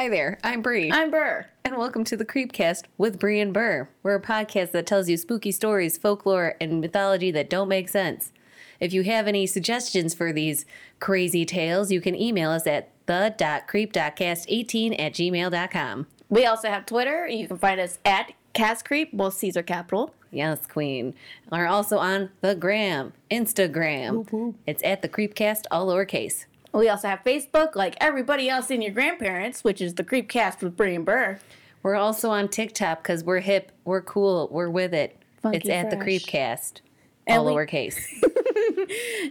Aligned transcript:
Hi 0.00 0.08
there, 0.08 0.38
I'm 0.42 0.62
Bri. 0.62 0.90
I'm 0.90 1.10
Ber. 1.10 1.50
and 1.62 1.76
welcome 1.76 2.04
to 2.04 2.16
the 2.16 2.24
Creepcast 2.24 2.84
with 2.96 3.18
Bri 3.18 3.38
and 3.38 3.52
Ber. 3.52 3.90
We're 4.02 4.14
a 4.14 4.22
podcast 4.22 4.70
that 4.70 4.86
tells 4.86 5.10
you 5.10 5.18
spooky 5.18 5.52
stories, 5.52 5.98
folklore, 5.98 6.54
and 6.58 6.80
mythology 6.80 7.30
that 7.32 7.50
don't 7.50 7.68
make 7.68 7.90
sense. 7.90 8.32
If 8.80 8.94
you 8.94 9.02
have 9.02 9.28
any 9.28 9.46
suggestions 9.46 10.14
for 10.14 10.32
these 10.32 10.64
crazy 11.00 11.44
tales, 11.44 11.92
you 11.92 12.00
can 12.00 12.14
email 12.14 12.50
us 12.50 12.66
at 12.66 12.92
the.creep.cast18 13.04 14.98
at 14.98 15.12
gmail.com. 15.12 16.06
We 16.30 16.46
also 16.46 16.70
have 16.70 16.86
Twitter. 16.86 17.28
You 17.28 17.46
can 17.46 17.58
find 17.58 17.78
us 17.78 17.98
at 18.02 18.32
Cast 18.54 18.86
Creep, 18.86 19.12
both 19.12 19.34
C's 19.34 19.54
are 19.54 19.62
capital. 19.62 20.14
Yes, 20.30 20.66
Queen. 20.66 21.12
We're 21.52 21.66
also 21.66 21.98
on 21.98 22.30
the 22.40 22.54
gram, 22.54 23.12
Instagram. 23.30 24.54
It's 24.66 24.82
at 24.82 25.02
the 25.02 25.10
Creepcast, 25.10 25.64
all 25.70 25.88
lowercase. 25.88 26.46
We 26.72 26.88
also 26.88 27.08
have 27.08 27.24
Facebook, 27.24 27.74
like 27.74 27.96
everybody 28.00 28.48
else 28.48 28.70
in 28.70 28.80
your 28.82 28.92
grandparents, 28.92 29.64
which 29.64 29.80
is 29.80 29.94
the 29.94 30.04
Creepcast 30.04 30.62
with 30.62 30.76
Bri 30.76 30.94
and 30.94 31.04
Ber. 31.04 31.40
We're 31.82 31.96
also 31.96 32.30
on 32.30 32.46
TikTok 32.48 33.02
because 33.02 33.24
we're 33.24 33.40
hip, 33.40 33.72
we're 33.84 34.02
cool, 34.02 34.48
we're 34.52 34.70
with 34.70 34.94
it. 34.94 35.16
Funky 35.42 35.56
it's 35.58 35.68
at 35.68 35.90
the. 35.90 35.96
Creepcast, 35.96 36.80
And 37.26 37.38
all 37.40 37.46
we- 37.46 37.52
lowercase. 37.52 37.98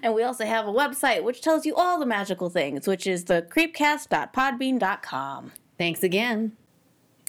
And 0.04 0.14
we 0.14 0.24
also 0.24 0.46
have 0.46 0.66
a 0.68 0.72
website 0.72 1.24
which 1.24 1.42
tells 1.42 1.66
you 1.66 1.76
all 1.76 2.00
the 2.00 2.06
magical 2.06 2.50
things, 2.50 2.88
which 2.88 3.06
is 3.06 3.26
the 3.26 3.42
creepcast.podbean.com. 3.50 5.52
Thanks 5.78 6.04
again. 6.04 6.54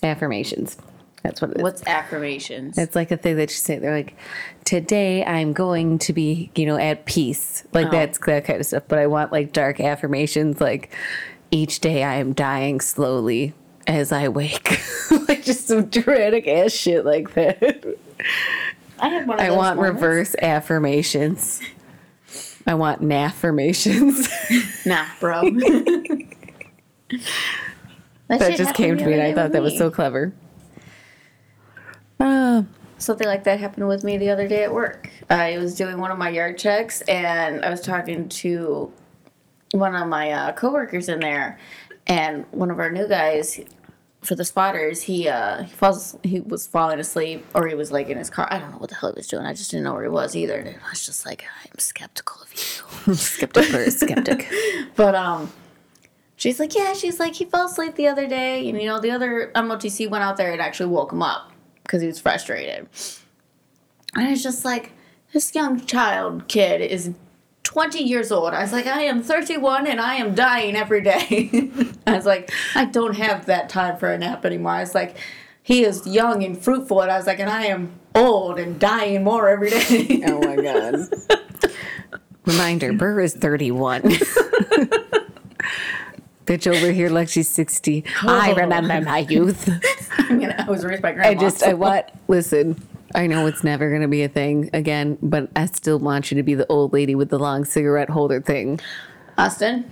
Affirmations. 0.02 0.76
That's 1.22 1.40
what 1.42 1.50
it 1.50 1.58
is. 1.58 1.62
What's 1.62 1.86
affirmations? 1.86 2.78
It's 2.78 2.96
like 2.96 3.10
a 3.10 3.16
thing 3.16 3.36
that 3.36 3.50
you 3.50 3.56
say. 3.56 3.78
They're 3.78 3.94
like, 3.94 4.16
today 4.64 5.24
I'm 5.24 5.52
going 5.52 5.98
to 6.00 6.12
be, 6.12 6.50
you 6.54 6.64
know, 6.66 6.76
at 6.76 7.04
peace. 7.04 7.64
Like 7.72 7.88
Oh. 7.88 7.90
that's 7.90 8.18
that 8.20 8.44
kind 8.46 8.58
of 8.60 8.66
stuff. 8.66 8.84
But 8.88 8.98
I 8.98 9.06
want 9.06 9.30
like 9.32 9.52
dark 9.52 9.80
affirmations, 9.80 10.60
like 10.60 10.94
each 11.50 11.80
day 11.80 12.04
I 12.04 12.14
am 12.14 12.32
dying 12.32 12.80
slowly 12.80 13.52
as 13.86 14.12
I 14.12 14.28
wake. 14.28 14.80
like 15.28 15.42
just 15.44 15.66
some 15.68 15.86
dramatic 15.86 16.46
ass 16.48 16.72
shit 16.72 17.04
like 17.04 17.34
that. 17.34 17.84
I 18.98 19.08
have 19.08 19.26
one 19.28 19.41
I 19.41 19.50
want 19.50 19.76
moments. 19.76 19.94
reverse 20.02 20.34
affirmations. 20.41 21.60
I 22.66 22.74
want 22.74 23.02
naffirmations. 23.02 24.28
Nah, 24.86 25.04
bro. 25.20 25.42
that 28.28 28.56
just 28.56 28.74
came 28.74 28.96
to 28.96 29.04
me 29.04 29.12
and 29.12 29.22
I 29.22 29.34
thought 29.34 29.52
that 29.52 29.60
was 29.62 29.76
so 29.76 29.91
clever. 29.91 30.32
Uh, 32.20 32.62
Something 32.98 33.28
like 33.28 33.44
that 33.44 33.58
happened 33.58 33.88
with 33.88 34.04
me 34.04 34.18
the 34.18 34.28
other 34.28 34.46
day 34.46 34.62
at 34.62 34.74
work. 34.74 35.08
I 35.30 35.56
was 35.56 35.74
doing 35.74 35.98
one 35.98 36.10
of 36.10 36.18
my 36.18 36.28
yard 36.28 36.58
checks 36.58 37.00
and 37.02 37.64
I 37.64 37.70
was 37.70 37.80
talking 37.80 38.28
to 38.28 38.92
one 39.72 39.94
of 39.94 40.06
my 40.06 40.30
uh, 40.30 40.52
coworkers 40.52 41.08
in 41.08 41.20
there, 41.20 41.58
and 42.06 42.44
one 42.50 42.70
of 42.70 42.78
our 42.78 42.91
new 42.91 43.08
guys 43.08 43.60
for 44.20 44.34
the 44.34 44.44
spotters. 44.44 45.02
He 45.02 45.28
uh, 45.28 45.62
he 45.62 45.72
falls 45.72 46.16
he 46.22 46.41
was 46.41 46.66
falling 46.66 47.00
asleep 47.00 47.46
or 47.54 47.66
he 47.68 47.74
was 47.74 47.91
like 47.91 48.08
in 48.08 48.18
his 48.18 48.28
car. 48.28 48.46
I 48.50 48.58
don't 48.58 48.72
know 48.72 48.78
what 48.78 48.91
the 48.91 48.96
hell 48.96 49.12
he 49.12 49.16
was 49.16 49.28
doing. 49.28 49.46
I 49.46 49.54
just 49.54 49.70
didn't 49.70 49.84
know 49.84 49.94
where 49.94 50.02
he 50.02 50.08
was 50.10 50.36
either. 50.36 50.56
And 50.56 50.76
I 50.76 50.91
was 50.91 51.06
just 51.06 51.24
like, 51.24 51.44
I'm 51.64 51.78
skeptical 51.78 52.42
of 52.42 52.52
you. 52.52 53.14
skeptic 53.14 53.64
skeptic. 53.92 54.52
But 54.96 55.14
um, 55.14 55.50
she's 56.36 56.60
like, 56.60 56.74
yeah. 56.74 56.92
She's 56.92 57.18
like, 57.18 57.34
he 57.34 57.46
fell 57.46 57.66
asleep 57.66 57.94
the 57.94 58.08
other 58.08 58.26
day, 58.26 58.68
and 58.68 58.78
you 58.78 58.86
know, 58.88 59.00
the 59.00 59.10
other 59.10 59.50
MOTC 59.54 60.10
went 60.10 60.24
out 60.24 60.36
there 60.36 60.52
and 60.52 60.60
actually 60.60 60.91
woke 60.91 61.12
him 61.12 61.22
up 61.22 61.50
because 61.90 62.02
he 62.02 62.06
was 62.06 62.20
frustrated. 62.20 62.88
And 64.14 64.30
it's 64.30 64.44
just 64.44 64.64
like, 64.64 64.92
this 65.32 65.52
young 65.56 65.84
child 65.86 66.46
kid 66.46 66.80
is 66.80 67.10
20 67.64 68.00
years 68.00 68.30
old. 68.30 68.54
I 68.54 68.62
was 68.62 68.72
like, 68.72 68.86
I 68.86 69.02
am 69.02 69.24
31 69.24 69.88
and 69.88 70.00
I 70.00 70.14
am 70.14 70.36
dying 70.36 70.76
every 70.76 71.02
day. 71.02 71.50
I 72.06 72.14
was 72.14 72.26
like, 72.26 72.52
I 72.76 72.84
don't 72.84 73.16
have 73.16 73.46
that 73.46 73.68
time 73.68 73.96
for 73.96 74.08
a 74.08 74.16
nap 74.16 74.46
anymore. 74.46 74.72
I 74.72 74.80
was 74.80 74.94
like, 74.94 75.16
he 75.64 75.82
is 75.82 76.06
young 76.06 76.44
and 76.44 76.56
fruitful, 76.56 77.00
and 77.02 77.10
I 77.10 77.16
was 77.16 77.26
like, 77.26 77.38
and 77.38 77.50
I 77.50 77.66
am 77.66 77.92
old 78.14 78.58
and 78.58 78.78
dying 78.80 79.22
more 79.22 79.48
every 79.48 79.70
day. 79.70 80.22
Oh 80.26 80.40
my 80.40 80.56
god. 80.56 81.08
Reminder, 82.46 82.92
Ber 82.92 83.20
is 83.20 83.34
31. 83.34 84.02
Bitch 86.46 86.66
over 86.66 86.90
here 86.90 87.10
like 87.10 87.28
she's 87.28 87.48
60. 87.48 88.04
I 88.22 88.50
oh. 88.50 88.54
remember 88.56 89.00
my 89.00 89.18
youth. 89.18 89.68
I 90.18 90.32
mean, 90.32 90.54
I 90.56 90.68
was 90.68 90.84
raised 90.84 91.02
by 91.02 91.12
grandma. 91.12 91.30
I 91.30 91.34
just, 91.34 91.62
I 91.62 91.70
so- 91.70 91.76
want, 91.76 92.06
listen, 92.28 92.80
I 93.14 93.26
know 93.26 93.46
it's 93.46 93.64
never 93.64 93.88
going 93.88 94.02
to 94.02 94.08
be 94.08 94.22
a 94.22 94.28
thing 94.28 94.70
again, 94.72 95.18
but 95.22 95.48
I 95.54 95.66
still 95.66 95.98
want 95.98 96.30
you 96.30 96.36
to 96.36 96.42
be 96.42 96.54
the 96.54 96.66
old 96.68 96.92
lady 96.92 97.14
with 97.14 97.30
the 97.30 97.38
long 97.38 97.64
cigarette 97.64 98.10
holder 98.10 98.40
thing. 98.40 98.80
Austin, 99.36 99.90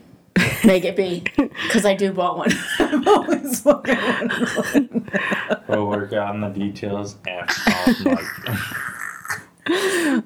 make 0.64 0.84
it 0.84 0.97
be. 0.97 1.25
Because 1.36 1.84
I 1.84 1.94
do 1.94 2.12
want 2.12 2.38
one. 2.38 2.53
I'm 2.78 3.06
always 3.09 3.65
wanting 3.65 3.97
one. 3.97 5.10
We'll 5.69 5.86
work 5.86 6.12
on 6.12 6.41
the 6.41 6.48
details 6.48 7.16
after 7.26 7.70
off 7.70 8.04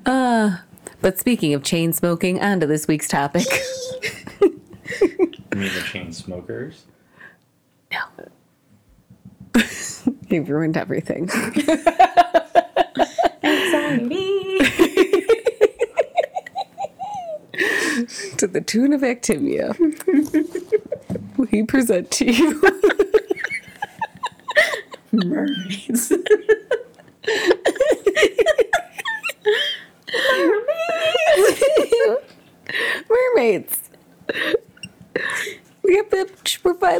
mic. 0.04 0.60
But 1.02 1.18
speaking 1.18 1.52
of 1.52 1.64
chain 1.64 1.92
smoking, 1.92 2.40
on 2.40 2.60
to 2.60 2.66
this 2.66 2.86
week's 2.86 3.08
topic. 3.08 3.46
You 5.00 5.08
mean 5.56 5.72
the 5.72 5.80
Chainsmokers? 5.84 6.82
no. 7.90 8.02
You've 10.28 10.48
ruined 10.48 10.76
everything. 10.76 11.28
Anxiety. 13.42 14.58
to 18.38 18.46
the 18.46 18.60
tune 18.64 18.92
of 18.94 19.02
Activia, 19.02 19.76
we 21.36 21.62
present 21.64 22.10
to 22.12 22.32
you 22.32 22.62
Mermaids. 25.12 26.12
mermaids. 33.08 33.90
We 35.82 35.96
have 35.96 36.08
to, 36.10 36.26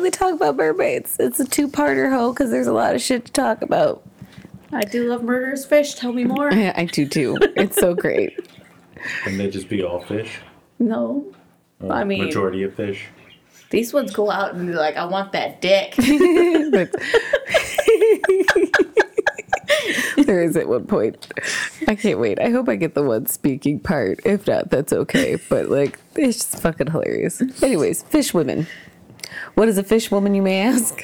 we're 0.03 0.11
finally 0.11 0.11
talking 0.11 0.35
about 0.35 0.57
mermaids. 0.57 1.17
It's 1.21 1.39
a 1.39 1.45
two-parter, 1.45 2.11
ho, 2.11 2.33
because 2.33 2.51
there's 2.51 2.67
a 2.67 2.73
lot 2.73 2.95
of 2.95 3.01
shit 3.01 3.27
to 3.27 3.33
talk 3.33 3.63
about. 3.63 4.03
I 4.73 4.83
do 4.83 5.09
love 5.09 5.23
murderous 5.23 5.65
fish. 5.65 5.95
Tell 5.95 6.13
me 6.13 6.25
more. 6.25 6.53
Yeah, 6.53 6.73
I 6.77 6.87
do 6.87 7.07
too. 7.07 7.37
It's 7.57 7.77
so 7.77 7.95
great. 7.95 8.49
Can 9.23 9.39
they 9.39 9.51
just 9.51 9.69
be 9.69 9.83
all 9.83 10.01
fish? 10.01 10.39
No. 10.79 11.25
Or 11.81 11.93
I 11.93 12.05
mean- 12.05 12.25
majority 12.25 12.63
of 12.65 12.75
fish. 12.75 13.07
These 13.71 13.95
ones 13.95 14.13
go 14.13 14.31
out 14.31 14.55
and 14.55 14.67
be 14.67 14.75
like, 14.75 14.97
I 14.97 15.07
want 15.07 15.33
that 15.33 15.63
dick. 15.63 15.95
But- 15.97 16.93
there 20.27 20.43
is 20.43 20.57
at 20.57 20.69
one 20.69 20.87
point. 20.87 21.27
I 21.89 21.95
can't 21.95 22.19
wait. 22.19 22.39
I 22.39 22.51
hope 22.51 22.69
I 22.69 22.77
get 22.77 22.95
the 22.95 23.03
one 23.03 23.27
speaking 23.27 23.81
part. 23.81 24.21
If 24.27 24.47
not, 24.47 24.71
that's 24.71 24.93
okay. 24.93 25.39
But 25.49 25.71
like, 25.71 25.99
it's 26.17 26.39
just 26.39 26.61
fucking 26.61 26.91
hilarious. 26.91 27.43
Anyways, 27.63 28.03
fish 28.03 28.35
women. 28.35 28.67
What 29.55 29.69
is 29.69 29.79
a 29.79 29.83
fish 29.83 30.11
woman, 30.11 30.35
you 30.35 30.43
may 30.43 30.63
ask? 30.63 31.01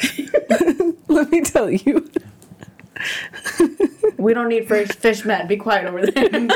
Let 1.08 1.30
me 1.30 1.42
tell 1.42 1.70
you. 1.70 2.08
we 4.16 4.34
don't 4.34 4.48
need 4.48 4.68
fish, 4.68 4.88
fish 4.88 5.24
men. 5.24 5.46
Be 5.46 5.56
quiet 5.56 5.86
over 5.86 6.06
there. 6.06 6.48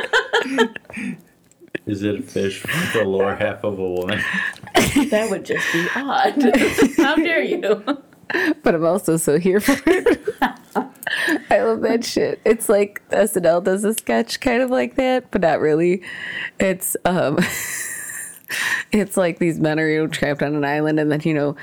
Is 1.87 2.03
it 2.03 2.21
a 2.21 2.23
fish 2.23 2.63
with 2.65 2.93
the 2.93 3.05
lower 3.05 3.35
half 3.35 3.65
of 3.65 3.79
a 3.79 3.91
woman? 3.91 4.21
that 5.11 5.29
would 5.31 5.45
just 5.45 5.73
be 5.73 5.87
odd. 5.97 6.41
How 6.97 7.17
dare 7.17 7.43
you? 7.43 7.83
But 8.63 8.75
I'm 8.75 8.85
also 8.85 9.17
so 9.17 9.39
here 9.39 9.61
for 9.61 9.77
it. 9.87 10.21
I 11.51 11.63
love 11.63 11.83
that 11.83 12.05
shit. 12.05 12.41
It's 12.45 12.69
like 12.69 13.03
SNL 13.11 13.63
does 13.65 13.85
a 13.85 13.93
sketch 13.93 14.41
kind 14.41 14.63
of 14.63 14.71
like 14.71 14.95
that, 14.97 15.31
but 15.31 15.43
not 15.43 15.61
really. 15.61 16.03
It's 16.59 16.97
um 17.05 17.39
it's 18.93 19.17
like 19.17 19.39
these 19.39 19.59
men 19.59 19.79
are, 19.79 19.89
you 19.89 20.03
know, 20.03 20.07
trapped 20.07 20.43
on 20.43 20.55
an 20.55 20.65
island 20.65 20.99
and 21.01 21.11
then, 21.11 21.21
you 21.25 21.35
know, 21.35 21.57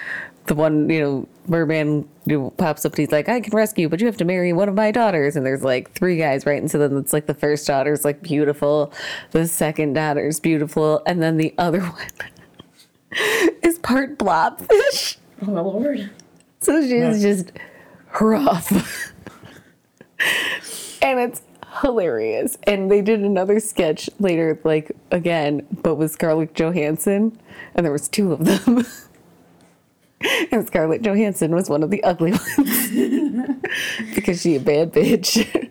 the 0.46 0.56
one, 0.56 0.90
you 0.90 1.00
know, 1.00 1.28
merman 1.48 2.08
you 2.26 2.40
know, 2.40 2.50
pops 2.52 2.86
up 2.86 2.94
and 2.94 3.00
he's 3.00 3.12
like, 3.12 3.30
I 3.30 3.40
can 3.40 3.56
rescue, 3.56 3.90
but 3.90 4.00
you 4.00 4.08
have 4.08 4.18
to 4.18 4.26
marry 4.26 4.54
one 4.54 4.70
of 4.70 4.76
my 4.76 4.92
daughters. 4.92 5.36
And 5.36 5.46
there's 5.46 5.64
like 5.64 5.92
three 5.94 6.18
guys, 6.18 6.46
right? 6.46 6.60
And 6.60 6.70
so 6.70 6.78
then 6.78 6.98
it's 6.98 7.14
like 7.14 7.26
the 7.28 7.34
first 7.34 7.66
daughter's 7.68 8.06
like 8.06 8.22
beautiful, 8.22 8.92
the 9.32 9.48
second 9.48 9.94
daughter's 9.94 10.40
beautiful, 10.40 11.02
and 11.06 11.22
then 11.22 11.38
the 11.38 11.54
other 11.58 11.80
one 11.82 12.08
is 13.64 13.80
part 13.80 14.18
blobfish. 14.18 15.18
Oh, 15.42 15.52
my 15.52 15.62
Lord. 15.62 16.10
So 16.62 16.82
she's 16.82 17.22
just 17.22 17.52
rough. 18.20 18.72
and 21.02 21.20
it's 21.20 21.42
hilarious. 21.82 22.58
And 22.64 22.90
they 22.92 23.02
did 23.02 23.22
another 23.22 23.60
sketch 23.60 24.10
later, 24.20 24.60
like 24.64 24.92
again, 25.12 25.66
but 25.82 25.96
with 25.96 26.12
Scarlett 26.12 26.54
Johansson, 26.54 27.40
and 27.76 27.86
there 27.86 27.94
was 27.94 28.08
two 28.08 28.34
of 28.34 28.46
them. 28.46 28.86
and 30.52 30.68
Scarlett 30.68 31.02
Johansson 31.02 31.54
was 31.54 31.70
one 31.70 31.84
of 31.84 31.90
the 31.90 32.04
ugly 32.04 32.32
ones 32.58 32.90
because 34.16 34.42
she 34.42 34.56
a 34.56 34.60
bad 34.60 34.92
bitch. 34.92 35.70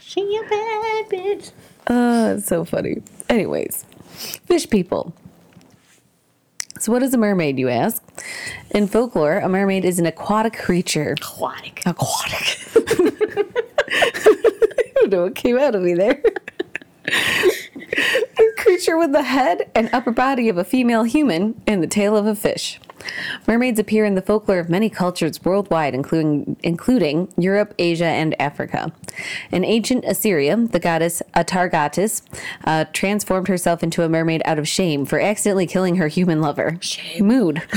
She 0.00 0.20
a 0.36 0.42
bad 0.48 1.08
bitch. 1.10 1.52
Uh, 1.86 2.34
it's 2.36 2.46
so 2.46 2.64
funny. 2.64 3.02
Anyways, 3.28 3.84
fish 4.46 4.68
people. 4.68 5.14
So, 6.78 6.92
what 6.92 7.02
is 7.02 7.14
a 7.14 7.18
mermaid, 7.18 7.58
you 7.58 7.68
ask? 7.70 8.02
In 8.70 8.86
folklore, 8.86 9.38
a 9.38 9.48
mermaid 9.48 9.84
is 9.84 9.98
an 9.98 10.04
aquatic 10.06 10.52
creature. 10.52 11.14
Aquatic. 11.18 11.82
Aquatic. 11.86 12.58
Don't 15.06 15.18
know 15.20 15.24
what 15.24 15.36
came 15.36 15.56
out 15.56 15.76
of 15.76 15.82
me 15.82 15.94
there. 15.94 16.20
a 17.06 18.52
creature 18.58 18.98
with 18.98 19.12
the 19.12 19.22
head 19.22 19.70
and 19.72 19.88
upper 19.92 20.10
body 20.10 20.48
of 20.48 20.58
a 20.58 20.64
female 20.64 21.04
human 21.04 21.60
and 21.64 21.80
the 21.80 21.86
tail 21.86 22.16
of 22.16 22.26
a 22.26 22.34
fish. 22.34 22.80
Mermaids 23.46 23.78
appear 23.78 24.04
in 24.04 24.16
the 24.16 24.22
folklore 24.22 24.58
of 24.58 24.68
many 24.68 24.90
cultures 24.90 25.44
worldwide, 25.44 25.94
including, 25.94 26.56
including 26.64 27.32
Europe, 27.38 27.72
Asia, 27.78 28.06
and 28.06 28.34
Africa. 28.40 28.92
In 29.52 29.64
ancient 29.64 30.04
Assyria, 30.04 30.56
the 30.56 30.80
goddess 30.80 31.22
Atargatis 31.34 32.22
uh, 32.64 32.86
transformed 32.92 33.46
herself 33.46 33.84
into 33.84 34.02
a 34.02 34.08
mermaid 34.08 34.42
out 34.44 34.58
of 34.58 34.66
shame 34.66 35.06
for 35.06 35.20
accidentally 35.20 35.68
killing 35.68 35.94
her 35.96 36.08
human 36.08 36.40
lover. 36.40 36.78
Shame. 36.80 37.26
Mood. 37.26 37.62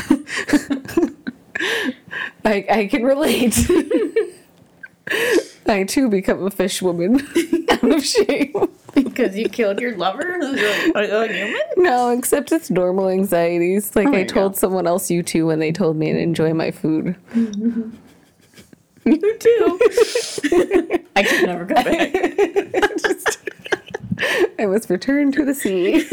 I, 2.44 2.66
I 2.72 2.88
can 2.90 3.04
relate. 3.04 3.70
I 5.66 5.84
too 5.84 6.10
become 6.10 6.46
a 6.46 6.52
fish 6.52 6.82
woman 6.82 7.20
out 7.70 7.92
of 7.92 8.04
shame. 8.06 8.54
Because 8.94 9.38
you 9.38 9.48
killed 9.50 9.80
your 9.80 9.96
lover 9.96 10.38
who's 10.40 10.60
a, 10.62 10.92
a, 10.96 11.28
human? 11.28 11.62
No, 11.78 12.10
except 12.10 12.52
it's 12.52 12.70
normal 12.70 13.08
anxieties. 13.10 13.96
Like 13.96 14.08
Oh, 14.08 14.14
I 14.14 14.24
told 14.24 14.58
someone 14.58 14.88
else 14.88 15.12
you 15.12 15.22
too 15.24 15.46
when 15.48 15.60
they 15.60 15.72
told 15.72 15.96
me 15.96 16.12
to 16.12 16.20
enjoy 16.20 16.54
my 16.54 16.72
food. 16.72 17.16
You 19.06 19.38
too. 19.40 19.80
I 21.16 21.24
could 21.24 21.46
never 21.48 21.66
go 21.66 21.74
back. 21.74 22.12
I 24.60 24.68
was 24.68 24.88
returned 24.88 25.34
to 25.34 25.46
the 25.46 25.56
sea. 25.56 26.06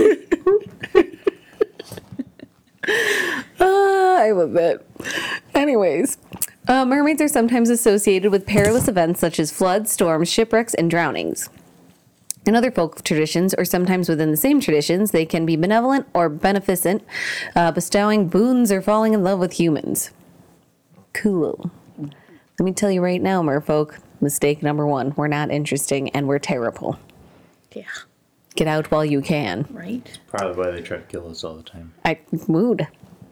Ah, 3.60 4.18
I 4.18 4.30
love 4.30 4.52
that. 4.52 4.84
Anyways, 5.54 6.16
uh, 6.68 6.84
mermaids 6.84 7.22
are 7.22 7.28
sometimes 7.28 7.70
associated 7.70 8.30
with 8.30 8.46
perilous 8.46 8.88
events 8.88 9.20
such 9.20 9.38
as 9.38 9.52
floods, 9.52 9.90
storms, 9.90 10.28
shipwrecks, 10.28 10.74
and 10.74 10.90
drownings. 10.90 11.48
In 12.46 12.54
other 12.54 12.70
folk 12.70 13.02
traditions, 13.02 13.54
or 13.54 13.64
sometimes 13.64 14.08
within 14.08 14.30
the 14.30 14.36
same 14.36 14.60
traditions, 14.60 15.10
they 15.10 15.26
can 15.26 15.44
be 15.44 15.56
benevolent 15.56 16.06
or 16.14 16.28
beneficent, 16.28 17.04
uh, 17.56 17.72
bestowing 17.72 18.28
boons 18.28 18.70
or 18.70 18.80
falling 18.80 19.14
in 19.14 19.24
love 19.24 19.40
with 19.40 19.54
humans. 19.54 20.12
Cool. 21.12 21.70
Let 21.98 22.64
me 22.64 22.72
tell 22.72 22.90
you 22.90 23.02
right 23.02 23.20
now, 23.20 23.42
merfolk, 23.42 23.98
mistake 24.20 24.62
number 24.62 24.86
one 24.86 25.12
we're 25.16 25.28
not 25.28 25.50
interesting 25.50 26.08
and 26.10 26.26
we're 26.26 26.38
terrible. 26.38 26.98
Yeah. 27.72 27.84
Get 28.54 28.66
out 28.68 28.90
while 28.90 29.04
you 29.04 29.20
can. 29.20 29.66
Right? 29.70 30.18
Probably 30.28 30.56
why 30.56 30.70
they 30.70 30.80
try 30.80 30.96
to 30.96 31.02
kill 31.02 31.28
us 31.28 31.44
all 31.44 31.56
the 31.56 31.62
time. 31.62 31.92
I 32.04 32.18
would. 32.48 32.86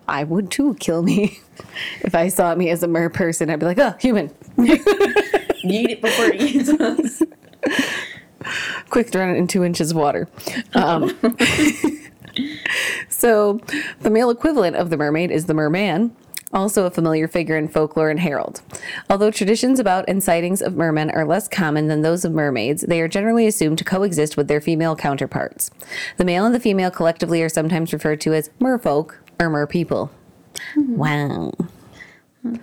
I 0.08 0.24
would 0.24 0.50
too 0.50 0.74
kill 0.74 1.02
me. 1.02 1.38
if 2.02 2.14
I 2.14 2.28
saw 2.28 2.54
me 2.54 2.70
as 2.70 2.82
a 2.82 2.88
mer 2.88 3.08
person, 3.08 3.50
I'd 3.50 3.60
be 3.60 3.66
like, 3.66 3.78
oh, 3.78 3.94
human. 4.00 4.34
Eat 4.58 5.90
it 5.90 6.02
before 6.02 6.26
it 6.26 6.42
eats 6.42 6.68
us. 6.68 7.22
Quick, 8.90 9.10
throw 9.10 9.32
it 9.32 9.36
in 9.36 9.46
two 9.46 9.64
inches 9.64 9.92
of 9.92 9.96
water. 9.96 10.28
Um, 10.74 11.16
so, 13.08 13.60
the 14.02 14.10
male 14.10 14.28
equivalent 14.28 14.76
of 14.76 14.90
the 14.90 14.98
mermaid 14.98 15.30
is 15.30 15.46
the 15.46 15.54
merman, 15.54 16.14
also 16.54 16.84
a 16.84 16.90
familiar 16.90 17.26
figure 17.26 17.56
in 17.56 17.68
folklore 17.68 18.10
and 18.10 18.20
herald. 18.20 18.62
Although 19.10 19.30
traditions 19.30 19.80
about 19.80 20.04
and 20.06 20.22
sightings 20.22 20.62
of 20.62 20.76
mermen 20.76 21.10
are 21.10 21.24
less 21.24 21.48
common 21.48 21.88
than 21.88 22.02
those 22.02 22.24
of 22.24 22.32
mermaids, 22.32 22.82
they 22.82 23.00
are 23.00 23.08
generally 23.08 23.46
assumed 23.46 23.78
to 23.78 23.84
coexist 23.84 24.36
with 24.36 24.48
their 24.48 24.60
female 24.60 24.94
counterparts. 24.94 25.70
The 26.16 26.24
male 26.24 26.44
and 26.44 26.54
the 26.54 26.60
female 26.60 26.90
collectively 26.90 27.42
are 27.42 27.48
sometimes 27.48 27.92
referred 27.92 28.20
to 28.22 28.34
as 28.34 28.50
merfolk 28.60 29.16
or 29.38 29.50
merpeople. 29.50 30.10
Wow. 30.76 31.52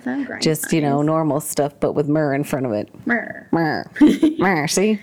Sound 0.04 0.28
great. 0.28 0.42
Just, 0.42 0.72
you 0.72 0.82
know, 0.82 1.02
normal 1.02 1.40
stuff, 1.40 1.74
but 1.80 1.94
with 1.94 2.08
mer 2.08 2.34
in 2.34 2.44
front 2.44 2.68
of 2.68 2.72
it. 2.72 2.90
Mer. 3.08 3.48
Mer. 3.52 3.90
Mer, 4.38 4.68
see? 4.68 5.02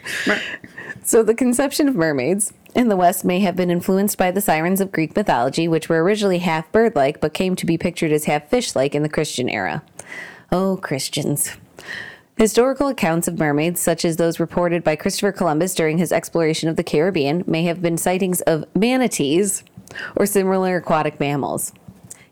So 1.02 1.22
the 1.22 1.34
conception 1.34 1.88
of 1.88 1.96
mermaids 1.96 2.52
in 2.74 2.88
the 2.88 2.96
West 2.96 3.24
may 3.24 3.40
have 3.40 3.56
been 3.56 3.70
influenced 3.70 4.18
by 4.18 4.30
the 4.30 4.40
sirens 4.40 4.80
of 4.80 4.92
Greek 4.92 5.16
mythology, 5.16 5.66
which 5.66 5.88
were 5.88 6.02
originally 6.02 6.38
half 6.38 6.70
bird 6.70 6.94
like 6.94 7.20
but 7.20 7.34
came 7.34 7.56
to 7.56 7.66
be 7.66 7.76
pictured 7.76 8.12
as 8.12 8.26
half 8.26 8.48
fish 8.48 8.76
like 8.76 8.94
in 8.94 9.02
the 9.02 9.08
Christian 9.08 9.48
era. 9.48 9.82
Oh, 10.52 10.76
Christians. 10.76 11.56
Historical 12.36 12.86
accounts 12.86 13.26
of 13.26 13.36
mermaids, 13.36 13.80
such 13.80 14.04
as 14.04 14.16
those 14.16 14.38
reported 14.38 14.84
by 14.84 14.94
Christopher 14.94 15.32
Columbus 15.32 15.74
during 15.74 15.98
his 15.98 16.12
exploration 16.12 16.68
of 16.68 16.76
the 16.76 16.84
Caribbean, 16.84 17.42
may 17.48 17.64
have 17.64 17.82
been 17.82 17.98
sightings 17.98 18.42
of 18.42 18.64
manatees 18.76 19.64
or 20.16 20.26
similar 20.26 20.76
aquatic 20.76 21.18
mammals. 21.20 21.72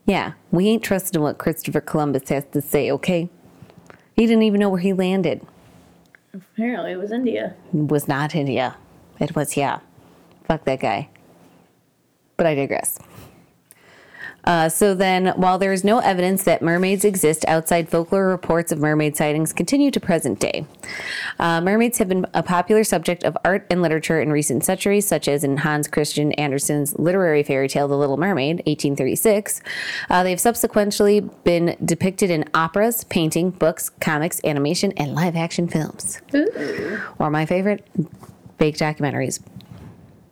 Yeah, 0.05 0.33
we 0.51 0.67
ain't 0.69 0.83
trusting 0.83 1.21
what 1.21 1.37
Christopher 1.37 1.81
Columbus 1.81 2.29
has 2.29 2.45
to 2.53 2.61
say, 2.61 2.91
okay? 2.91 3.29
He 4.15 4.25
didn't 4.25 4.43
even 4.43 4.59
know 4.59 4.69
where 4.69 4.79
he 4.79 4.93
landed. 4.93 5.45
Apparently 6.33 6.93
it 6.93 6.97
was 6.97 7.11
India. 7.11 7.55
It 7.73 7.87
was 7.89 8.07
not 8.07 8.35
India. 8.35 8.77
It 9.19 9.35
was 9.35 9.57
yeah. 9.57 9.79
Fuck 10.45 10.65
that 10.65 10.79
guy. 10.79 11.09
But 12.37 12.45
I 12.45 12.55
digress. 12.55 12.99
Uh, 14.47 14.69
so 14.69 14.95
then, 14.95 15.27
while 15.35 15.57
there 15.57 15.73
is 15.73 15.83
no 15.83 15.99
evidence 15.99 16.45
that 16.45 16.61
mermaids 16.61 17.03
exist 17.03 17.43
outside 17.49 17.89
folklore, 17.89 18.29
reports 18.29 18.71
of 18.71 18.79
mermaid 18.79 19.17
sightings 19.17 19.51
continue 19.51 19.91
to 19.91 19.99
present 19.99 20.39
day. 20.39 20.65
Uh, 21.37 21.59
mermaids 21.59 21.97
have 21.97 22.07
been 22.07 22.25
a 22.33 22.41
popular 22.41 22.85
subject 22.85 23.25
of 23.25 23.37
art 23.43 23.67
and 23.69 23.81
literature 23.81 24.21
in 24.21 24.31
recent 24.31 24.63
centuries, 24.63 25.05
such 25.05 25.27
as 25.27 25.43
in 25.43 25.57
Hans 25.57 25.89
Christian 25.89 26.31
Andersen's 26.33 26.97
literary 26.97 27.43
fairy 27.43 27.67
tale 27.67 27.89
*The 27.89 27.97
Little 27.97 28.15
Mermaid* 28.15 28.59
(1836). 28.65 29.61
Uh, 30.09 30.23
they've 30.23 30.39
subsequently 30.39 31.19
been 31.19 31.75
depicted 31.83 32.29
in 32.29 32.45
operas, 32.53 33.03
painting, 33.03 33.49
books, 33.49 33.89
comics, 33.99 34.39
animation, 34.45 34.93
and 34.95 35.13
live-action 35.13 35.67
films. 35.67 36.21
Ooh. 36.33 37.01
Or 37.19 37.29
my 37.29 37.45
favorite, 37.45 37.85
fake 38.57 38.77
documentaries. 38.77 39.41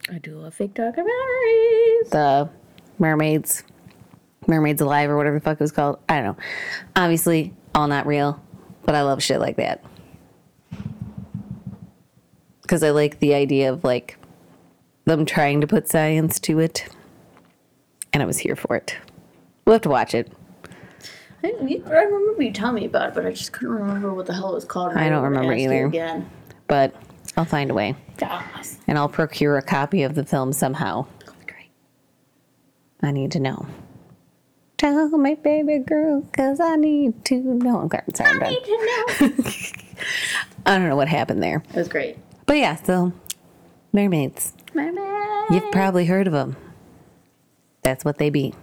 I 0.10 0.20
do 0.20 0.40
love 0.40 0.54
fake 0.54 0.74
documentaries. 0.74 2.10
The 2.12 2.50
mermaids, 2.98 3.64
mermaids 4.48 4.82
alive, 4.82 5.10
or 5.10 5.18
whatever 5.18 5.40
the 5.40 5.44
fuck 5.44 5.56
it 5.60 5.64
was 5.64 5.72
called. 5.72 6.00
I 6.10 6.16
don't 6.22 6.38
know. 6.38 6.44
Obviously, 6.96 7.54
all 7.74 7.88
not 7.88 8.06
real, 8.08 8.42
but 8.84 8.96
I 8.96 9.02
love 9.04 9.22
shit 9.24 9.40
like 9.40 9.58
that 9.58 9.84
because 12.62 12.82
I 12.84 12.90
like 12.92 13.20
the 13.20 13.34
idea 13.34 13.72
of 13.72 13.84
like 13.84 14.18
them 15.06 15.26
trying 15.26 15.62
to 15.62 15.68
put 15.68 15.88
science 15.90 16.40
to 16.42 16.60
it, 16.60 16.88
and 18.14 18.24
I 18.24 18.26
was 18.26 18.38
here 18.40 18.56
for 18.56 18.76
it. 18.76 18.98
We'll 19.66 19.74
have 19.74 19.82
to 19.84 19.90
watch 19.90 20.14
it. 20.16 20.32
I, 21.44 21.54
you- 21.66 21.84
I 21.88 21.92
remember 22.04 22.42
you 22.44 22.52
telling 22.52 22.76
me 22.76 22.86
about 22.86 23.10
it, 23.10 23.14
but 23.16 23.26
I 23.26 23.32
just 23.32 23.52
couldn't 23.52 23.74
remember 23.76 24.14
what 24.14 24.26
the 24.26 24.34
hell 24.34 24.52
it 24.52 24.56
was 24.56 24.66
called. 24.66 24.94
I 24.94 25.10
don't 25.10 25.24
remember 25.24 25.54
either. 25.54 25.86
Again. 25.86 26.30
but 26.68 26.96
I'll 27.38 27.46
find 27.46 27.70
a 27.70 27.74
way, 27.74 27.96
Yes. 28.20 28.80
and 28.88 28.98
I'll 28.98 29.10
procure 29.10 29.58
a 29.58 29.62
copy 29.62 30.02
of 30.04 30.16
the 30.16 30.26
film 30.26 30.54
somehow. 30.54 31.06
Great. 31.46 31.70
I 33.04 33.12
need 33.12 33.32
to 33.34 33.40
know. 33.40 33.68
Tell 34.78 35.10
me, 35.10 35.36
baby 35.36 35.80
girl, 35.80 36.22
cause 36.34 36.60
I 36.60 36.76
need 36.76 37.24
to 37.26 37.36
know. 37.36 37.80
I'm 37.82 37.90
sorry, 38.14 38.30
I'm 38.32 38.40
done. 38.40 38.50
Need 38.52 38.64
to 38.66 38.72
know. 38.72 39.52
I 40.66 40.78
don't 40.78 40.90
know 40.90 40.96
what 40.98 41.08
happened 41.08 41.42
there. 41.42 41.64
It 41.70 41.76
was 41.76 41.88
great. 41.88 42.18
But 42.46 42.58
yeah, 42.58 42.76
so 42.76 43.14
mermaids. 43.94 44.54
Mermaids. 44.74 45.50
You've 45.50 45.72
probably 45.72 46.06
heard 46.06 46.28
of 46.28 46.34
them. 46.34 46.58
That's 47.84 48.04
what 48.04 48.18
they 48.18 48.30
be. 48.30 48.54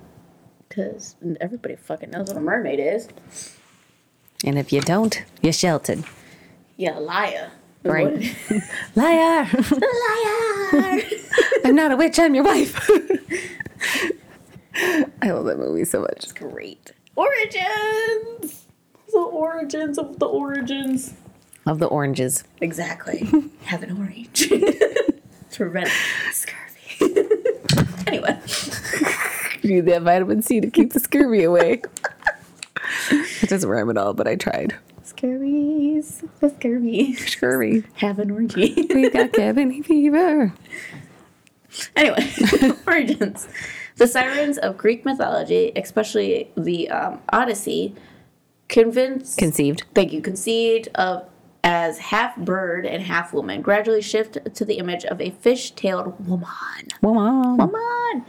Because 0.69 1.17
everybody 1.41 1.77
fucking 1.77 2.11
knows 2.11 2.29
what 2.29 2.37
a 2.37 2.41
mermaid 2.41 2.79
is. 2.79 3.09
And 4.45 4.59
if 4.59 4.73
you 4.73 4.81
don't, 4.81 5.23
you're 5.41 5.53
sheltered. 5.53 6.05
Yeah, 6.77 6.99
liar. 6.99 7.53
Right. 7.85 8.37
Liar! 8.95 9.49
Liar. 9.73 11.03
I'm 11.65 11.75
not 11.75 11.91
a 11.91 11.97
witch, 11.97 12.19
I'm 12.19 12.35
your 12.35 12.45
wife. 12.45 12.91
I 15.23 15.31
love 15.31 15.45
that 15.47 15.59
movie 15.59 15.85
so 15.85 16.01
much. 16.01 16.25
It's 16.25 16.33
great. 16.33 16.93
Origins. 17.17 18.67
The 19.11 19.19
origins 19.19 19.99
of 19.99 20.19
the 20.19 20.27
origins. 20.27 21.15
Of 21.67 21.79
the 21.79 21.87
oranges. 21.87 22.45
Exactly. 22.61 23.29
Have 23.65 23.83
an 23.83 23.97
orange. 23.99 24.49
prevent 25.55 25.89
scurvy. 26.33 27.29
anyway. 28.07 28.41
You 29.63 29.75
need 29.75 29.87
that 29.87 30.03
vitamin 30.03 30.43
C 30.43 30.61
to 30.61 30.71
keep 30.71 30.93
the 30.93 31.01
scurvy 31.01 31.45
away. 31.45 31.83
it 33.11 33.49
doesn't 33.49 33.69
rhyme 33.69 33.91
at 33.91 33.97
all, 33.97 34.15
but 34.15 34.27
I 34.27 34.35
tried. 34.37 34.75
Scurvies. 35.05 36.29
The 36.41 36.51
scurvy. 36.51 37.15
Scurvy. 37.15 37.85
Have 37.97 38.19
an 38.19 38.31
orgy. 38.31 38.87
We've 38.93 39.13
got 39.13 39.33
cabin 39.33 39.83
fever. 39.83 40.53
Anyway, 41.95 42.33
origins. 42.87 43.47
The 43.97 44.07
sirens 44.07 44.59
of 44.59 44.79
Greek 44.79 45.05
mythology, 45.05 45.73
especially 45.77 46.51
the 46.57 46.89
um, 46.91 47.21
Odyssey, 47.33 47.95
convince 48.69 49.35
Conceived. 49.37 49.85
thank 49.95 50.13
you, 50.13 50.21
conceived 50.21 50.89
of 50.95 51.29
as 51.65 51.99
half 51.99 52.37
bird 52.37 52.85
and 52.87 53.03
half 53.03 53.33
woman, 53.33 53.63
gradually 53.63 54.03
shift 54.03 54.39
to 54.55 54.65
the 54.65 54.75
image 54.79 55.05
of 55.05 55.21
a 55.21 55.31
fish-tailed 55.31 56.27
woman. 56.27 56.49
Woman. 57.01 57.57
Woman. 57.57 58.25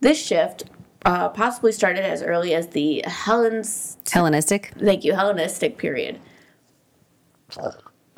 This 0.00 0.22
shift 0.22 0.64
uh, 1.06 1.30
possibly 1.30 1.72
started 1.72 2.04
as 2.04 2.22
early 2.22 2.54
as 2.54 2.68
the. 2.68 3.02
Hellenistic. 4.12 4.72
Thank 4.78 5.04
you, 5.04 5.14
Hellenistic 5.14 5.78
period. 5.78 6.20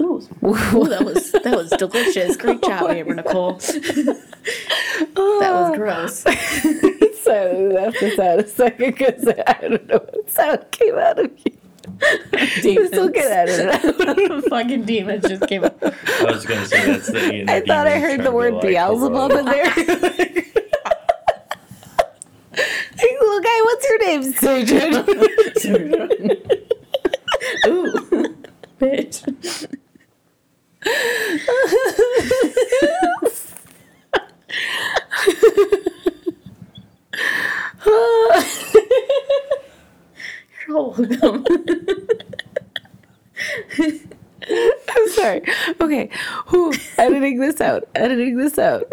Ooh, 0.01 0.21
ooh, 0.45 0.89
that 0.89 1.03
was 1.05 1.33
that 1.33 1.57
was 1.57 1.71
delicious. 1.71 2.37
Great 2.37 2.63
job, 2.63 2.91
Amber 2.91 3.15
Nicole. 3.15 3.55
that 3.59 4.17
was 5.17 5.77
gross. 5.77 6.25
So 7.23 7.71
left 7.75 8.01
this 8.01 8.19
out 8.19 8.39
a 8.39 8.49
second 8.49 8.97
because 8.97 9.29
I 9.47 9.53
don't 9.61 9.87
know 9.87 9.99
what 9.99 10.31
sound 10.31 10.65
came 10.71 10.95
out 10.99 11.19
of 11.19 11.31
you. 11.45 11.53
Demons. 12.63 12.89
Still 12.89 13.11
get 13.11 13.31
out 13.31 13.51
of 13.51 13.59
it. 13.61 14.45
Fucking 14.49 14.85
demons 14.85 15.29
just 15.29 15.47
came 15.47 15.65
up. 15.65 15.77
I 15.83 15.93
was 16.25 16.47
gonna 16.47 16.65
say 16.65 16.87
that's 16.87 17.09
the. 17.09 17.35
inner 17.35 17.53
I 17.53 17.61
thought 17.61 17.87
I 17.87 17.99
heard 18.01 18.25
the 18.25 18.33
word 18.33 18.55
like, 18.55 18.63
Beelzebub 18.63 19.33
in 19.33 19.45
there. 19.45 19.71
hey, 19.71 20.47
little 23.21 23.41
guy, 23.41 23.61
what's 23.65 23.87
your 23.87 23.99
name, 24.07 24.23
Surgeon? 24.33 24.95
Ooh, 27.67 27.93
bitch. 28.81 29.77
You're 40.67 40.89
welcome. 40.97 41.45
I'm 44.89 45.09
sorry. 45.11 45.43
Okay. 45.81 46.11
Whew, 46.49 46.73
editing 46.99 47.39
this 47.41 47.61
out. 47.61 47.89
Editing 47.95 48.37
this 48.37 48.59
out. 48.59 48.93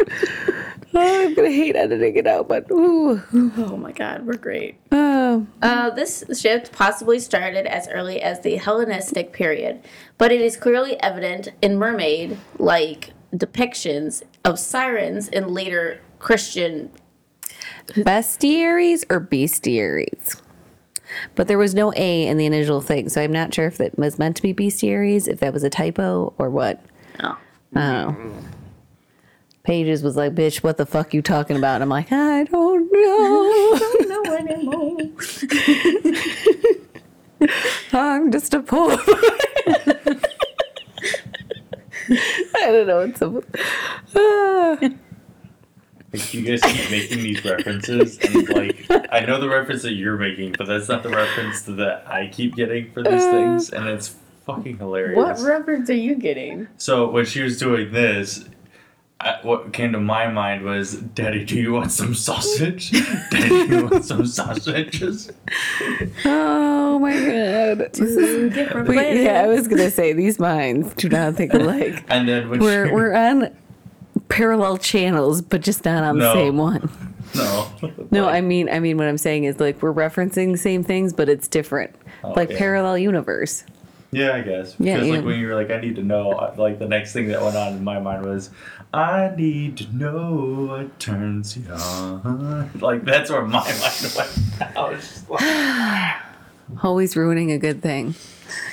Oh, 0.94 1.24
I'm 1.26 1.34
gonna 1.34 1.50
hate 1.50 1.76
editing 1.76 2.16
it 2.16 2.26
out, 2.26 2.48
but 2.48 2.70
ooh. 2.70 3.22
Oh 3.58 3.76
my 3.76 3.92
god, 3.92 4.26
we're 4.26 4.36
great. 4.38 4.76
Oh, 4.90 5.46
Uh, 5.60 5.90
this 5.90 6.24
shift 6.40 6.72
possibly 6.72 7.18
started 7.18 7.66
as 7.66 7.88
early 7.88 8.22
as 8.22 8.40
the 8.40 8.56
Hellenistic 8.56 9.32
period, 9.32 9.80
but 10.16 10.32
it 10.32 10.40
is 10.40 10.56
clearly 10.56 11.00
evident 11.02 11.48
in 11.60 11.76
mermaid 11.78 12.38
like 12.58 13.10
depictions 13.34 14.22
of 14.44 14.58
sirens 14.58 15.28
in 15.28 15.48
later 15.52 16.00
Christian. 16.18 16.90
bestiaries 17.88 19.04
or 19.10 19.20
bestiaries? 19.20 20.40
But 21.34 21.48
there 21.48 21.58
was 21.58 21.74
no 21.74 21.92
A 21.96 22.26
in 22.26 22.36
the 22.36 22.46
initial 22.46 22.80
thing, 22.80 23.08
so 23.08 23.20
I'm 23.22 23.32
not 23.32 23.52
sure 23.54 23.66
if 23.66 23.80
it 23.80 23.98
was 23.98 24.18
meant 24.18 24.36
to 24.36 24.42
be 24.42 24.52
bestiaries, 24.54 25.26
if 25.28 25.40
that 25.40 25.52
was 25.52 25.62
a 25.62 25.70
typo 25.70 26.34
or 26.38 26.50
what. 26.50 26.82
Oh. 27.22 27.36
Oh. 27.76 28.16
Pages 29.68 30.02
was 30.02 30.16
like, 30.16 30.34
bitch, 30.34 30.62
what 30.62 30.78
the 30.78 30.86
fuck 30.86 31.12
you 31.12 31.20
talking 31.20 31.54
about? 31.54 31.74
And 31.74 31.82
I'm 31.82 31.90
like, 31.90 32.10
I 32.10 32.44
don't 32.44 32.90
know. 32.90 33.78
No 34.08 34.22
anymore. 34.34 34.96
I'm 37.92 38.32
just 38.32 38.54
a 38.54 38.60
poor. 38.60 38.92
I 42.08 42.64
don't 42.64 42.86
know 42.86 43.06
what's 43.06 43.20
up. 43.20 43.44
Ah. 44.16 44.78
Like, 46.14 46.32
you 46.32 46.40
guys 46.40 46.62
keep 46.62 46.90
making 46.90 47.22
these 47.22 47.44
references, 47.44 48.16
and 48.20 48.48
like, 48.48 48.86
I 49.12 49.20
know 49.26 49.38
the 49.38 49.50
reference 49.50 49.82
that 49.82 49.92
you're 49.92 50.16
making, 50.16 50.54
but 50.56 50.66
that's 50.66 50.88
not 50.88 51.02
the 51.02 51.10
reference 51.10 51.60
that 51.64 52.04
I 52.06 52.28
keep 52.28 52.56
getting 52.56 52.90
for 52.92 53.02
these 53.02 53.24
things, 53.26 53.68
and 53.68 53.86
it's 53.86 54.16
fucking 54.46 54.78
hilarious. 54.78 55.18
What 55.18 55.38
reference 55.40 55.90
are 55.90 55.94
you 55.94 56.14
getting? 56.14 56.66
So 56.78 57.10
when 57.10 57.26
she 57.26 57.42
was 57.42 57.58
doing 57.58 57.92
this, 57.92 58.48
I, 59.28 59.38
what 59.46 59.72
came 59.72 59.92
to 59.92 60.00
my 60.00 60.26
mind 60.28 60.62
was, 60.64 60.94
"Daddy, 60.94 61.44
do 61.44 61.56
you 61.56 61.72
want 61.72 61.92
some 61.92 62.14
sausage? 62.14 62.90
Daddy, 63.30 63.48
do 63.48 63.66
you 63.76 63.86
want 63.88 64.04
some 64.04 64.26
sausages?" 64.26 65.30
Oh 66.24 66.98
my 66.98 67.12
god. 67.12 67.92
This 67.92 68.00
is- 68.00 68.52
different 68.54 68.88
we, 68.88 69.22
yeah, 69.24 69.42
I 69.42 69.46
was 69.46 69.68
gonna 69.68 69.90
say 69.90 70.12
these 70.12 70.38
minds 70.38 70.94
do 70.94 71.08
not 71.08 71.34
think 71.34 71.52
alike. 71.54 72.04
And 72.08 72.28
then 72.28 72.48
when 72.48 72.60
We're 72.60 72.88
she, 72.88 72.92
we're 72.94 73.14
on 73.14 73.54
parallel 74.28 74.78
channels, 74.78 75.42
but 75.42 75.60
just 75.62 75.84
not 75.84 76.02
on 76.04 76.18
the 76.18 76.32
same 76.32 76.56
one. 76.56 76.90
no, 77.34 77.68
No, 78.10 78.28
I 78.28 78.40
mean 78.40 78.68
I 78.68 78.80
mean 78.80 78.96
what 78.96 79.06
I'm 79.06 79.18
saying 79.18 79.44
is 79.44 79.60
like 79.60 79.82
we're 79.82 79.92
referencing 79.92 80.52
the 80.52 80.58
same 80.58 80.82
things, 80.82 81.12
but 81.12 81.28
it's 81.28 81.48
different. 81.48 81.94
Oh, 82.24 82.32
like 82.32 82.50
yeah. 82.50 82.58
parallel 82.58 82.98
universe. 82.98 83.64
yeah, 84.10 84.32
I 84.32 84.40
guess 84.40 84.74
Yeah, 84.78 84.94
because 84.96 85.08
like 85.10 85.20
yeah. 85.20 85.26
when 85.26 85.38
you 85.38 85.46
were 85.48 85.54
like, 85.54 85.70
"I 85.70 85.80
need 85.80 85.96
to 85.96 86.02
know," 86.02 86.52
like 86.56 86.78
the 86.78 86.88
next 86.88 87.12
thing 87.12 87.28
that 87.28 87.40
went 87.42 87.56
on 87.56 87.74
in 87.74 87.84
my 87.84 88.00
mind 88.00 88.24
was, 88.24 88.50
"I 88.92 89.32
need 89.36 89.76
to 89.78 89.94
know 89.94 90.66
what 90.68 90.98
turns 90.98 91.56
you 91.56 91.70
on." 91.72 92.70
Like 92.80 93.04
that's 93.04 93.30
where 93.30 93.42
my 93.42 93.60
mind 93.80 94.14
went. 94.16 94.76
I 94.76 94.90
was 94.90 95.00
just 95.00 95.30
like, 95.30 96.14
Always 96.84 97.16
ruining 97.16 97.50
a 97.52 97.58
good 97.58 97.82
thing. 97.82 98.14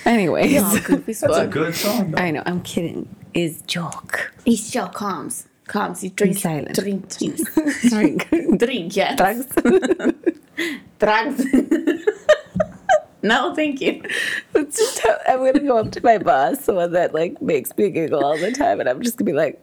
Anyways. 0.05 0.61
Goofy 0.81 1.11
as 1.11 1.19
"That's 1.21 1.37
a 1.37 1.47
good 1.47 1.75
song." 1.75 2.11
though. 2.11 2.21
I 2.21 2.31
know, 2.31 2.43
I'm 2.45 2.61
kidding. 2.61 3.07
Is 3.33 3.61
joke. 3.67 4.31
He 4.45 4.55
still 4.55 4.87
calms. 4.87 5.47
Calms. 5.67 6.01
He 6.01 6.09
drinks. 6.09 6.41
silent. 6.41 6.75
Drink 6.75 7.17
juice. 7.17 7.43
Drink. 7.89 8.29
Drink, 8.59 8.95
yes. 8.95 9.17
Drugs. 9.17 9.47
Drugs. 10.99 11.43
no, 13.23 13.53
thank 13.55 13.81
you. 13.81 14.01
It's 14.53 14.77
just 14.77 14.99
how 14.99 15.17
I'm 15.27 15.39
gonna 15.39 15.59
go 15.59 15.77
up 15.79 15.91
to 15.93 16.01
my 16.03 16.17
boss, 16.17 16.65
the 16.65 16.73
one 16.75 16.91
that 16.93 17.13
like 17.13 17.41
makes 17.41 17.75
me 17.77 17.89
giggle 17.89 18.23
all 18.23 18.37
the 18.37 18.51
time, 18.51 18.79
and 18.79 18.87
I'm 18.87 19.01
just 19.01 19.17
gonna 19.17 19.25
be 19.31 19.35
like, 19.35 19.59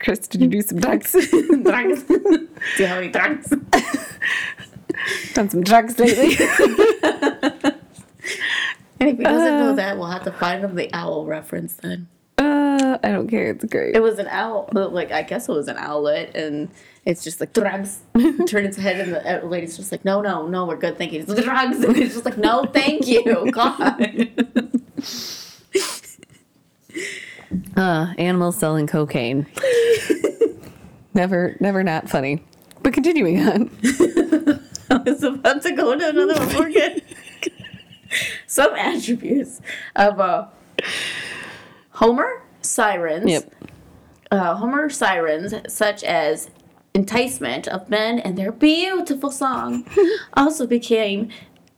Chris, 0.00 0.26
did 0.26 0.40
you 0.40 0.48
do 0.48 0.62
some 0.62 0.80
drugs? 0.80 1.12
Drugs. 1.62 2.02
Do 2.04 2.48
you 2.78 2.86
have 2.86 2.98
any 2.98 3.08
drugs? 3.10 3.48
Done 5.34 5.48
some 5.50 5.62
drugs 5.62 5.98
lately? 5.98 6.36
And 8.98 9.08
if 9.08 9.16
he 9.18 9.24
doesn't 9.24 9.58
know 9.58 9.74
that, 9.76 9.96
we'll 9.98 10.08
have 10.08 10.24
to 10.24 10.32
find 10.32 10.62
him 10.64 10.74
the 10.74 10.90
owl 10.92 11.24
reference 11.24 11.74
then. 11.74 12.06
uh, 12.38 12.98
I 13.02 13.08
don't 13.12 13.28
care. 13.28 13.50
It's 13.50 13.64
great. 13.64 13.94
It 13.96 14.02
was 14.02 14.18
an 14.18 14.26
owl, 14.28 14.68
like 14.72 15.10
I 15.10 15.22
guess 15.22 15.48
it 15.48 15.52
was 15.52 15.68
an 15.68 15.76
owlet, 15.78 16.34
and 16.34 16.68
it's 17.06 17.24
just 17.24 17.40
like 17.40 17.52
drugs. 17.54 18.00
Turn 18.46 18.64
its 18.66 18.76
head, 18.76 19.00
and 19.00 19.14
the 19.14 19.42
uh, 19.42 19.46
lady's 19.46 19.76
just 19.76 19.90
like, 19.90 20.04
"No, 20.04 20.20
no, 20.20 20.46
no, 20.46 20.66
we're 20.66 20.76
good, 20.76 20.98
thank 20.98 21.12
you." 21.12 21.20
It's 21.26 21.34
drugs, 21.42 21.82
and 21.82 21.96
it's 21.96 22.12
just 22.14 22.24
like, 22.26 22.36
"No, 22.36 22.64
thank 22.64 23.06
you, 23.06 23.50
God." 23.52 24.28
Uh, 27.76 28.12
animals 28.18 28.56
selling 28.58 28.86
cocaine. 28.86 29.46
Never, 31.14 31.56
never 31.60 31.82
not 31.82 32.08
funny. 32.08 32.44
But 32.82 32.92
continuing 32.94 33.40
on. 33.40 33.70
I 34.90 34.96
was 35.04 35.22
about 35.22 35.62
to 35.62 35.72
go 35.72 35.96
to 35.96 36.08
another 36.08 36.34
one. 36.34 36.56
We're 36.56 36.70
good. 36.72 37.02
Some 38.46 38.74
attributes 38.74 39.60
of 39.94 40.18
uh, 40.18 40.46
Homer 41.90 42.42
sirens. 42.62 43.30
Yep. 43.30 43.54
uh, 44.30 44.54
Homer 44.56 44.88
sirens, 44.88 45.54
such 45.72 46.02
as 46.02 46.50
enticement 46.94 47.68
of 47.68 47.88
men 47.88 48.18
and 48.18 48.36
their 48.36 48.50
beautiful 48.50 49.30
song, 49.30 49.86
also 50.34 50.66
became 50.66 51.28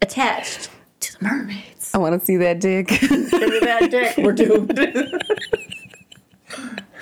attached 0.00 0.70
to 1.00 1.18
the 1.18 1.24
mermaids. 1.24 1.90
I 1.94 1.98
want 1.98 2.18
to 2.18 2.24
see 2.24 2.36
that 2.38 2.60
dick. 2.60 2.88
Give 2.88 3.10
me 3.10 3.58
that 3.60 3.90
dick, 3.90 4.16
we're 4.18 4.32
doomed. 4.32 4.78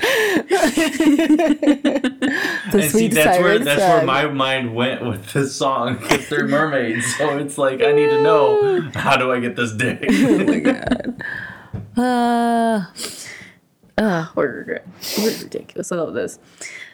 The 0.00 2.68
and 2.72 2.82
see, 2.82 2.88
sweet 2.88 3.14
that's 3.14 3.38
where 3.38 3.54
siren 3.54 3.64
that's 3.64 3.80
where 3.80 4.04
my 4.04 4.26
mind 4.26 4.74
went 4.74 5.04
with 5.04 5.32
this 5.32 5.54
song 5.54 5.96
because 5.98 6.28
they're 6.28 6.46
mermaids. 6.46 7.16
So 7.16 7.38
it's 7.38 7.58
like 7.58 7.82
I 7.82 7.92
need 7.92 8.10
to 8.10 8.22
know 8.22 8.80
how 8.94 9.16
do 9.16 9.32
I 9.32 9.40
get 9.40 9.56
this 9.56 9.72
dick? 9.72 10.04
Oh 10.08 10.44
my 10.44 10.58
god. 10.60 11.22
Uh, 11.96 12.84
uh, 13.98 14.26
we're, 14.34 14.82
we're 15.18 15.38
ridiculous. 15.42 15.92
I 15.92 15.96
love 15.96 16.14
this. 16.14 16.38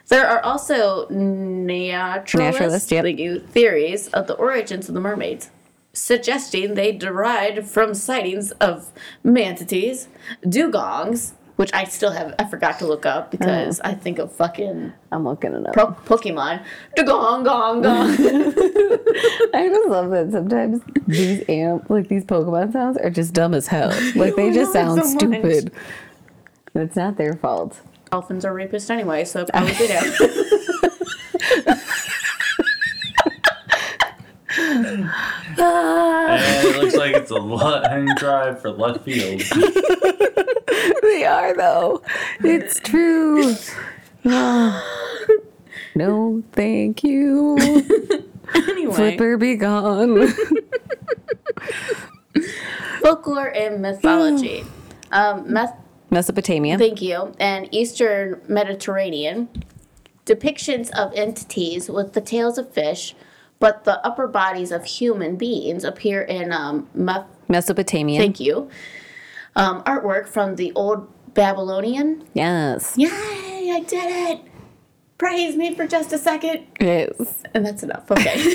There 0.08 0.26
are 0.26 0.42
also 0.42 1.08
naturalist, 1.08 2.34
Naturalist, 2.34 2.92
yep. 2.92 3.04
theories 3.48 4.08
of 4.08 4.26
the 4.26 4.34
origins 4.34 4.88
of 4.88 4.94
the 4.94 5.00
mermaids, 5.00 5.50
suggesting 5.92 6.74
they 6.74 6.92
derived 6.92 7.66
from 7.66 7.94
sightings 7.94 8.52
of 8.52 8.92
manatees, 9.24 10.08
dugongs, 10.44 11.32
which 11.56 11.72
I 11.72 11.84
still 11.84 12.12
have, 12.12 12.34
I 12.38 12.44
forgot 12.44 12.78
to 12.78 12.86
look 12.86 13.06
up 13.06 13.30
because 13.30 13.80
oh. 13.80 13.88
I 13.88 13.94
think 13.94 14.18
of 14.18 14.30
fucking 14.32 14.92
I'm 15.10 15.24
looking 15.24 15.54
it 15.54 15.66
up. 15.66 15.74
po- 15.74 16.16
Pokemon. 16.16 16.62
Dewgong, 16.96 17.44
gong, 17.44 17.82
gong. 17.82 18.10
I 19.54 19.68
just 19.68 19.88
love 19.88 20.10
that 20.10 20.30
sometimes 20.30 20.82
these 21.06 21.42
amp 21.48 21.88
like 21.88 22.08
these 22.08 22.24
Pokemon 22.24 22.72
sounds 22.72 22.98
are 22.98 23.10
just 23.10 23.32
dumb 23.32 23.54
as 23.54 23.66
hell. 23.66 23.92
Like 24.16 24.36
they 24.36 24.52
just 24.52 24.72
sound 24.72 25.02
so 25.02 25.18
stupid. 25.18 25.72
And 26.74 26.82
it's 26.84 26.96
not 26.96 27.16
their 27.16 27.34
fault. 27.34 27.80
Dolphins 28.10 28.44
are 28.44 28.54
rapists 28.54 28.90
anyway, 28.90 29.24
so 29.24 29.44
probably 29.52 29.74
did 29.74 29.90
have. 29.90 30.16
And 37.06 37.14
it 37.16 37.30
looks 37.30 37.30
like 37.30 37.30
it's 37.30 37.30
a 37.30 37.34
long 37.34 38.06
drive 38.16 38.60
for 38.60 38.70
left 38.70 39.04
field. 39.04 39.42
They 41.02 41.24
are 41.24 41.56
though. 41.56 42.02
It's 42.40 42.80
true. 42.80 43.54
no, 45.94 46.42
thank 46.52 47.02
you. 47.04 47.56
Anyway, 48.54 48.94
Flipper 48.94 49.36
be 49.38 49.56
gone. 49.56 50.28
folklore 53.02 53.48
and 53.48 53.82
mythology. 53.82 54.64
um, 55.12 55.52
meth- 55.52 55.76
Mesopotamia. 56.10 56.78
thank 56.78 57.02
you. 57.02 57.34
And 57.40 57.68
Eastern 57.74 58.40
Mediterranean 58.48 59.48
depictions 60.24 60.90
of 60.92 61.12
entities 61.14 61.88
with 61.88 62.12
the 62.12 62.20
tails 62.20 62.56
of 62.56 62.72
fish, 62.72 63.16
but 63.58 63.84
the 63.84 64.04
upper 64.06 64.26
bodies 64.26 64.70
of 64.72 64.84
human 64.84 65.36
beings 65.36 65.84
appear 65.84 66.22
in 66.22 66.52
um, 66.52 66.88
meth- 66.94 67.26
Mesopotamian. 67.48 68.20
thank 68.20 68.40
you 68.40 68.68
um, 69.56 69.82
artwork 69.84 70.28
from 70.28 70.56
the 70.56 70.72
old 70.74 71.08
Babylonian. 71.34 72.24
yes. 72.34 72.94
Yay! 72.96 73.08
I 73.72 73.80
did 73.86 74.30
it. 74.30 74.40
Praise 75.18 75.56
me 75.56 75.74
for 75.74 75.86
just 75.86 76.12
a 76.12 76.18
second. 76.18 76.66
Yes. 76.80 77.42
And 77.54 77.64
that's 77.64 77.82
enough. 77.82 78.10
Okay. 78.10 78.54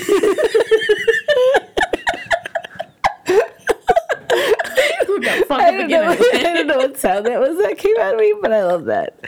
Fuck 5.46 5.60
I 5.60 5.70
don't 5.70 5.88
know. 5.88 6.08
I 6.32 6.42
don't 6.42 6.66
know 6.66 6.78
what 6.78 6.96
sound 6.98 7.26
that 7.26 7.38
was 7.40 7.58
that 7.58 7.78
came 7.78 7.96
out 7.98 8.14
of 8.14 8.20
me, 8.20 8.34
but 8.40 8.52
I 8.52 8.64
love 8.64 8.86
that. 8.86 9.18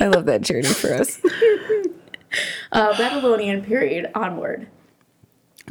I 0.00 0.06
love 0.06 0.26
that 0.26 0.42
journey 0.42 0.68
for 0.68 0.94
us. 0.94 1.18
uh, 2.72 2.96
Babylonian 2.96 3.62
period 3.64 4.10
onward. 4.14 4.68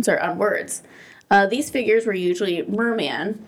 Sorry, 0.02 0.20
onwards. 0.20 0.84
Uh, 1.30 1.46
these 1.48 1.70
figures 1.70 2.06
were 2.06 2.14
usually 2.14 2.62
merman, 2.64 3.46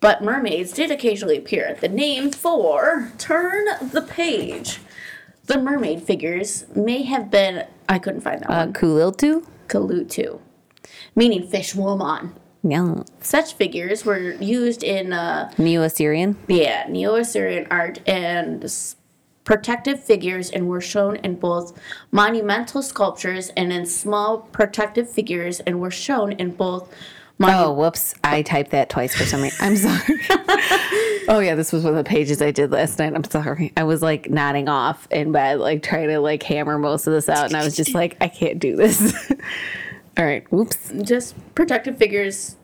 but 0.00 0.22
mermaids 0.22 0.72
did 0.72 0.90
occasionally 0.90 1.36
appear. 1.38 1.76
The 1.80 1.88
name 1.88 2.30
for 2.30 3.12
turn 3.18 3.64
the 3.92 4.02
page. 4.02 4.80
The 5.44 5.58
mermaid 5.58 6.02
figures 6.02 6.66
may 6.74 7.02
have 7.02 7.30
been 7.30 7.66
I 7.88 7.98
couldn't 7.98 8.22
find 8.22 8.40
that 8.42 8.50
Uh, 8.50 8.64
one. 8.66 8.72
Kuliltu. 8.72 9.46
Kalutu, 9.68 10.40
meaning 11.16 11.46
fish 11.48 11.74
woman. 11.74 12.34
Yeah. 12.62 13.02
Such 13.20 13.54
figures 13.54 14.04
were 14.04 14.18
used 14.34 14.82
in 14.84 15.12
uh, 15.12 15.50
Neo 15.58 15.82
Assyrian. 15.82 16.36
yeah 16.48 16.86
Neo-Assyrian 16.88 17.66
art 17.70 18.00
and 18.08 18.62
protective 19.46 20.04
figures, 20.04 20.50
and 20.50 20.68
were 20.68 20.82
shown 20.82 21.16
in 21.16 21.36
both 21.36 21.72
monumental 22.10 22.82
sculptures 22.82 23.50
and 23.56 23.72
in 23.72 23.86
small 23.86 24.38
protective 24.38 25.08
figures, 25.08 25.60
and 25.60 25.80
were 25.80 25.90
shown 25.90 26.32
in 26.32 26.50
both. 26.50 26.92
Oh, 27.40 27.72
whoops. 27.72 28.14
I 28.24 28.42
typed 28.42 28.70
that 28.72 28.88
twice 28.90 29.14
for 29.14 29.24
some 29.24 29.42
reason. 29.42 29.58
I'm 29.64 29.76
sorry. 29.76 30.18
oh, 31.28 31.38
yeah. 31.38 31.54
This 31.54 31.70
was 31.70 31.84
one 31.84 31.92
of 31.94 32.02
the 32.02 32.08
pages 32.08 32.40
I 32.40 32.50
did 32.50 32.70
last 32.72 32.98
night. 32.98 33.14
I'm 33.14 33.24
sorry. 33.24 33.72
I 33.76 33.84
was 33.84 34.00
like 34.02 34.30
nodding 34.30 34.68
off 34.68 35.06
in 35.10 35.32
bed, 35.32 35.58
like 35.60 35.82
trying 35.82 36.08
to 36.08 36.18
like 36.18 36.42
hammer 36.42 36.78
most 36.78 37.06
of 37.06 37.12
this 37.12 37.28
out. 37.28 37.44
And 37.46 37.54
I 37.56 37.62
was 37.62 37.76
just 37.76 37.94
like, 37.94 38.16
I 38.22 38.28
can't 38.28 38.58
do 38.58 38.74
this. 38.74 39.30
All 40.18 40.24
right. 40.24 40.50
Whoops. 40.50 40.92
just 41.02 41.34
protective 41.54 41.98
figures. 41.98 42.56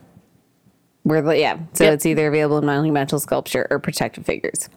We're 1.05 1.21
the, 1.21 1.39
yeah. 1.39 1.59
So 1.75 1.85
Yep. 1.85 1.93
it's 1.95 2.07
either 2.07 2.27
available 2.29 2.57
in 2.59 2.65
monumental 2.65 3.21
sculpture 3.21 3.67
or 3.71 3.79
protective 3.79 4.25
figures. 4.25 4.71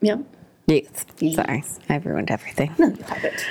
Yep, 0.00 0.20
Yes. 0.66 1.06
Yes. 1.20 1.36
Sorry. 1.36 1.64
I've 1.88 2.04
ruined 2.06 2.30
everything. 2.30 2.74
No, 2.78 2.88
you 2.88 3.02
have 3.04 3.24
it. 3.24 3.46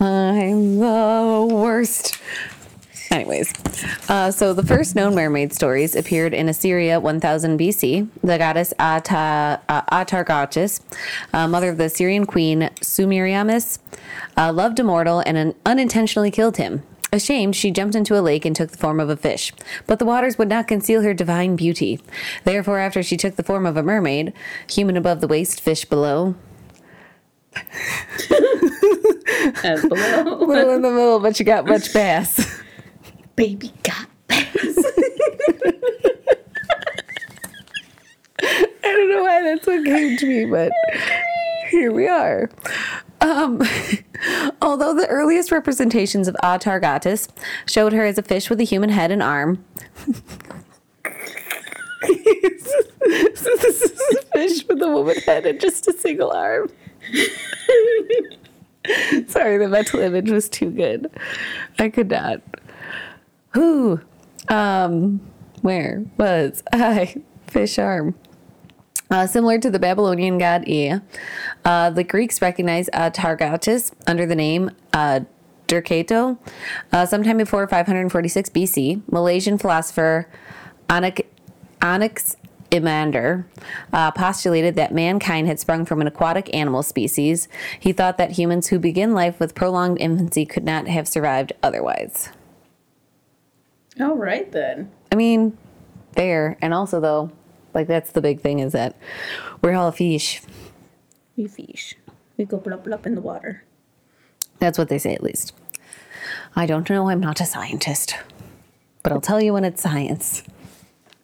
I'm 0.00 0.78
the 0.78 1.48
worst. 1.50 2.18
Anyways, 3.10 3.52
uh, 4.10 4.30
so 4.32 4.52
the 4.52 4.64
first 4.64 4.96
known 4.96 5.14
mermaid 5.14 5.52
stories 5.52 5.94
appeared 5.94 6.34
in 6.34 6.48
Assyria 6.48 6.98
1000 7.00 7.56
BC. 7.58 8.08
The 8.22 8.36
goddess 8.36 8.74
Ata, 8.80 9.60
uh, 9.68 9.82
Atargatis, 10.04 10.80
uh, 11.32 11.46
mother 11.46 11.70
of 11.70 11.78
the 11.78 11.84
Assyrian 11.84 12.26
queen 12.26 12.68
Sumeriamis, 12.80 13.78
uh, 14.36 14.52
loved 14.52 14.80
a 14.80 14.84
mortal 14.84 15.20
and 15.24 15.38
un- 15.38 15.54
unintentionally 15.64 16.30
killed 16.32 16.56
him. 16.56 16.82
Ashamed, 17.12 17.56
she 17.56 17.70
jumped 17.70 17.94
into 17.94 18.18
a 18.18 18.20
lake 18.20 18.44
and 18.44 18.54
took 18.54 18.70
the 18.70 18.78
form 18.78 19.00
of 19.00 19.08
a 19.08 19.16
fish. 19.16 19.52
But 19.86 19.98
the 19.98 20.04
waters 20.04 20.38
would 20.38 20.48
not 20.48 20.68
conceal 20.68 21.02
her 21.02 21.14
divine 21.14 21.56
beauty. 21.56 22.00
Therefore, 22.44 22.78
after 22.78 23.02
she 23.02 23.16
took 23.16 23.36
the 23.36 23.42
form 23.42 23.64
of 23.64 23.76
a 23.76 23.82
mermaid, 23.82 24.32
human 24.68 24.96
above 24.96 25.20
the 25.20 25.28
waist, 25.28 25.60
fish 25.60 25.84
below, 25.84 26.34
little 29.64 30.74
in 30.74 30.82
the 30.82 30.90
middle, 30.90 31.20
but 31.20 31.38
you 31.38 31.44
got 31.44 31.66
much 31.66 31.92
bass. 31.92 32.60
baby 33.34 33.72
got 33.82 34.08
bass. 34.28 34.46
I 38.42 38.66
don't 38.82 39.10
know 39.10 39.22
why 39.22 39.42
that's 39.42 39.66
what 39.66 39.84
came 39.84 40.16
to 40.16 40.26
me, 40.26 40.44
but 40.46 40.70
here 41.70 41.92
we 41.92 42.08
are. 42.08 42.48
Um, 43.20 43.60
although 44.62 44.94
the 44.94 45.06
earliest 45.08 45.50
representations 45.50 46.28
of 46.28 46.36
Atargatis 46.42 47.28
showed 47.66 47.92
her 47.92 48.04
as 48.04 48.18
a 48.18 48.22
fish 48.22 48.50
with 48.50 48.60
a 48.60 48.64
human 48.64 48.90
head 48.90 49.10
and 49.10 49.22
arm. 49.22 49.64
this 52.06 53.46
is 53.46 54.00
a 54.18 54.22
fish 54.32 54.66
with 54.68 54.82
a 54.82 54.88
woman 54.88 55.16
head 55.18 55.46
and 55.46 55.60
just 55.60 55.88
a 55.88 55.92
single 55.92 56.30
arm. 56.30 56.68
Sorry, 59.26 59.58
the 59.58 59.68
mental 59.68 60.00
image 60.00 60.30
was 60.30 60.48
too 60.48 60.70
good. 60.70 61.10
I 61.78 61.88
could 61.88 62.10
not. 62.10 62.40
Who? 63.50 64.00
Um, 64.48 65.20
where 65.62 66.04
was 66.18 66.62
I? 66.72 67.22
Fish 67.46 67.78
arm. 67.78 68.14
Uh, 69.10 69.26
similar 69.26 69.58
to 69.58 69.70
the 69.70 69.78
Babylonian 69.78 70.38
god 70.38 70.66
Ea, 70.68 71.00
uh, 71.64 71.90
the 71.90 72.04
Greeks 72.04 72.42
recognized 72.42 72.90
uh, 72.92 73.10
Targatis 73.10 73.92
under 74.06 74.26
the 74.26 74.34
name 74.34 74.70
uh, 74.92 75.20
Derceto. 75.68 76.38
Uh, 76.92 77.06
sometime 77.06 77.36
before 77.36 77.66
546 77.66 78.50
BC, 78.50 79.02
Malaysian 79.10 79.58
philosopher 79.58 80.28
Onyx, 80.88 81.22
Onyx 81.82 82.36
Imander 82.70 83.44
uh, 83.92 84.10
postulated 84.10 84.74
that 84.74 84.92
mankind 84.92 85.46
had 85.46 85.60
sprung 85.60 85.84
from 85.84 86.00
an 86.00 86.06
aquatic 86.06 86.52
animal 86.54 86.82
species. 86.82 87.48
He 87.78 87.92
thought 87.92 88.18
that 88.18 88.32
humans 88.32 88.68
who 88.68 88.78
begin 88.78 89.14
life 89.14 89.38
with 89.38 89.54
prolonged 89.54 89.98
infancy 90.00 90.44
could 90.44 90.64
not 90.64 90.88
have 90.88 91.08
survived 91.08 91.52
otherwise. 91.62 92.30
All 94.00 94.16
right 94.16 94.50
then. 94.52 94.90
I 95.10 95.14
mean, 95.14 95.56
fair. 96.14 96.58
And 96.60 96.74
also, 96.74 97.00
though, 97.00 97.30
like 97.76 97.88
that's 97.88 98.12
the 98.12 98.22
big 98.22 98.40
thing 98.40 98.60
is 98.60 98.72
that 98.72 98.96
we're 99.60 99.74
all 99.74 99.92
fish. 99.92 100.40
We 101.36 101.46
fish. 101.46 101.94
We 102.38 102.46
go 102.46 102.56
blub 102.56 102.84
blub 102.84 103.06
in 103.06 103.14
the 103.14 103.20
water. 103.20 103.64
That's 104.58 104.78
what 104.78 104.88
they 104.88 104.96
say, 104.96 105.14
at 105.14 105.22
least. 105.22 105.52
I 106.56 106.64
don't 106.64 106.88
know. 106.88 107.10
I'm 107.10 107.20
not 107.20 107.38
a 107.42 107.44
scientist, 107.44 108.16
but 109.02 109.12
I'll 109.12 109.20
tell 109.20 109.42
you 109.42 109.52
when 109.52 109.64
it's 109.64 109.82
science. 109.82 110.42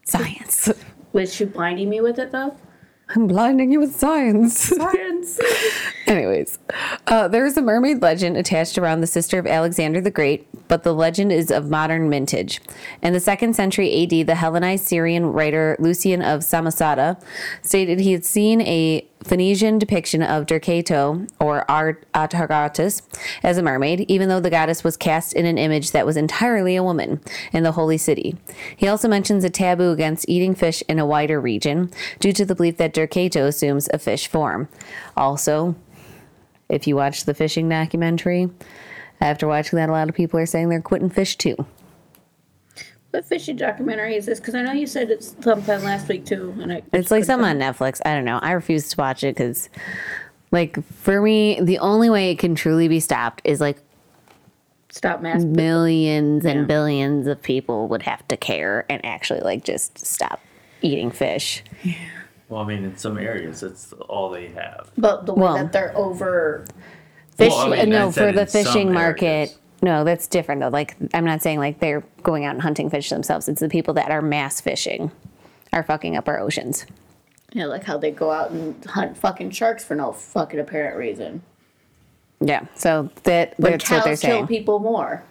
Science. 0.05 0.71
Was 1.15 1.35
she 1.35 1.47
blinding 1.47 1.89
me 1.89 2.03
with 2.03 2.19
it 2.19 2.33
though? 2.33 2.55
I'm 3.09 3.27
blinding 3.27 3.73
you 3.73 3.81
with 3.81 3.97
science. 3.97 4.59
Science. 4.59 5.41
Anyways, 6.07 6.59
uh, 7.07 7.29
there 7.29 7.47
is 7.47 7.57
a 7.57 7.63
mermaid 7.63 8.03
legend 8.03 8.37
attached 8.37 8.77
around 8.77 9.01
the 9.01 9.07
sister 9.07 9.39
of 9.39 9.47
Alexander 9.47 10.01
the 10.01 10.11
Great, 10.11 10.47
but 10.69 10.83
the 10.83 10.93
legend 10.93 11.31
is 11.31 11.51
of 11.51 11.71
modern 11.71 12.09
mintage. 12.09 12.61
In 13.03 13.13
the 13.13 13.21
second 13.21 13.55
century 13.55 14.03
AD, 14.03 14.27
the 14.27 14.35
Hellenized 14.35 14.87
Syrian 14.87 15.27
writer 15.27 15.77
Lucian 15.79 16.21
of 16.21 16.41
Samosata 16.41 17.23
stated 17.63 18.01
he 18.01 18.13
had 18.13 18.25
seen 18.25 18.61
a 18.63 19.07
Phoenician 19.23 19.79
depiction 19.79 20.23
of 20.23 20.47
Derceto, 20.47 21.29
or 21.39 21.71
Art- 21.71 22.05
Atargatis, 22.13 23.03
as 23.43 23.57
a 23.57 23.63
mermaid, 23.63 24.01
even 24.09 24.29
though 24.29 24.41
the 24.41 24.51
goddess 24.51 24.83
was 24.83 24.97
cast 24.97 25.33
in 25.33 25.47
an 25.47 25.59
image 25.59 25.93
that 25.93 26.07
was 26.07 26.17
entirely 26.17 26.75
a 26.77 26.83
woman 26.83 27.21
in 27.53 27.63
the 27.63 27.73
holy 27.73 27.99
city. 27.99 28.37
He 28.77 28.89
also 28.89 29.09
mentions 29.09 29.45
a 29.45 29.51
taboo 29.51 29.93
against 29.93 30.29
eating 30.29 30.55
fish 30.55 30.83
in 30.89 30.99
a 30.99 31.07
wider 31.07 31.41
region 31.41 31.91
due 32.19 32.33
to 32.33 32.45
the 32.45 32.55
belief 32.55 32.77
that 32.79 32.95
Derceto 32.95 33.47
assumes 33.47 33.89
a 33.93 33.99
fish 33.99 34.27
form. 34.27 34.69
Also, 35.17 35.77
if 36.73 36.87
you 36.87 36.97
watch 36.97 37.25
the 37.25 37.35
fishing 37.35 37.69
documentary, 37.69 38.49
after 39.21 39.47
watching 39.47 39.77
that, 39.77 39.89
a 39.89 39.93
lot 39.93 40.09
of 40.09 40.15
people 40.15 40.41
are 40.41 40.47
saying 40.47 40.69
they're 40.71 40.81
quitting 40.81 41.11
fish 41.11 41.37
too. 41.37 41.55
what 43.11 43.25
fishing 43.27 43.57
documentary 43.57 44.17
is 44.17 44.27
this? 44.27 44.41
Because 44.41 44.55
I 44.55 44.63
know 44.63 44.73
you 44.73 44.87
said 44.87 45.11
it's 45.11 45.37
sometime 45.41 45.85
last 45.85 46.09
week 46.09 46.25
too, 46.25 46.57
and 46.61 46.73
I. 46.73 46.83
It's 46.93 47.11
like 47.11 47.25
something 47.25 47.47
on 47.49 47.59
Netflix. 47.59 48.01
I 48.05 48.15
don't 48.15 48.25
know. 48.25 48.39
I 48.39 48.53
refuse 48.53 48.89
to 48.89 48.97
watch 48.97 49.23
it 49.23 49.37
because, 49.37 49.69
like, 50.51 50.83
for 50.87 51.21
me, 51.21 51.61
the 51.61 51.79
only 51.79 52.09
way 52.11 52.31
it 52.31 52.39
can 52.39 52.55
truly 52.55 52.89
be 52.89 53.01
stopped 53.01 53.43
is 53.45 53.61
like 53.61 53.79
Stop 54.89 55.21
mass. 55.23 55.45
millions 55.45 56.45
and 56.47 56.61
Yeah. 56.61 56.67
billions 56.67 57.27
of 57.27 57.41
people 57.43 57.89
would 57.89 58.03
have 58.03 58.27
to 58.29 58.37
care 58.37 58.85
and 58.89 59.05
actually 59.05 59.41
like 59.41 59.63
just 59.65 60.05
stop 60.05 60.41
eating 60.81 61.11
fish. 61.11 61.63
Well, 62.53 62.61
I 62.61 62.67
mean, 62.67 62.85
in 62.85 62.99
some 62.99 63.17
areas, 63.17 63.61
that's 63.61 63.95
all 64.11 64.29
they 64.29 64.49
have. 64.49 64.91
But 64.99 65.25
the 65.25 65.33
way 65.33 65.41
Well- 65.43 65.55
that 65.55 65.73
they're 65.73 65.97
over 65.97 66.67
Well, 67.39 67.49
fishing. 67.51 67.73
I 67.73 67.77
mean, 67.81 67.89
no, 67.89 68.09
I 68.09 68.11
said 68.11 68.27
for 68.29 68.33
the 68.37 68.43
in 68.43 68.47
some 68.49 68.65
fishing 68.65 68.93
market. 68.93 69.25
areas. 69.27 69.59
No, 69.81 70.05
that's 70.05 70.27
different 70.27 70.61
though. 70.61 70.69
Like 70.69 70.95
I'm 71.15 71.25
not 71.25 71.41
saying 71.41 71.59
like 71.61 71.81
they're 71.81 72.05
going 72.23 72.45
out 72.45 72.53
and 72.53 72.61
hunting 72.63 72.91
fish 72.91 73.09
themselves. 73.09 73.49
It's 73.49 73.61
the 73.61 73.71
people 73.71 73.95
that 73.95 74.11
are 74.11 74.21
mass 74.21 74.61
fishing 74.61 75.11
are 75.73 75.83
fucking 75.83 76.15
up 76.15 76.29
our 76.29 76.39
oceans. 76.39 76.85
Yeah, 77.55 77.65
like 77.67 77.85
how 77.85 77.97
they 77.97 78.11
go 78.11 78.31
out 78.31 78.51
and 78.51 78.85
hunt 78.85 79.17
fucking 79.17 79.51
sharks 79.53 79.83
for 79.83 79.95
no 79.95 80.13
fucking 80.13 80.61
apparent 80.61 80.99
reason. 80.99 81.41
Yeah. 82.41 82.67
So 82.75 83.09
that 83.23 83.55
When 83.59 83.73
that's 83.73 83.91
what 83.91 84.05
they're 84.05 84.13
cows 84.13 84.21
kill 84.21 84.31
saying. 84.31 84.47
people 84.47 84.79
more. 84.79 85.23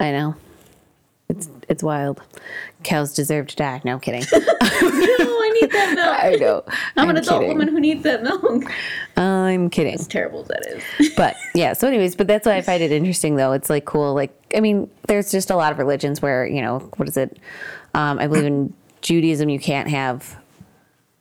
I 0.00 0.10
know. 0.12 0.36
It's 1.28 1.48
it's 1.68 1.82
wild. 1.82 2.22
Cows 2.84 3.12
deserve 3.12 3.48
to 3.48 3.56
die. 3.56 3.82
No 3.84 3.92
I'm 3.94 4.00
kidding. 4.00 4.22
no, 4.32 4.38
I 4.40 5.58
need 5.60 5.70
that 5.72 5.92
milk. 5.94 6.18
I 6.24 6.36
know. 6.36 6.64
I'm, 6.96 7.10
an 7.10 7.16
adult 7.18 7.40
kidding. 7.42 7.48
woman 7.58 7.68
who 7.68 7.80
needs 7.80 8.02
that 8.04 8.22
milk. 8.22 8.64
I'm 9.16 9.68
kidding. 9.68 9.94
As 9.94 10.06
terrible 10.08 10.40
as 10.42 10.48
that 10.48 10.66
is. 10.98 11.10
but 11.16 11.36
yeah 11.54 11.72
so 11.72 11.86
anyways 11.88 12.14
but 12.14 12.26
that's 12.26 12.46
why 12.46 12.54
i 12.56 12.60
find 12.60 12.82
it 12.82 12.92
interesting 12.92 13.36
though 13.36 13.52
it's 13.52 13.68
like 13.68 13.84
cool 13.84 14.14
like 14.14 14.32
i 14.56 14.60
mean 14.60 14.88
there's 15.08 15.30
just 15.30 15.50
a 15.50 15.56
lot 15.56 15.72
of 15.72 15.78
religions 15.78 16.22
where 16.22 16.46
you 16.46 16.60
know 16.62 16.78
what 16.96 17.08
is 17.08 17.16
it 17.16 17.38
um, 17.94 18.18
i 18.18 18.26
believe 18.26 18.44
in 18.44 18.72
judaism 19.00 19.48
you 19.48 19.58
can't 19.58 19.88
have 19.88 20.36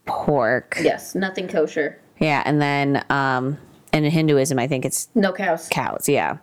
pork 0.05 0.77
yes, 0.81 1.15
nothing 1.15 1.47
kosher. 1.47 1.99
yeah 2.19 2.43
and 2.45 2.61
then 2.61 3.03
um 3.09 3.57
and 3.93 4.05
in 4.05 4.11
hinduism 4.11 4.59
i 4.59 4.67
think 4.67 4.85
it's 4.85 5.09
No 5.15 5.31
cows. 5.33 5.67
cows 5.69 6.07
yeah 6.07 6.37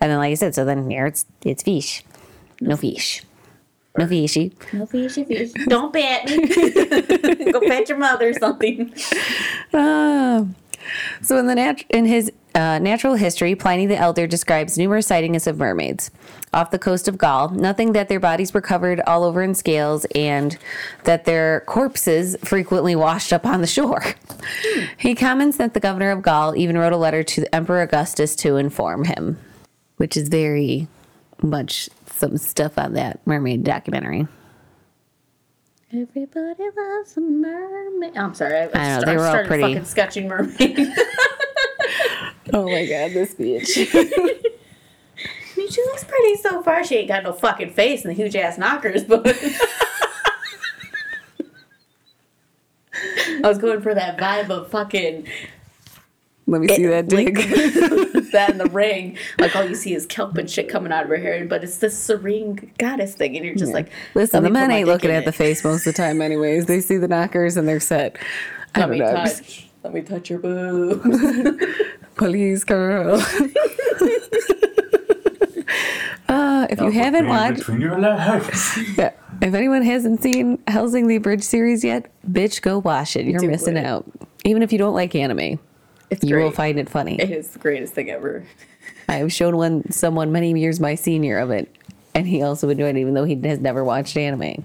and 0.00 0.10
then 0.10 0.18
like 0.18 0.30
i 0.30 0.34
said 0.34 0.54
so 0.54 0.64
then 0.64 0.90
here 0.90 1.06
it's 1.06 1.24
it's 1.44 1.62
fish 1.62 2.04
no 2.62 2.76
fish 2.76 3.22
no 3.98 4.06
fishy 4.06 4.52
No 4.72 4.86
fishy 4.86 5.24
fish. 5.24 5.52
Don't 5.68 5.92
pet 5.92 6.26
me. 6.26 6.46
Go 7.52 7.60
pet 7.60 7.88
your 7.88 7.98
mother 7.98 8.30
or 8.30 8.32
something. 8.32 8.92
Ah. 9.74 10.46
So 11.20 11.36
in 11.38 11.46
the 11.46 11.54
nat- 11.54 11.84
in 11.90 12.06
his 12.06 12.32
uh, 12.54 12.78
natural 12.78 13.14
history, 13.14 13.54
Pliny 13.54 13.86
the 13.86 13.96
Elder 13.96 14.26
describes 14.26 14.76
numerous 14.76 15.06
sightings 15.06 15.46
of 15.46 15.58
mermaids 15.58 16.10
off 16.52 16.70
the 16.70 16.78
coast 16.78 17.06
of 17.06 17.18
Gaul. 17.18 17.50
Nothing 17.50 17.92
that 17.92 18.08
their 18.08 18.18
bodies 18.18 18.52
were 18.52 18.60
covered 18.60 19.00
all 19.02 19.24
over 19.24 19.42
in 19.42 19.54
scales, 19.54 20.06
and 20.14 20.56
that 21.04 21.24
their 21.24 21.60
corpses 21.66 22.36
frequently 22.42 22.96
washed 22.96 23.32
up 23.32 23.46
on 23.46 23.60
the 23.60 23.66
shore. 23.66 24.02
He 24.98 25.14
comments 25.14 25.58
that 25.58 25.74
the 25.74 25.80
governor 25.80 26.10
of 26.10 26.22
Gaul 26.22 26.56
even 26.56 26.76
wrote 26.76 26.92
a 26.92 26.98
letter 26.98 27.22
to 27.22 27.40
the 27.42 27.54
Emperor 27.54 27.82
Augustus 27.82 28.34
to 28.36 28.56
inform 28.56 29.04
him, 29.04 29.38
which 29.98 30.16
is 30.16 30.28
very 30.28 30.88
much 31.42 31.88
some 32.22 32.38
stuff 32.38 32.78
on 32.78 32.92
that 32.92 33.20
mermaid 33.26 33.64
documentary. 33.64 34.28
Everybody 35.92 36.62
loves 36.76 37.16
a 37.16 37.20
mermaid. 37.20 38.12
Oh, 38.16 38.20
I'm 38.20 38.34
sorry. 38.34 38.56
I, 38.56 38.62
I 38.62 38.64
know, 38.66 38.94
st- 38.94 39.06
they 39.06 39.16
were 39.16 39.24
all 39.24 39.30
started 39.32 39.48
pretty. 39.48 39.62
fucking 39.62 39.84
sketching 39.84 40.28
mermaid. 40.28 40.88
Oh 42.54 42.64
my 42.66 42.84
god, 42.84 43.12
this 43.12 43.34
bitch. 43.34 43.88
I 43.94 44.02
mean, 45.56 45.70
she 45.70 45.82
looks 45.84 46.04
pretty 46.04 46.36
so 46.36 46.62
far. 46.62 46.84
She 46.84 46.96
ain't 46.96 47.08
got 47.08 47.22
no 47.22 47.32
fucking 47.32 47.72
face 47.72 48.04
and 48.04 48.10
the 48.10 48.14
huge 48.14 48.36
ass 48.36 48.58
knockers, 48.58 49.04
but. 49.04 49.24
I 52.94 53.48
was 53.48 53.56
going 53.58 53.80
for 53.80 53.94
that 53.94 54.18
vibe 54.18 54.50
of 54.50 54.68
fucking 54.70 55.26
Let 56.46 56.60
me 56.60 56.68
see 56.68 56.86
that 56.86 57.12
like, 57.12 57.34
dick. 57.34 57.34
that 58.32 58.50
in 58.50 58.58
the 58.58 58.66
ring. 58.66 59.16
Like 59.38 59.54
all 59.54 59.64
you 59.64 59.74
see 59.74 59.94
is 59.94 60.06
kelp 60.06 60.36
and 60.36 60.50
shit 60.50 60.68
coming 60.68 60.90
out 60.92 61.04
of 61.04 61.08
her 61.10 61.16
hair, 61.16 61.44
but 61.46 61.62
it's 61.62 61.78
this 61.78 61.96
serene 61.96 62.72
goddess 62.78 63.14
thing, 63.14 63.36
and 63.36 63.44
you're 63.44 63.54
just 63.54 63.72
like, 63.72 63.90
Listen, 64.14 64.42
the 64.42 64.50
men 64.50 64.70
ain't 64.70 64.88
looking 64.88 65.10
in 65.10 65.16
at 65.16 65.24
the 65.24 65.32
face 65.32 65.62
most 65.64 65.86
of 65.86 65.94
the 65.94 66.02
time, 66.02 66.20
anyways. 66.20 66.66
They 66.66 66.80
see 66.80 66.96
the 66.96 67.08
knockers 67.08 67.56
and 67.56 67.68
they're 67.68 67.80
set. 67.80 68.16
I 68.74 68.80
Let 68.80 68.86
don't 68.86 68.90
me 68.90 68.98
know. 69.00 69.12
touch. 69.12 69.68
Let 69.84 69.94
me 69.94 70.00
touch 70.02 70.30
your 70.30 70.38
boobs. 70.38 71.66
Please, 72.16 72.62
girl. 72.64 73.16
uh, 76.28 76.66
if 76.70 76.80
you 76.80 76.90
haven't 76.90 77.26
watched, 77.28 77.58
between 77.58 77.80
your 77.80 77.98
legs. 77.98 78.78
yeah, 78.96 79.10
if 79.40 79.54
anyone 79.54 79.82
hasn't 79.82 80.22
seen 80.22 80.58
Hellsing 80.68 81.14
Abridged 81.14 81.42
series 81.44 81.82
yet, 81.84 82.10
bitch, 82.30 82.62
go 82.62 82.78
watch 82.78 83.16
it. 83.16 83.26
You're 83.26 83.40
Do 83.40 83.48
missing 83.48 83.76
it. 83.76 83.84
out. 83.84 84.04
Even 84.44 84.62
if 84.62 84.72
you 84.72 84.78
don't 84.78 84.94
like 84.94 85.14
anime, 85.14 85.58
It's 86.12 86.24
you 86.24 86.36
will 86.36 86.50
find 86.50 86.78
it 86.78 86.88
funny. 86.90 87.16
It 87.20 87.30
is 87.30 87.48
the 87.48 87.58
greatest 87.58 87.94
thing 87.94 88.10
ever. 88.10 88.44
I 89.08 89.14
have 89.14 89.32
shown 89.32 89.56
one 89.56 89.90
someone 89.90 90.30
many 90.32 90.52
years 90.58 90.78
my 90.80 90.94
senior 90.94 91.38
of 91.38 91.50
it, 91.50 91.74
and 92.14 92.26
he 92.26 92.42
also 92.42 92.68
enjoyed 92.68 92.96
it, 92.96 93.00
even 93.00 93.14
though 93.14 93.24
he 93.24 93.34
has 93.44 93.58
never 93.60 93.82
watched 93.82 94.16
anime. 94.16 94.64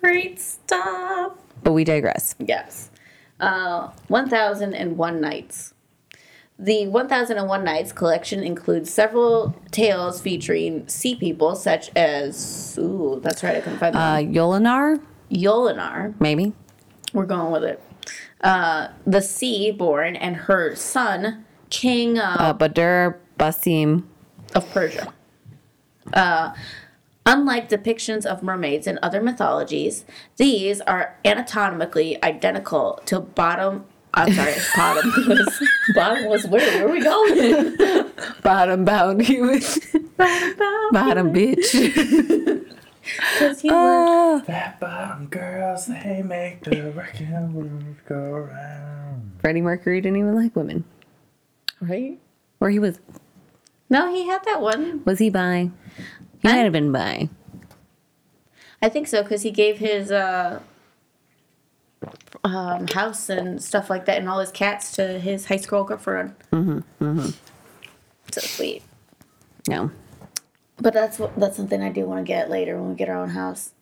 Great 0.00 0.40
stuff. 0.40 1.32
But 1.62 1.72
we 1.72 1.84
digress. 1.84 2.34
Yes. 2.38 2.90
Uh, 3.38 3.88
1001 4.08 5.20
Nights. 5.20 5.74
The 6.58 6.86
1001 6.88 7.64
Nights 7.64 7.92
collection 7.92 8.42
includes 8.42 8.92
several 8.92 9.54
tales 9.70 10.20
featuring 10.20 10.86
sea 10.88 11.14
people 11.16 11.54
such 11.56 11.90
as, 11.96 12.76
ooh, 12.78 13.18
that's 13.22 13.42
right, 13.42 13.56
I 13.56 13.60
couldn't 13.60 13.78
find 13.78 13.96
Uh, 13.96 13.98
that. 14.16 14.24
Yolinar, 14.26 15.00
Yolinar, 15.30 16.14
maybe. 16.20 16.52
we're 17.14 17.24
going 17.26 17.50
with 17.50 17.64
it. 17.64 17.82
Uh, 18.42 18.88
the 19.06 19.20
sea 19.20 19.70
born 19.70 20.16
and 20.16 20.34
her 20.36 20.74
son, 20.74 21.44
King 21.68 22.18
uh, 22.18 22.36
Uh, 22.38 22.54
Badur 22.54 23.16
Basim. 23.38 24.04
of 24.54 24.68
Persia. 24.72 25.12
Uh, 26.14 26.52
unlike 27.26 27.68
depictions 27.68 28.24
of 28.24 28.42
mermaids 28.42 28.86
in 28.86 28.98
other 29.02 29.20
mythologies, 29.22 30.04
these 30.38 30.80
are 30.82 31.18
anatomically 31.24 32.22
identical 32.24 33.00
to 33.06 33.20
bottom. 33.20 33.84
I'm 34.14 34.32
sorry, 34.32 34.54
bottomless. 34.76 35.62
bottomless. 35.94 36.44
Where? 36.48 36.84
Where 36.84 36.88
are 36.88 36.90
we 36.90 37.00
going? 37.00 37.76
Bottom 38.42 38.84
bound 38.84 39.22
human. 39.22 39.60
Bottom 40.90 41.32
bitch. 41.32 41.70
Because 43.02 43.64
you 43.64 43.72
were 43.72 44.04
Ah. 44.06 44.42
Fat 44.46 44.78
bottom 44.80 45.26
girls, 45.26 45.86
they 45.86 46.22
make 46.22 46.62
the 46.64 46.92
working 46.94 47.54
world 47.54 47.96
go 48.06 48.16
round. 48.50 49.32
Freddie 49.40 49.62
Mercury 49.62 50.00
didn't 50.00 50.18
even 50.18 50.34
like 50.34 50.54
women. 50.54 50.84
right. 51.80 52.18
Or 52.60 52.68
he 52.70 52.78
was 52.78 52.98
No, 53.88 54.12
he 54.12 54.26
had 54.26 54.44
that 54.44 54.60
one. 54.60 55.02
was 55.04 55.18
he 55.18 55.30
bi? 55.30 55.70
He 56.40 56.48
I- 56.48 56.52
might 56.52 56.64
have 56.64 56.72
been 56.72 56.92
bi. 56.92 57.28
I 58.82 58.88
think 58.88 59.08
so 59.08 59.22
because 59.22 59.42
he 59.42 59.50
gave 59.50 59.78
his 59.78 60.10
uh, 60.10 60.60
um, 62.44 62.86
house 62.88 63.28
and 63.28 63.62
stuff 63.62 63.90
like 63.90 64.06
that, 64.06 64.18
and 64.18 64.28
all 64.28 64.38
his 64.40 64.50
cats 64.50 64.92
to 64.92 65.18
his 65.18 65.46
high 65.46 65.56
school 65.58 65.84
girlfriend. 65.84 66.34
Mm-hmm. 66.52 66.78
Mm-hmm. 67.04 67.30
So 68.32 68.40
sweet. 68.40 68.82
No. 69.68 69.90
But 70.80 70.94
that's 70.94 71.18
what 71.18 71.38
that's 71.38 71.56
something 71.56 71.82
I 71.82 71.90
do 71.90 72.06
want 72.06 72.24
to 72.24 72.24
get 72.24 72.50
later 72.50 72.80
when 72.80 72.90
we 72.90 72.94
get 72.94 73.08
our 73.08 73.20
own 73.20 73.30
house. 73.30 73.72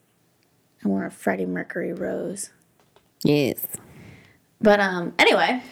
I 0.85 0.89
want 0.89 1.07
a 1.07 1.11
Freddie 1.11 1.47
Mercury 1.47 1.93
rose. 1.93 2.51
Yes. 3.23 3.67
But 4.61 4.81
um, 4.81 5.15
anyway, 5.19 5.63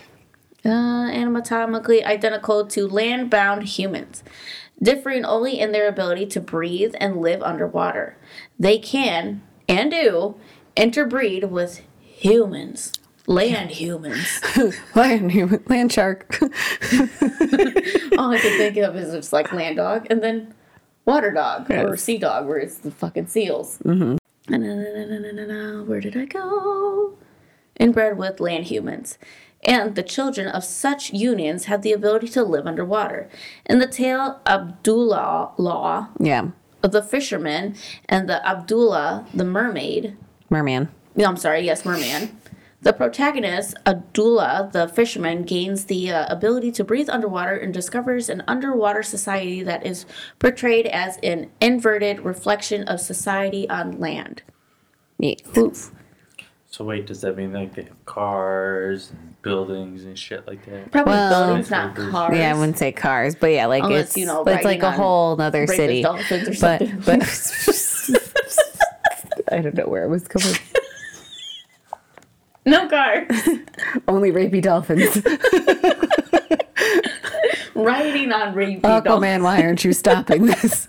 uh, 0.65 0.69
anatomically 0.69 2.05
identical 2.05 2.67
to 2.67 2.87
land-bound 2.87 3.65
humans, 3.65 4.23
differing 4.81 5.25
only 5.25 5.59
in 5.59 5.73
their 5.73 5.89
ability 5.89 6.27
to 6.27 6.41
breathe 6.41 6.95
and 7.01 7.21
live 7.21 7.43
underwater. 7.43 8.17
They 8.59 8.79
can 8.79 9.43
and 9.69 9.91
do 9.91 10.37
interbreed 10.77 11.45
with 11.51 11.83
humans, 12.01 12.93
land 13.27 13.73
humans. 13.73 14.41
Land 14.95 15.33
human 15.33 15.65
land 15.67 15.93
shark. 15.93 16.39
All 16.43 16.51
I 18.31 18.39
can 18.41 18.57
think 18.57 18.77
of 18.77 18.97
is 18.97 19.13
just 19.13 19.33
like 19.33 19.53
land 19.53 19.77
dog 19.77 20.07
and 20.11 20.23
then 20.23 20.55
water 21.07 21.31
dog 21.31 21.71
or 21.71 21.97
sea 21.97 22.19
dog, 22.19 22.47
where 22.47 22.59
it's 22.59 22.79
the 22.79 22.91
fucking 22.91 23.29
seals. 23.29 23.79
Mm-hmm. 23.85 24.17
Where 25.89 26.01
did 26.01 26.17
I 26.17 26.25
go? 26.27 27.15
Inbred 27.81 28.19
with 28.19 28.41
land 28.41 28.65
humans. 28.65 29.19
And 29.65 29.95
the 29.97 30.03
children 30.03 30.49
of 30.49 30.63
such 30.65 31.13
unions 31.13 31.65
have 31.65 31.83
the 31.83 31.93
ability 31.93 32.29
to 32.29 32.45
live 32.45 32.67
underwater. 32.67 33.29
In 33.65 33.79
the 33.79 33.87
tale 33.87 34.41
Abdullah 34.47 35.53
Law, 35.57 36.09
yeah. 36.21 36.51
Of 36.83 36.93
the 36.93 37.03
fisherman, 37.03 37.75
and 38.09 38.29
the 38.29 38.47
Abdullah, 38.47 39.27
the 39.35 39.45
mermaid, 39.45 40.17
Merman. 40.51 40.89
no, 41.17 41.25
I'm 41.25 41.37
sorry, 41.37 41.63
yes, 41.63 41.85
merman. 41.85 42.37
The 42.87 42.93
protagonist, 42.93 43.75
Abdullah, 43.85 44.71
the 44.73 44.87
fisherman, 44.87 45.43
gains 45.43 45.87
the 45.87 46.13
uh, 46.13 46.33
ability 46.33 46.71
to 46.71 46.85
breathe 46.85 47.11
underwater 47.11 47.57
and 47.57 47.75
discovers 47.75 48.29
an 48.29 48.45
underwater 48.47 49.03
society 49.03 49.65
that 49.65 49.85
is 49.85 50.07
portrayed 50.39 50.87
as 50.87 51.19
an 51.21 51.51
inverted 51.61 52.21
reflection 52.21 52.85
of 52.85 53.01
society 53.01 53.69
on 53.69 53.99
land. 53.99 54.43
Yes. 55.19 55.41
Oof. 55.59 55.91
So 56.71 56.85
wait, 56.85 57.09
does 57.09 57.23
that 57.23 57.37
mean 57.37 57.53
like 57.53 57.75
they 57.75 57.83
have 57.83 58.07
cars 58.07 59.11
and 59.11 59.35
buildings 59.43 60.05
and 60.05 60.17
shit 60.17 60.47
like 60.47 60.65
that? 60.67 60.93
Probably 60.93 61.11
Well- 61.11 61.47
buildings, 61.47 61.69
not 61.69 61.97
cars. 61.97 62.39
Yeah, 62.39 62.55
I 62.55 62.57
wouldn't 62.57 62.79
say 62.79 62.93
cars, 62.93 63.35
but 63.35 63.49
yeah, 63.49 63.67
like 63.67 63.83
Unless, 63.83 64.11
it's 64.11 64.17
you 64.17 64.27
know, 64.27 64.45
it's 64.45 64.65
like 64.65 64.85
a 64.85 64.93
whole 64.93 65.41
other 65.41 65.67
city. 65.67 66.07
or 66.07 66.21
But 66.61 66.83
but 67.05 67.21
I 69.51 69.61
don't 69.61 69.75
know 69.75 69.89
where 69.89 70.05
it 70.05 70.09
was 70.09 70.29
coming. 70.29 70.55
No 72.67 72.89
cars. 72.89 73.27
Only 74.09 74.33
rapey 74.33 74.61
dolphins. 74.63 75.17
Riding 77.75 78.33
on 78.33 78.55
rapey 78.55 78.81
Aquaman, 78.81 79.05
dolphins. 79.05 79.43
why 79.45 79.63
aren't 79.63 79.85
you 79.85 79.93
stopping 79.93 80.47
this? 80.47 80.89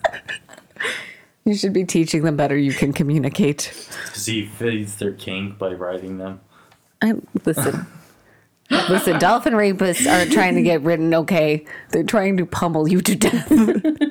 You 1.45 1.53
should 1.55 1.73
be 1.73 1.83
teaching 1.85 2.23
them 2.23 2.35
better. 2.37 2.57
You 2.57 2.73
can 2.73 2.93
communicate. 2.93 3.71
Because 4.05 4.25
he 4.25 4.45
feeds 4.45 4.95
their 4.97 5.13
king 5.13 5.55
by 5.59 5.73
riding 5.73 6.17
them. 6.17 6.39
I 7.01 7.15
listen. 7.45 7.85
Listen, 8.69 9.17
dolphin 9.17 9.53
rapists 9.53 10.11
aren't 10.11 10.31
trying 10.33 10.55
to 10.55 10.61
get 10.61 10.81
ridden, 10.81 11.13
okay? 11.13 11.63
They're 11.91 12.03
trying 12.03 12.35
to 12.37 12.45
pummel 12.45 12.87
you 12.89 12.99
to 13.01 13.15
death. 13.15 13.47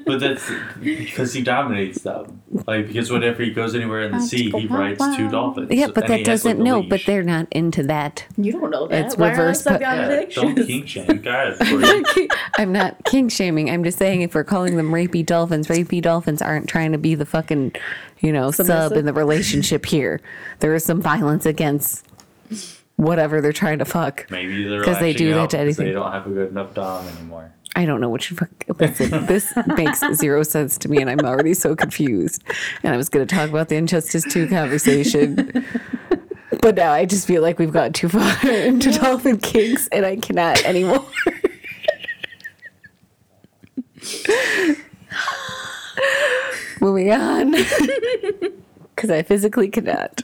But 0.06 0.20
that's 0.20 0.50
because 0.80 1.34
he 1.34 1.42
dominates 1.42 2.02
them. 2.02 2.42
Like 2.66 2.86
because 2.86 3.10
whenever 3.10 3.42
he 3.42 3.50
goes 3.50 3.74
anywhere 3.74 4.02
in 4.02 4.12
the 4.12 4.20
sea, 4.20 4.50
he 4.50 4.66
rides 4.66 5.02
two 5.16 5.28
dolphins. 5.28 5.70
yeah, 5.70 5.88
but 5.88 6.04
and 6.04 6.12
that 6.14 6.24
doesn't 6.24 6.60
a 6.60 6.64
know, 6.64 6.82
but 6.82 7.02
they're 7.06 7.22
not 7.22 7.48
into 7.50 7.82
that. 7.84 8.24
You 8.38 8.52
don't 8.52 8.70
know 8.70 8.86
that. 8.86 9.06
It's 9.06 9.16
Why 9.18 9.30
reverse 9.30 9.66
are 9.66 9.74
I 9.74 9.78
pu- 9.78 9.84
on 9.84 9.96
Yeah, 9.98 10.08
don't 10.34 10.52
addictions? 10.52 10.66
kink 10.66 10.88
shame, 10.88 11.20
guys. 11.22 11.56
I'm 12.58 12.72
not 12.72 13.04
king 13.04 13.28
shaming. 13.28 13.68
I'm 13.68 13.84
just 13.84 13.98
saying 13.98 14.22
if 14.22 14.34
we're 14.34 14.44
calling 14.44 14.76
them 14.76 14.90
rapey 14.90 15.24
dolphins, 15.26 15.68
rapey 15.68 16.00
dolphins 16.00 16.40
aren't 16.40 16.68
trying 16.68 16.92
to 16.92 16.98
be 16.98 17.14
the 17.14 17.26
fucking, 17.26 17.72
you 18.20 18.32
know, 18.32 18.50
sub 18.52 18.92
in 18.92 19.04
the 19.04 19.12
relationship 19.12 19.84
here. 19.86 20.20
There 20.60 20.74
is 20.74 20.84
some 20.84 21.02
violence 21.02 21.44
against 21.46 22.06
whatever 22.96 23.40
they're 23.40 23.52
trying 23.52 23.78
to 23.78 23.84
fuck. 23.84 24.26
Maybe 24.30 24.68
they're 24.68 24.80
because 24.80 24.98
they 24.98 25.12
do 25.12 25.34
that 25.34 25.50
to 25.50 25.58
anything. 25.58 25.86
They 25.86 25.92
don't 25.92 26.12
have 26.12 26.26
a 26.26 26.30
good 26.30 26.50
enough 26.50 26.74
dom 26.74 27.06
anymore. 27.08 27.52
I 27.74 27.84
don't 27.84 28.00
know 28.00 28.08
what 28.08 28.30
you 28.30 28.36
fuck. 28.36 28.48
Listen, 28.80 29.26
this 29.26 29.52
makes 29.66 30.00
zero 30.14 30.42
sense 30.42 30.78
to 30.78 30.88
me, 30.88 30.98
and 30.98 31.10
I'm 31.10 31.20
already 31.20 31.52
so 31.52 31.76
confused. 31.76 32.42
And 32.82 32.94
I 32.94 32.96
was 32.96 33.10
going 33.10 33.26
to 33.26 33.34
talk 33.34 33.50
about 33.50 33.68
the 33.68 33.76
Injustice 33.76 34.24
2 34.24 34.48
conversation. 34.48 35.64
But 36.62 36.76
now 36.76 36.92
I 36.92 37.04
just 37.04 37.26
feel 37.26 37.42
like 37.42 37.58
we've 37.58 37.72
got 37.72 37.92
too 37.92 38.08
far 38.08 38.48
into 38.48 38.92
dolphin 38.92 39.38
kinks, 39.38 39.88
and 39.88 40.06
I 40.06 40.16
cannot 40.16 40.64
anymore. 40.64 41.04
Moving 46.80 47.12
on. 47.12 47.54
Because 48.94 49.10
I 49.10 49.22
physically 49.22 49.68
cannot. 49.68 50.22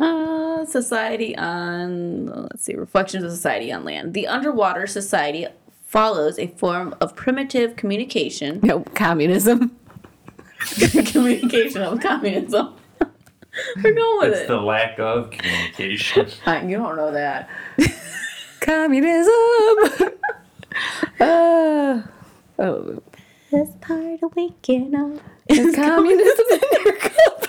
Uh, 0.00 0.64
society 0.64 1.36
on 1.36 2.26
let's 2.26 2.64
see, 2.64 2.74
reflections 2.74 3.22
of 3.24 3.30
society 3.30 3.70
on 3.72 3.84
land. 3.84 4.14
The 4.14 4.26
underwater 4.26 4.86
society 4.86 5.46
follows 5.84 6.38
a 6.38 6.46
form 6.48 6.94
of 7.00 7.14
primitive 7.16 7.76
communication. 7.76 8.60
No, 8.62 8.80
communism. 8.94 9.76
communication 11.06 11.82
of 11.82 12.00
communism. 12.00 12.74
We're 13.82 13.92
going 13.94 14.18
with 14.20 14.32
It's 14.32 14.40
it. 14.42 14.48
the 14.48 14.60
lack 14.60 14.98
of 14.98 15.30
communication. 15.30 16.28
You 16.68 16.76
don't 16.76 16.96
know 16.96 17.10
that. 17.12 17.48
Communism! 18.60 19.32
uh, 21.20 22.02
oh, 22.58 23.02
Best 23.50 23.80
part 23.80 24.22
of 24.22 24.36
waking 24.36 24.94
up. 24.94 25.20
is 25.48 25.74
communism 25.74 26.44
in 26.52 26.84
your 26.84 26.96
cup? 26.96 27.46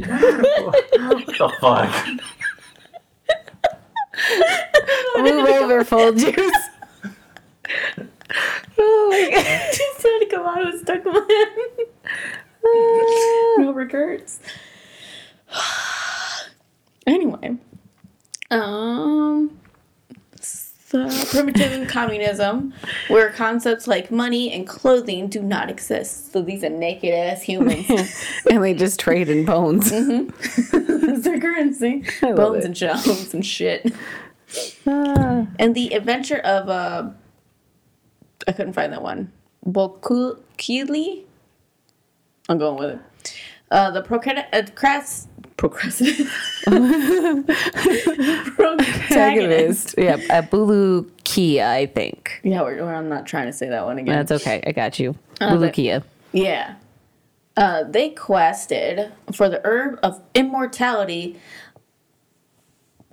What 0.00 1.26
the 1.26 1.52
fuck? 1.60 2.06
Move 5.18 5.48
over, 5.48 5.84
full 5.84 6.12
juice. 6.12 6.36
Oh 8.84 9.08
my 9.10 9.30
god. 9.30 9.72
Just 9.72 10.00
trying 10.00 10.20
to 10.20 10.26
come 10.26 10.46
out 10.46 10.74
of 10.74 10.80
stuck 10.80 11.04
in 11.06 11.12
my 11.12 11.20
head. 11.28 11.86
no 13.58 13.72
regrets. 13.72 14.40
anyway, 17.06 17.56
um, 18.50 19.56
so 20.92 21.08
primitive 21.30 21.88
communism, 21.88 22.74
where 23.08 23.30
concepts 23.30 23.86
like 23.86 24.10
money 24.10 24.52
and 24.52 24.66
clothing 24.66 25.26
do 25.26 25.42
not 25.42 25.70
exist. 25.70 26.32
So 26.32 26.42
these 26.42 26.62
are 26.62 26.68
naked 26.68 27.14
ass 27.14 27.40
humans. 27.40 27.88
and 28.50 28.62
they 28.62 28.74
just 28.74 29.00
trade 29.00 29.30
in 29.30 29.46
bones. 29.46 29.90
That's 29.90 31.24
their 31.24 31.40
currency. 31.40 32.04
Bones 32.20 32.64
it. 32.64 32.66
and 32.66 32.76
shells 32.76 33.32
and 33.32 33.44
shit. 33.44 33.90
Ah. 34.86 35.46
And 35.58 35.74
the 35.74 35.94
adventure 35.94 36.40
of 36.40 36.68
uh, 36.68 37.08
I 38.46 38.52
couldn't 38.52 38.74
find 38.74 38.92
that 38.92 39.02
one. 39.02 39.32
Bokuli. 39.66 41.24
I'm 42.50 42.58
going 42.58 42.78
with 42.78 42.90
it. 42.90 43.00
Uh, 43.70 43.90
the 43.90 44.02
procrast 44.02 45.26
uh, 45.62 45.68
procrastinate. 45.68 46.26
Protagonist. 48.56 49.94
Yeah, 49.96 50.16
a 50.30 50.42
Bulu 50.42 51.08
Kia, 51.24 51.66
I 51.66 51.86
think. 51.86 52.40
Yeah, 52.42 52.62
we're, 52.62 52.82
we're, 52.82 52.94
I'm 52.94 53.08
not 53.08 53.26
trying 53.26 53.46
to 53.46 53.52
say 53.52 53.68
that 53.68 53.84
one 53.84 53.98
again. 53.98 54.14
That's 54.14 54.32
okay. 54.42 54.62
I 54.66 54.72
got 54.72 54.98
you. 54.98 55.14
Bulu 55.40 55.72
Kia. 55.72 56.02
Yeah. 56.32 56.74
Uh, 57.56 57.84
they 57.84 58.10
quested 58.10 59.12
for 59.32 59.48
the 59.48 59.60
herb 59.64 59.98
of 60.02 60.22
immortality. 60.34 61.38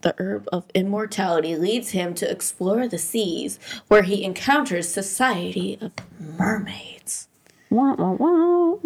The 0.01 0.15
herb 0.17 0.47
of 0.51 0.65
immortality 0.73 1.57
leads 1.57 1.89
him 1.89 2.13
to 2.15 2.29
explore 2.29 2.87
the 2.87 2.97
seas, 2.97 3.59
where 3.89 4.03
he 4.03 4.23
encounters 4.23 4.87
society 4.87 5.77
of 5.81 5.91
mermaids. 6.17 7.27
Wah, 7.69 7.95
wah, 7.95 8.13
wah. 8.13 8.77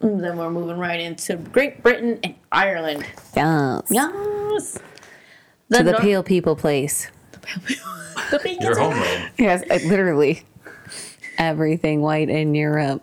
And 0.00 0.22
then 0.22 0.36
we're 0.38 0.50
moving 0.50 0.78
right 0.78 1.00
into 1.00 1.36
Great 1.36 1.82
Britain 1.82 2.18
and 2.22 2.34
Ireland. 2.52 3.04
Yes. 3.36 3.82
Yes. 3.90 4.78
To 5.72 5.82
the 5.82 5.92
Nor- 5.92 6.00
pale 6.00 6.22
people 6.22 6.54
place. 6.56 7.10
the 8.30 8.38
beacons 8.42 8.60
Your 8.64 8.78
are- 8.80 8.90
homeland. 8.92 9.30
Yes, 9.38 9.62
I, 9.70 9.78
literally. 9.86 10.42
Everything 11.38 12.00
white 12.00 12.28
in 12.30 12.54
Europe. 12.54 13.02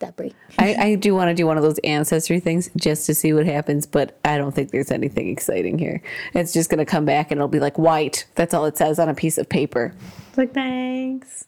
That 0.00 0.16
break. 0.16 0.32
I, 0.58 0.74
I 0.74 0.94
do 0.94 1.14
want 1.14 1.28
to 1.28 1.34
do 1.34 1.44
one 1.44 1.56
of 1.56 1.62
those 1.64 1.78
ancestry 1.80 2.38
things 2.40 2.70
just 2.76 3.04
to 3.06 3.14
see 3.14 3.32
what 3.32 3.46
happens, 3.46 3.84
but 3.84 4.16
I 4.24 4.38
don't 4.38 4.54
think 4.54 4.70
there's 4.70 4.92
anything 4.92 5.28
exciting 5.28 5.76
here. 5.78 6.00
It's 6.34 6.52
just 6.52 6.70
going 6.70 6.78
to 6.78 6.84
come 6.84 7.04
back 7.04 7.30
and 7.32 7.38
it'll 7.38 7.48
be 7.48 7.58
like 7.58 7.78
white. 7.78 8.24
That's 8.36 8.54
all 8.54 8.64
it 8.66 8.76
says 8.76 8.98
on 9.00 9.08
a 9.08 9.14
piece 9.14 9.38
of 9.38 9.48
paper. 9.48 9.92
Like 10.36 10.54
thanks. 10.54 11.46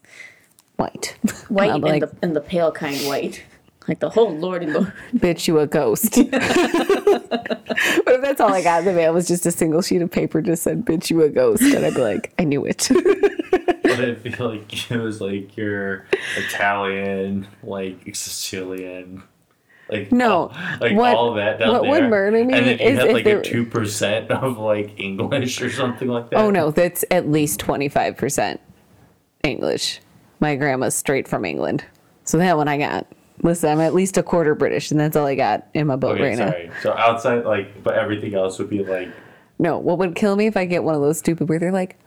White. 0.77 1.17
White 1.49 1.69
I'll 1.71 1.77
and 1.77 1.85
like, 1.85 2.01
the 2.01 2.17
and 2.23 2.35
the 2.35 2.41
pale 2.41 2.73
kind 2.73 2.97
white. 3.07 3.45
Like 3.91 3.99
the 3.99 4.09
whole 4.09 4.31
lordy 4.37 4.67
lord. 4.67 4.93
bitch, 5.17 5.49
you 5.49 5.59
a 5.59 5.67
ghost. 5.67 6.13
but 6.31 6.41
if 6.41 8.23
that's 8.23 8.41
all 8.41 8.53
I 8.55 8.63
got 8.63 8.79
in 8.81 8.85
the 8.85 8.93
mail 8.93 9.13
was 9.13 9.27
just 9.27 9.45
a 9.47 9.51
single 9.51 9.83
sheet 9.83 10.01
of 10.01 10.11
paper 10.13 10.41
just 10.41 10.63
said, 10.63 10.85
bitch, 10.85 11.11
you 11.11 11.21
a 11.23 11.29
ghost. 11.29 11.63
And 11.63 11.85
I'd 11.85 11.95
be 11.95 12.01
like, 12.01 12.33
I 12.39 12.45
knew 12.45 12.65
it. 12.65 12.89
But 13.83 14.01
I 14.09 14.15
feel 14.15 14.49
like 14.51 14.91
it 14.93 14.97
was 14.99 15.21
like 15.21 15.57
your 15.57 16.07
Italian, 16.37 17.49
like 17.65 18.15
Sicilian, 18.15 19.25
like 19.91 20.13
No, 20.13 20.33
all, 20.33 20.53
like 20.81 20.97
what- 20.97 21.15
all 21.17 21.31
of 21.31 21.35
that 21.37 21.59
down 21.59 21.73
what 21.73 21.83
there. 21.83 21.91
would 21.91 22.05
murder 22.09 22.45
me 22.45 22.55
and 22.55 22.67
then 22.67 22.79
you 22.79 22.87
is 22.87 22.99
had 22.99 23.13
like 23.13 23.27
a 23.27 23.43
two 23.43 23.67
percent 23.67 24.31
of 24.31 24.59
like 24.59 25.01
English 25.01 25.61
or 25.61 25.71
something 25.71 26.07
like 26.07 26.27
oh, 26.27 26.29
that. 26.31 26.37
oh, 26.39 26.51
no, 26.51 26.71
that's 26.71 27.05
at 27.11 27.29
least 27.29 27.59
25% 27.61 28.59
English. 29.43 30.01
My 30.39 30.55
grandma's 30.55 30.95
straight 30.95 31.27
from 31.27 31.45
England. 31.45 31.85
So 32.23 32.39
that 32.39 32.57
one 32.57 32.69
I 32.69 32.79
got. 32.79 33.09
Listen, 33.43 33.71
I'm 33.71 33.81
at 33.81 33.95
least 33.95 34.17
a 34.19 34.23
quarter 34.23 34.55
British, 34.55 34.91
and 34.91 35.01
that's 35.01 35.17
all 35.17 35.27
I 35.27 35.35
got 35.35 35.67
in 35.75 35.87
my 35.87 35.97
boat 35.97 36.17
Okay, 36.17 36.31
right 36.31 36.39
now. 36.39 36.51
sorry. 36.51 36.71
So 36.83 36.93
outside, 36.93 37.45
like, 37.45 37.83
but 37.83 37.95
everything 37.95 38.35
else 38.35 38.59
would 38.59 38.69
be 38.71 38.85
like, 38.85 39.09
No, 39.59 39.79
what 39.79 39.99
would 39.99 40.15
kill 40.15 40.37
me 40.37 40.47
if 40.47 40.57
I 40.57 40.67
get 40.67 40.85
one 40.85 40.95
of 40.95 41.01
those 41.01 41.19
stupid 41.19 41.49
where 41.49 41.59
they're 41.59 41.73
like, 41.73 41.99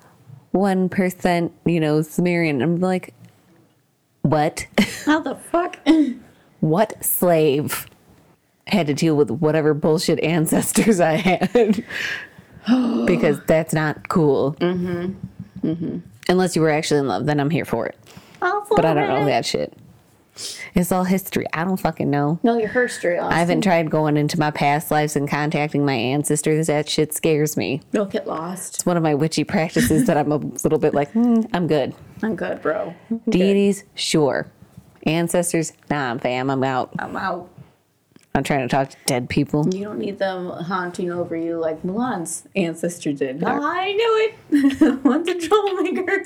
1%, 0.53 1.51
you 1.65 1.79
know, 1.79 2.01
Sumerian. 2.03 2.61
I'm 2.61 2.79
like, 2.79 3.13
what? 4.21 4.67
How 5.05 5.19
the 5.19 5.35
fuck? 5.35 5.77
what 6.59 7.03
slave 7.03 7.87
had 8.67 8.87
to 8.87 8.93
deal 8.93 9.15
with 9.15 9.29
whatever 9.31 9.73
bullshit 9.73 10.19
ancestors 10.23 10.99
I 10.99 11.13
had? 11.13 11.83
because 13.05 13.39
that's 13.47 13.73
not 13.73 14.07
cool. 14.09 14.53
Mm-hmm. 14.59 15.67
Mm-hmm. 15.67 15.97
Unless 16.29 16.55
you 16.55 16.61
were 16.61 16.69
actually 16.69 16.99
in 16.99 17.07
love, 17.07 17.25
then 17.25 17.39
I'm 17.39 17.49
here 17.49 17.65
for 17.65 17.87
it. 17.87 17.97
But 18.39 18.85
I 18.85 18.93
don't 18.93 19.07
know 19.09 19.25
that 19.25 19.45
shit. 19.45 19.73
It's 20.73 20.91
all 20.91 21.03
history. 21.03 21.45
I 21.53 21.63
don't 21.63 21.79
fucking 21.79 22.09
know. 22.09 22.39
No, 22.43 22.57
you're 22.57 22.69
her 22.69 22.87
straight 22.87 23.19
I 23.19 23.35
haven't 23.39 23.61
tried 23.61 23.91
going 23.91 24.17
into 24.17 24.39
my 24.39 24.51
past 24.51 24.89
lives 24.89 25.15
and 25.15 25.29
contacting 25.29 25.85
my 25.85 25.93
ancestors. 25.93 26.67
That 26.67 26.89
shit 26.89 27.13
scares 27.13 27.55
me. 27.55 27.81
Don't 27.91 28.11
get 28.11 28.27
lost. 28.27 28.75
It's 28.75 28.85
one 28.85 28.97
of 28.97 29.03
my 29.03 29.13
witchy 29.13 29.43
practices 29.43 30.05
that 30.07 30.17
I'm 30.17 30.31
a 30.31 30.37
little 30.37 30.79
bit 30.79 30.93
like, 30.93 31.11
hmm, 31.11 31.41
I'm 31.53 31.67
good. 31.67 31.93
I'm 32.21 32.35
good, 32.35 32.61
bro. 32.61 32.93
I'm 33.09 33.17
good. 33.19 33.31
Deities, 33.31 33.83
sure. 33.95 34.51
Ancestors, 35.05 35.73
nah, 35.89 36.17
fam, 36.17 36.49
I'm 36.49 36.63
out. 36.63 36.91
I'm 36.97 37.15
out. 37.17 37.49
I'm 38.35 38.43
trying 38.43 38.61
to 38.61 38.67
talk 38.67 38.89
to 38.89 38.97
dead 39.05 39.29
people. 39.29 39.67
You 39.73 39.83
don't 39.85 39.99
need 39.99 40.17
them 40.17 40.49
haunting 40.49 41.11
over 41.11 41.35
you 41.35 41.57
like 41.59 41.83
Mulan's 41.83 42.47
ancestor 42.55 43.13
did. 43.13 43.43
I 43.43 43.91
knew 43.91 44.35
it. 44.49 45.03
One's 45.03 45.27
a 45.27 45.39
troublemaker. 45.39 46.25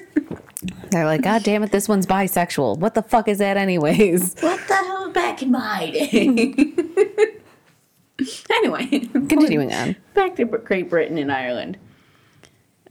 They're 0.89 1.05
like, 1.05 1.21
God 1.21 1.43
damn 1.43 1.63
it, 1.63 1.71
this 1.71 1.87
one's 1.89 2.05
bisexual. 2.07 2.77
What 2.79 2.95
the 2.95 3.01
fuck 3.03 3.27
is 3.27 3.37
that, 3.39 3.57
anyways? 3.57 4.35
What 4.41 4.65
the 4.67 4.73
hell 4.75 5.11
back 5.11 5.43
in 5.43 5.51
my 5.51 5.91
day? 5.91 6.73
anyway, 8.51 8.87
Continuing 9.27 9.73
on. 9.73 9.95
back 10.13 10.35
to 10.37 10.45
Great 10.45 10.89
Britain 10.89 11.17
and 11.17 11.31
Ireland. 11.31 11.77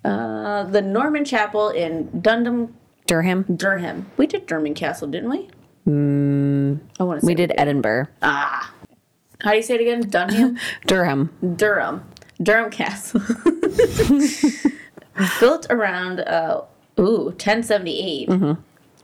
Uh, 0.05 0.65
the 0.65 0.83
Norman 0.83 1.25
Chapel 1.25 1.71
in 1.71 2.09
Dundum, 2.21 2.75
Durham. 3.07 3.45
Durham. 3.57 4.11
We 4.17 4.27
did 4.27 4.47
Durham 4.47 4.75
Castle, 4.75 5.09
didn't 5.09 5.31
we? 5.31 5.49
Mm, 5.89 6.81
I 7.01 7.03
want 7.05 7.21
to 7.21 7.27
say 7.27 7.31
We 7.31 7.35
did 7.35 7.53
Edinburgh. 7.57 8.07
Ah. 8.23 8.73
How 9.43 9.51
do 9.51 9.57
you 9.57 9.63
say 9.63 9.75
it 9.75 9.81
again? 9.83 10.09
Dunham? 10.09 10.59
Durham. 10.87 11.31
Durham. 11.57 12.05
Durham 12.43 12.71
Castle. 12.71 13.21
Built 15.41 15.67
around 15.71 16.21
uh, 16.21 16.63
ooh 16.99 17.27
1078, 17.27 18.29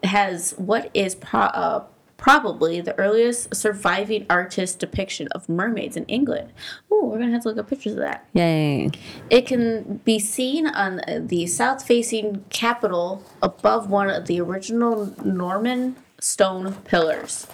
has 0.05 0.53
what 0.59 0.90
is 0.92 1.14
pro- 1.14 1.40
uh, 1.40 1.85
probably 2.18 2.81
the 2.81 2.97
earliest 2.99 3.55
surviving 3.55 4.27
artist 4.29 4.79
depiction 4.79 5.29
of 5.29 5.49
mermaids 5.49 5.97
in 5.97 6.05
England. 6.05 6.53
Ooh, 6.92 7.07
we're 7.07 7.18
gonna 7.18 7.33
have 7.33 7.42
to 7.42 7.49
look 7.49 7.59
up 7.59 7.68
pictures 7.68 7.92
of 7.95 8.01
that. 8.01 8.27
Yay. 8.35 8.90
It 9.31 9.47
can 9.47 10.01
be 10.05 10.18
seen 10.18 10.66
on 10.66 11.01
the 11.27 11.47
south 11.47 11.87
facing 11.87 12.45
capital 12.51 13.25
above 13.42 13.88
one 13.88 14.11
of 14.11 14.27
the 14.27 14.40
original 14.40 15.14
Norman 15.25 15.97
stone 16.21 16.75
pillars. 16.85 17.47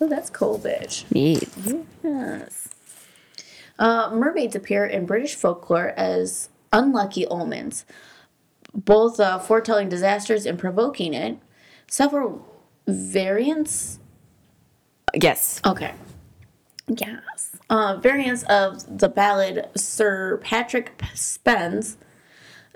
Oh, 0.00 0.08
that's 0.08 0.30
cool, 0.30 0.58
bitch. 0.58 1.04
Yes. 1.10 1.74
Yes. 2.02 2.68
Uh, 3.78 4.10
mermaids 4.12 4.56
appear 4.56 4.84
in 4.84 5.06
British 5.06 5.34
folklore 5.34 5.92
as 5.96 6.48
unlucky 6.72 7.26
omens, 7.26 7.84
both 8.74 9.20
uh, 9.20 9.38
foretelling 9.38 9.88
disasters 9.88 10.46
and 10.46 10.58
provoking 10.58 11.14
it. 11.14 11.38
Several 11.86 12.46
variants 12.86 14.00
Yes. 15.14 15.60
Okay. 15.64 15.92
Yes. 16.88 17.56
Uh, 17.68 17.96
variants 17.96 18.42
of 18.44 18.98
the 18.98 19.08
ballad 19.08 19.68
Sir 19.76 20.38
Patrick 20.38 21.02
Spens 21.14 21.96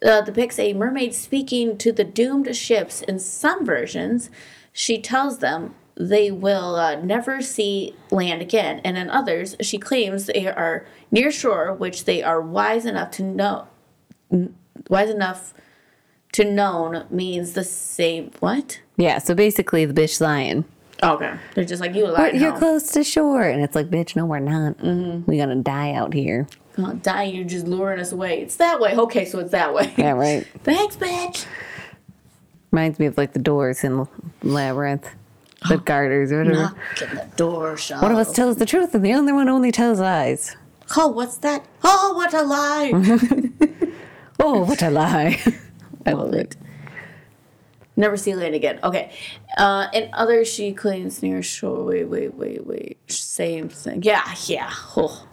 uh, 0.02 0.20
depicts 0.22 0.58
a 0.58 0.72
mermaid 0.72 1.14
speaking 1.14 1.76
to 1.78 1.92
the 1.92 2.04
doomed 2.04 2.54
ships. 2.56 3.02
In 3.02 3.18
some 3.18 3.64
versions, 3.64 4.30
she 4.72 5.00
tells 5.00 5.38
them 5.38 5.74
they 5.96 6.30
will 6.30 6.74
uh, 6.76 6.96
never 6.96 7.40
see 7.40 7.94
land 8.10 8.42
again, 8.42 8.80
and 8.84 8.96
in 8.98 9.08
others, 9.10 9.54
she 9.60 9.78
claims 9.78 10.26
they 10.26 10.46
are 10.48 10.84
near 11.10 11.30
shore, 11.30 11.72
which 11.72 12.04
they 12.04 12.22
are 12.22 12.40
wise 12.40 12.84
enough 12.86 13.10
to 13.12 13.22
know. 13.22 13.68
n- 14.32 14.54
Wise 14.90 15.08
enough 15.08 15.54
to 16.32 16.44
known 16.44 17.06
means 17.10 17.52
the 17.52 17.64
same. 17.64 18.32
What? 18.40 18.80
Yeah. 18.96 19.18
So 19.18 19.34
basically, 19.34 19.84
the 19.86 19.94
bitch 19.94 20.20
lying. 20.20 20.64
Okay, 21.02 21.34
they're 21.54 21.64
just 21.64 21.80
like 21.80 21.94
you. 21.94 22.06
Lying 22.06 22.40
you're 22.40 22.50
home. 22.50 22.58
close 22.58 22.88
to 22.92 23.04
shore, 23.04 23.42
and 23.42 23.62
it's 23.62 23.74
like, 23.74 23.86
bitch, 23.88 24.14
no, 24.16 24.26
we're 24.26 24.40
not. 24.40 24.76
We're 24.82 25.38
gonna 25.38 25.56
die 25.62 25.92
out 25.92 26.12
here. 26.12 26.46
Oh, 26.76 26.92
die, 26.94 27.24
you're 27.24 27.44
just 27.44 27.66
luring 27.68 28.00
us 28.00 28.10
away. 28.12 28.40
It's 28.42 28.56
that 28.56 28.80
way. 28.80 28.96
Okay, 28.96 29.24
so 29.24 29.38
it's 29.38 29.52
that 29.52 29.72
way. 29.72 29.94
Yeah, 29.96 30.10
right. 30.12 30.44
Thanks, 30.64 30.96
bitch. 30.96 31.46
Reminds 32.72 32.98
me 32.98 33.06
of 33.06 33.16
like 33.16 33.32
the 33.32 33.38
doors 33.38 33.84
in 33.84 34.06
Labyrinth, 34.42 35.08
the 35.68 35.78
garters 35.78 36.32
or 36.32 36.44
whatever. 36.44 36.60
Knocking 36.60 37.14
the 37.14 37.30
door 37.36 37.76
shut. 37.76 38.02
One 38.02 38.12
of 38.12 38.18
us 38.18 38.32
tells 38.32 38.56
the 38.56 38.66
truth, 38.66 38.94
and 38.94 39.04
the 39.04 39.12
other 39.12 39.34
one 39.34 39.48
only 39.48 39.72
tells 39.72 40.00
lies. 40.00 40.56
Oh, 40.96 41.08
what's 41.08 41.38
that? 41.38 41.64
Oh, 41.82 42.12
what 42.14 42.34
a 42.34 42.42
lie. 42.42 43.50
Oh, 44.46 44.64
what 44.64 44.82
a 44.82 44.90
lie! 44.90 45.40
I 46.06 46.12
love 46.12 46.34
it. 46.34 46.56
Never 47.96 48.16
see 48.16 48.34
land 48.34 48.54
again. 48.54 48.80
Okay. 48.82 49.12
Uh, 49.56 49.86
and 49.94 50.10
others 50.12 50.52
she 50.52 50.74
claims 50.74 51.22
near 51.22 51.42
shore. 51.42 51.84
Wait, 51.84 52.04
wait, 52.04 52.34
wait, 52.34 52.66
wait. 52.66 52.98
Same 53.10 53.68
thing. 53.68 54.02
Yeah, 54.02 54.34
yeah. 54.44 54.70
Oh. 54.96 55.26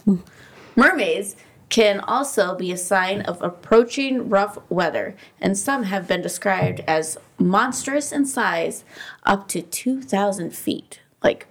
Mermaids 0.75 1.35
can 1.71 2.01
also 2.01 2.53
be 2.53 2.71
a 2.71 2.77
sign 2.77 3.21
of 3.21 3.41
approaching 3.41 4.29
rough 4.29 4.59
weather, 4.69 5.15
and 5.39 5.57
some 5.57 5.83
have 5.83 6.07
been 6.07 6.21
described 6.21 6.81
as 6.85 7.17
monstrous 7.39 8.11
in 8.11 8.25
size, 8.25 8.83
up 9.23 9.47
to 9.47 9.61
2,000 9.61 10.53
feet. 10.53 10.99
Like 11.23 11.47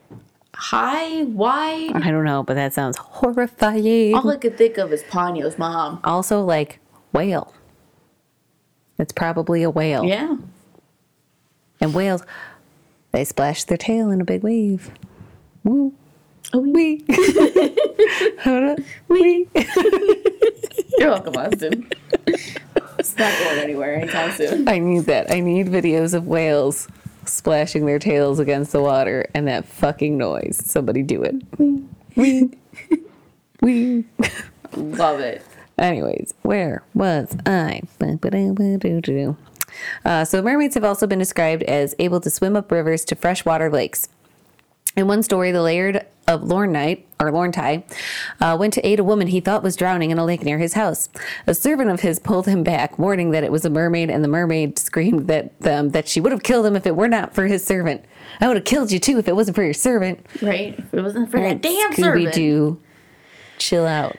high, 0.55 1.23
wide. 1.25 1.97
I 1.97 2.11
don't 2.11 2.25
know, 2.25 2.43
but 2.43 2.55
that 2.55 2.75
sounds 2.75 2.99
horrifying. 2.99 4.15
All 4.15 4.29
I 4.31 4.37
could 4.37 4.59
think 4.59 4.77
of 4.79 4.93
is 4.93 5.03
Ponyo's 5.05 5.59
mom. 5.59 6.01
Also, 6.05 6.43
like 6.43 6.79
whale. 7.13 7.55
It's 8.99 9.13
probably 9.13 9.63
a 9.63 9.71
whale. 9.71 10.05
Yeah. 10.05 10.37
And 11.81 11.95
whales, 11.95 12.23
they 13.13 13.25
splash 13.25 13.65
their 13.65 13.79
tail 13.79 14.11
in 14.11 14.21
a 14.21 14.25
big 14.25 14.43
wave. 14.43 14.91
Woo. 15.65 15.95
Oh, 16.53 16.61
up. 18.45 18.79
Wee. 19.09 19.49
You're 20.99 21.11
welcome, 21.11 21.37
Austin. 21.37 21.91
it's 22.27 23.17
not 23.17 23.39
going 23.39 23.59
anywhere 23.59 23.97
anytime 23.97 24.33
soon. 24.33 24.69
I 24.69 24.79
need 24.79 25.05
that. 25.05 25.31
I 25.31 25.41
need 25.41 25.69
videos 25.69 26.15
of 26.15 26.27
whales 26.27 26.89
splashing 27.25 27.87
their 27.87 27.99
tails 27.99 28.39
against 28.39 28.73
the 28.73 28.83
water 28.83 29.27
and 29.35 29.47
that 29.47 29.67
fucking 29.67 30.19
noise. 30.19 30.61
Somebody 30.65 31.03
do 31.03 31.23
it. 31.23 31.37
Wee. 32.17 32.51
Wee. 33.61 34.05
Love 34.77 35.21
it. 35.21 35.43
Anyways, 35.79 36.35
where 36.43 36.83
was 36.95 37.35
I? 37.47 37.83
Uh, 40.05 40.25
so 40.25 40.43
mermaids 40.43 40.75
have 40.75 40.85
also 40.85 41.07
been 41.07 41.19
described 41.19 41.63
as 41.63 41.95
able 41.99 42.21
to 42.21 42.31
swim 42.31 42.57
up 42.57 42.71
rivers 42.71 43.05
to 43.07 43.15
freshwater 43.15 43.71
lakes. 43.71 44.09
In 44.97 45.07
one 45.07 45.23
story, 45.23 45.53
the 45.53 45.63
laird 45.63 46.05
of 46.31 46.43
Lornite 46.43 47.03
or 47.19 47.31
Lorntai 47.31 47.83
uh, 48.41 48.57
went 48.59 48.73
to 48.75 48.87
aid 48.87 49.01
a 49.01 49.05
woman 49.05 49.27
he 49.27 49.41
thought 49.41 49.63
was 49.63 49.77
drowning 49.77 50.11
in 50.11 50.19
a 50.19 50.25
lake 50.25 50.43
near 50.43 50.59
his 50.59 50.75
house. 50.75 51.09
A 51.47 51.55
servant 51.55 51.91
of 51.91 52.01
his 52.01 52.19
pulled 52.19 52.47
him 52.47 52.63
back, 52.63 52.99
warning 52.99 53.33
that 53.33 53.45
it 53.45 53.51
was 53.53 53.65
a 53.65 53.71
mermaid, 53.71 54.11
and 54.11 54.23
the 54.23 54.29
mermaid 54.29 54.79
screamed 54.79 55.27
that 55.27 55.53
um, 55.67 55.91
that 55.91 56.09
she 56.09 56.21
would 56.21 56.33
have 56.33 56.43
killed 56.43 56.65
him 56.65 56.77
if 56.77 56.87
it 56.87 56.97
were 56.97 57.09
not 57.09 57.35
for 57.35 57.47
his 57.47 57.65
servant. 57.65 58.05
I 58.41 58.47
would 58.47 58.57
have 58.57 58.65
killed 58.65 58.93
you 58.93 58.99
too 58.99 59.19
if 59.19 59.29
it 59.29 59.35
wasn't 59.35 59.57
for 59.57 59.65
your 59.65 59.75
servant. 59.75 60.25
Right? 60.41 60.79
If 60.79 60.95
it 60.95 61.03
wasn't 61.03 61.31
for 61.31 61.41
that 61.41 61.61
damn 61.61 61.93
Scooby. 61.93 62.33
Doo, 62.33 62.81
chill 63.59 63.87
out. 63.87 64.17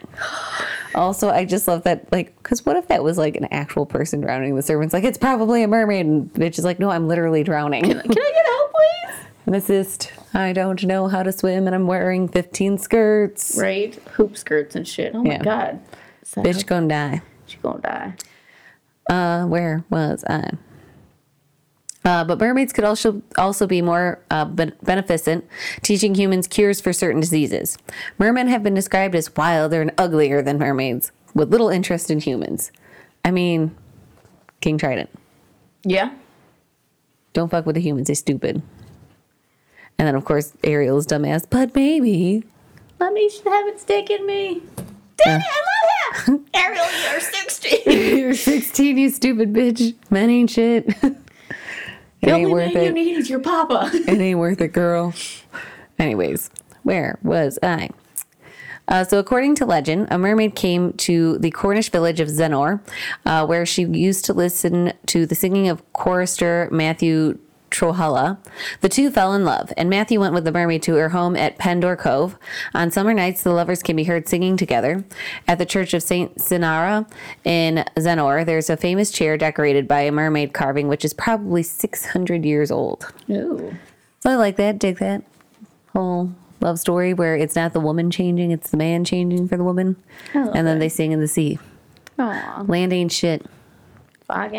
Also, 0.94 1.30
I 1.30 1.46
just 1.46 1.70
love 1.70 1.84
that, 1.84 2.12
like, 2.12 2.36
because 2.44 2.66
what 2.66 2.76
if 2.76 2.90
that 2.90 3.02
was 3.02 3.18
like 3.18 3.38
an 3.38 3.46
actual 3.46 3.86
person 3.86 4.20
drowning? 4.20 4.54
The 4.56 4.62
servant's 4.62 4.94
like, 4.94 5.06
it's 5.06 5.18
probably 5.18 5.64
a 5.64 5.68
mermaid, 5.68 6.06
and 6.06 6.32
bitch 6.34 6.60
is 6.60 6.66
like, 6.66 6.80
no, 6.80 6.90
I'm 6.90 7.08
literally 7.08 7.44
drowning. 7.44 7.84
Can 7.84 7.98
I 7.98 8.04
get 8.04 8.46
help, 8.46 8.72
please? 8.74 9.26
Assist. 9.48 10.12
I 10.34 10.54
don't 10.54 10.82
know 10.84 11.08
how 11.08 11.24
to 11.24 11.32
swim, 11.32 11.66
and 11.68 11.76
I'm 11.76 11.88
wearing 11.88 12.28
15 12.30 12.78
skirts. 12.78 13.58
Right? 13.60 13.96
Hoop 14.14 14.38
skirts 14.38 14.76
and 14.76 14.88
shit. 14.88 15.14
Oh 15.16 15.24
my 15.24 15.32
Yeah. 15.34 15.44
god. 15.44 15.80
Bitch 16.38 16.66
gonna 16.66 16.88
die. 16.88 17.22
She 17.48 17.58
gonna 17.58 17.80
die. 17.82 18.14
Uh, 19.10 19.46
where 19.46 19.84
was 19.90 20.24
I? 20.30 20.52
Uh, 22.06 22.24
but 22.24 22.40
mermaids 22.40 22.72
could 22.72 22.84
also 22.86 23.22
also 23.38 23.68
be 23.68 23.82
more 23.82 24.20
uh, 24.32 24.46
ben- 24.46 24.74
beneficent, 24.82 25.46
teaching 25.82 26.16
humans 26.16 26.48
cures 26.48 26.80
for 26.80 26.94
certain 26.94 27.20
diseases. 27.20 27.78
Mermen 28.18 28.48
have 28.48 28.64
been 28.64 28.74
described 28.74 29.14
as 29.16 29.36
wilder 29.36 29.82
and 29.82 29.92
uglier 29.98 30.42
than 30.42 30.58
mermaids, 30.58 31.12
with 31.36 31.52
little 31.52 31.70
interest 31.70 32.10
in 32.10 32.20
humans. 32.20 32.72
I 33.26 33.32
mean, 33.32 33.76
King 34.62 34.78
Trident. 34.78 35.10
Yeah. 35.84 36.12
Don't 37.34 37.50
fuck 37.50 37.66
with 37.66 37.76
the 37.76 37.82
humans; 37.82 38.08
they're 38.08 38.16
stupid. 38.16 38.62
And 40.02 40.08
then, 40.08 40.16
of 40.16 40.26
course, 40.26 40.54
Ariel's 40.64 41.06
dumbass. 41.06 41.46
But 41.48 41.76
maybe 41.76 42.44
Let 43.00 43.14
me 43.14 43.30
have 43.46 43.68
it 43.68 43.80
stick 43.80 44.10
in 44.10 44.26
me. 44.26 44.64
Dang 45.24 45.40
it, 45.40 45.46
I 45.46 46.18
love 46.18 46.26
him. 46.26 46.46
Ariel, 46.56 46.86
you're 47.12 47.20
16. 47.22 47.80
you're 48.18 48.34
16, 48.34 48.98
you 48.98 49.10
stupid 49.12 49.54
bitch. 49.54 49.94
Men 50.10 50.32
ain't 50.32 50.50
shit. 50.50 50.88
it 51.04 51.04
The 51.04 51.18
ain't 52.24 52.32
only 52.32 52.52
worth 52.52 52.74
man 52.74 52.84
you 52.84 52.90
it. 52.90 52.94
need 52.94 53.16
is 53.16 53.30
your 53.30 53.42
papa. 53.42 53.92
it 53.94 54.20
ain't 54.20 54.40
worth 54.40 54.60
it, 54.60 54.70
girl. 54.70 55.14
Anyways, 56.00 56.50
where 56.82 57.20
was 57.22 57.60
I? 57.62 57.92
Uh, 58.88 59.04
so, 59.04 59.20
according 59.20 59.54
to 59.54 59.68
legend, 59.68 60.08
a 60.10 60.18
mermaid 60.18 60.56
came 60.56 60.94
to 60.94 61.38
the 61.38 61.52
Cornish 61.52 61.92
village 61.92 62.20
of 62.20 62.28
Zennor, 62.28 62.82
uh, 63.28 63.46
where 63.46 63.68
she 63.68 63.84
used 63.84 64.26
to 64.26 64.34
listen 64.34 64.94
to 65.06 65.28
the 65.28 65.36
singing 65.36 65.70
of 65.70 65.84
chorister 65.94 66.68
Matthew 66.72 67.38
Trewhella. 67.72 68.38
The 68.82 68.90
two 68.90 69.10
fell 69.10 69.34
in 69.34 69.46
love, 69.46 69.74
and 69.78 69.90
Matthew 69.90 70.20
went 70.20 70.34
with 70.34 70.44
the 70.44 70.52
mermaid 70.52 70.84
to 70.84 70.96
her 70.96 71.10
home 71.10 71.36
at 71.36 71.58
Pendour 71.58 71.98
Cove. 71.98 72.38
On 72.74 72.92
summer 72.92 73.14
nights, 73.14 73.42
the 73.42 73.52
lovers 73.52 73.82
can 73.82 73.96
be 73.96 74.04
heard 74.04 74.28
singing 74.28 74.58
together. 74.58 75.04
At 75.48 75.58
the 75.58 75.66
church 75.66 75.94
of 75.94 76.04
Saint 76.04 76.36
Senara 76.36 77.10
in 77.44 77.86
Zennor, 77.98 78.46
there's 78.46 78.70
a 78.70 78.78
famous 78.78 79.10
chair 79.10 79.38
decorated 79.38 79.88
by 79.88 80.02
a 80.02 80.12
mermaid 80.12 80.54
carving, 80.54 80.88
which 80.88 81.06
is 81.06 81.14
probably 81.14 81.64
600 81.64 82.46
years 82.46 82.70
old. 82.70 83.12
Ooh. 83.30 83.76
So 84.20 84.30
I 84.30 84.36
like 84.36 84.58
that, 84.58 84.78
dig 84.78 85.00
that 85.00 85.24
whole 85.94 86.32
love 86.60 86.80
story 86.80 87.14
where 87.14 87.36
it's 87.36 87.56
not 87.56 87.74
the 87.74 87.80
woman 87.80 88.12
changing, 88.12 88.52
it's 88.52 88.70
the 88.70 88.78
man 88.78 89.04
changing 89.04 89.48
for 89.48 89.58
the 89.58 89.64
woman. 89.64 89.96
And 90.34 90.68
then 90.68 90.78
it. 90.78 90.80
they 90.80 90.90
sing 90.90 91.12
in 91.12 91.20
the 91.20 91.28
sea. 91.28 91.58
Aw. 92.20 92.66
Land 92.68 92.94
ain't 92.94 93.12
shit. 93.12 93.46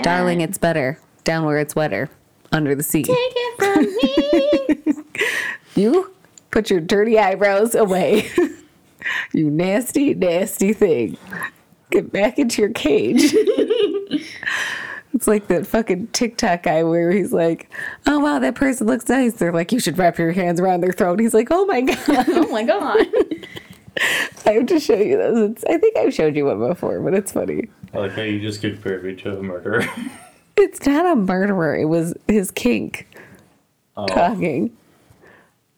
Darling, 0.03 0.41
it's 0.41 0.59
better. 0.59 0.99
Down 1.25 1.45
where 1.45 1.59
it's 1.59 1.77
wetter. 1.77 2.11
Under 2.53 2.75
the 2.75 2.83
sea. 2.83 3.03
Take 3.03 3.17
it 3.19 3.59
from 3.59 3.85
me. 3.85 5.05
You 5.75 6.13
put 6.51 6.71
your 6.71 6.81
dirty 6.81 7.19
eyebrows 7.19 7.75
away. 7.75 8.31
you 9.33 9.51
nasty, 9.51 10.15
nasty 10.15 10.73
thing. 10.73 11.17
Get 11.91 12.13
back 12.13 12.39
into 12.39 12.63
your 12.63 12.71
cage. 12.73 13.33
it's 15.15 15.27
like 15.27 15.49
that 15.49 15.67
fucking 15.67 16.09
TikTok 16.09 16.65
guy 16.65 16.83
where 16.83 17.11
he's 17.11 17.33
like, 17.33 17.71
oh 18.07 18.19
wow, 18.19 18.39
that 18.39 18.55
person 18.55 18.87
looks 18.87 19.09
nice. 19.09 19.35
They're 19.35 19.53
like, 19.53 19.73
you 19.73 19.81
should 19.81 19.99
wrap 19.99 20.19
your 20.19 20.33
hands 20.33 20.61
around 20.61 20.83
their 20.83 20.93
throat. 20.93 21.21
He's 21.21 21.35
like, 21.35 21.49
oh 21.51 21.65
my 21.65 21.81
God. 21.81 21.99
oh 22.09 22.49
my 22.49 22.65
god. 22.65 23.07
I 24.47 24.53
have 24.53 24.67
to 24.67 24.81
show 24.81 24.97
you 24.97 25.17
those. 25.17 25.51
It's, 25.51 25.65
I 25.65 25.79
think 25.79 25.97
I've 25.97 26.15
showed 26.15 26.37
you 26.37 26.47
one 26.47 26.59
before, 26.59 27.01
but 27.01 27.15
it's 27.15 27.33
funny. 27.33 27.69
I 27.95 27.99
like 27.99 28.13
how 28.13 28.23
you 28.23 28.41
just 28.41 28.61
compared 28.61 29.05
me 29.05 29.15
to 29.17 29.39
a 29.39 29.43
murderer. 29.43 29.87
It's 30.57 30.85
not 30.87 31.07
a 31.07 31.17
murderer. 31.17 31.77
It 31.77 31.87
was 31.87 32.15
his 32.29 32.51
kink 32.51 33.09
Oh, 33.97 34.07
talking. 34.07 34.77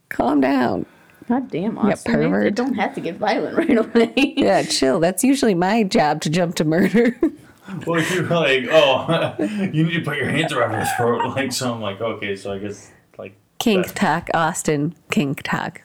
Calm 0.08 0.40
down. 0.40 0.86
God 1.28 1.50
damn, 1.50 1.78
Austin. 1.78 2.12
Yeah, 2.12 2.18
pervert. 2.18 2.46
It 2.46 2.54
don't 2.54 2.74
have 2.74 2.94
to 2.94 3.00
get 3.00 3.16
violent 3.16 3.56
right 3.56 3.76
away. 3.78 4.12
Yeah, 4.36 4.62
chill. 4.62 5.00
That's 5.00 5.24
usually 5.24 5.54
my 5.54 5.82
job 5.84 6.20
to 6.22 6.30
jump 6.30 6.54
to 6.56 6.64
murder. 6.64 7.16
well, 7.86 7.98
if 8.00 8.14
you're 8.14 8.24
like, 8.24 8.66
oh, 8.70 9.34
you 9.72 9.84
need 9.84 9.94
to 9.94 10.00
put 10.02 10.16
your 10.18 10.28
hands 10.28 10.52
around 10.52 10.72
her 10.74 10.86
throat. 10.96 11.34
Like, 11.34 11.50
so 11.52 11.72
I'm 11.72 11.80
like, 11.80 12.00
okay, 12.00 12.36
so 12.36 12.52
I 12.52 12.58
guess, 12.58 12.90
like, 13.18 13.34
Kink 13.58 13.86
that- 13.86 13.96
talk, 13.96 14.28
Austin. 14.34 14.94
Kink 15.10 15.42
talk. 15.42 15.80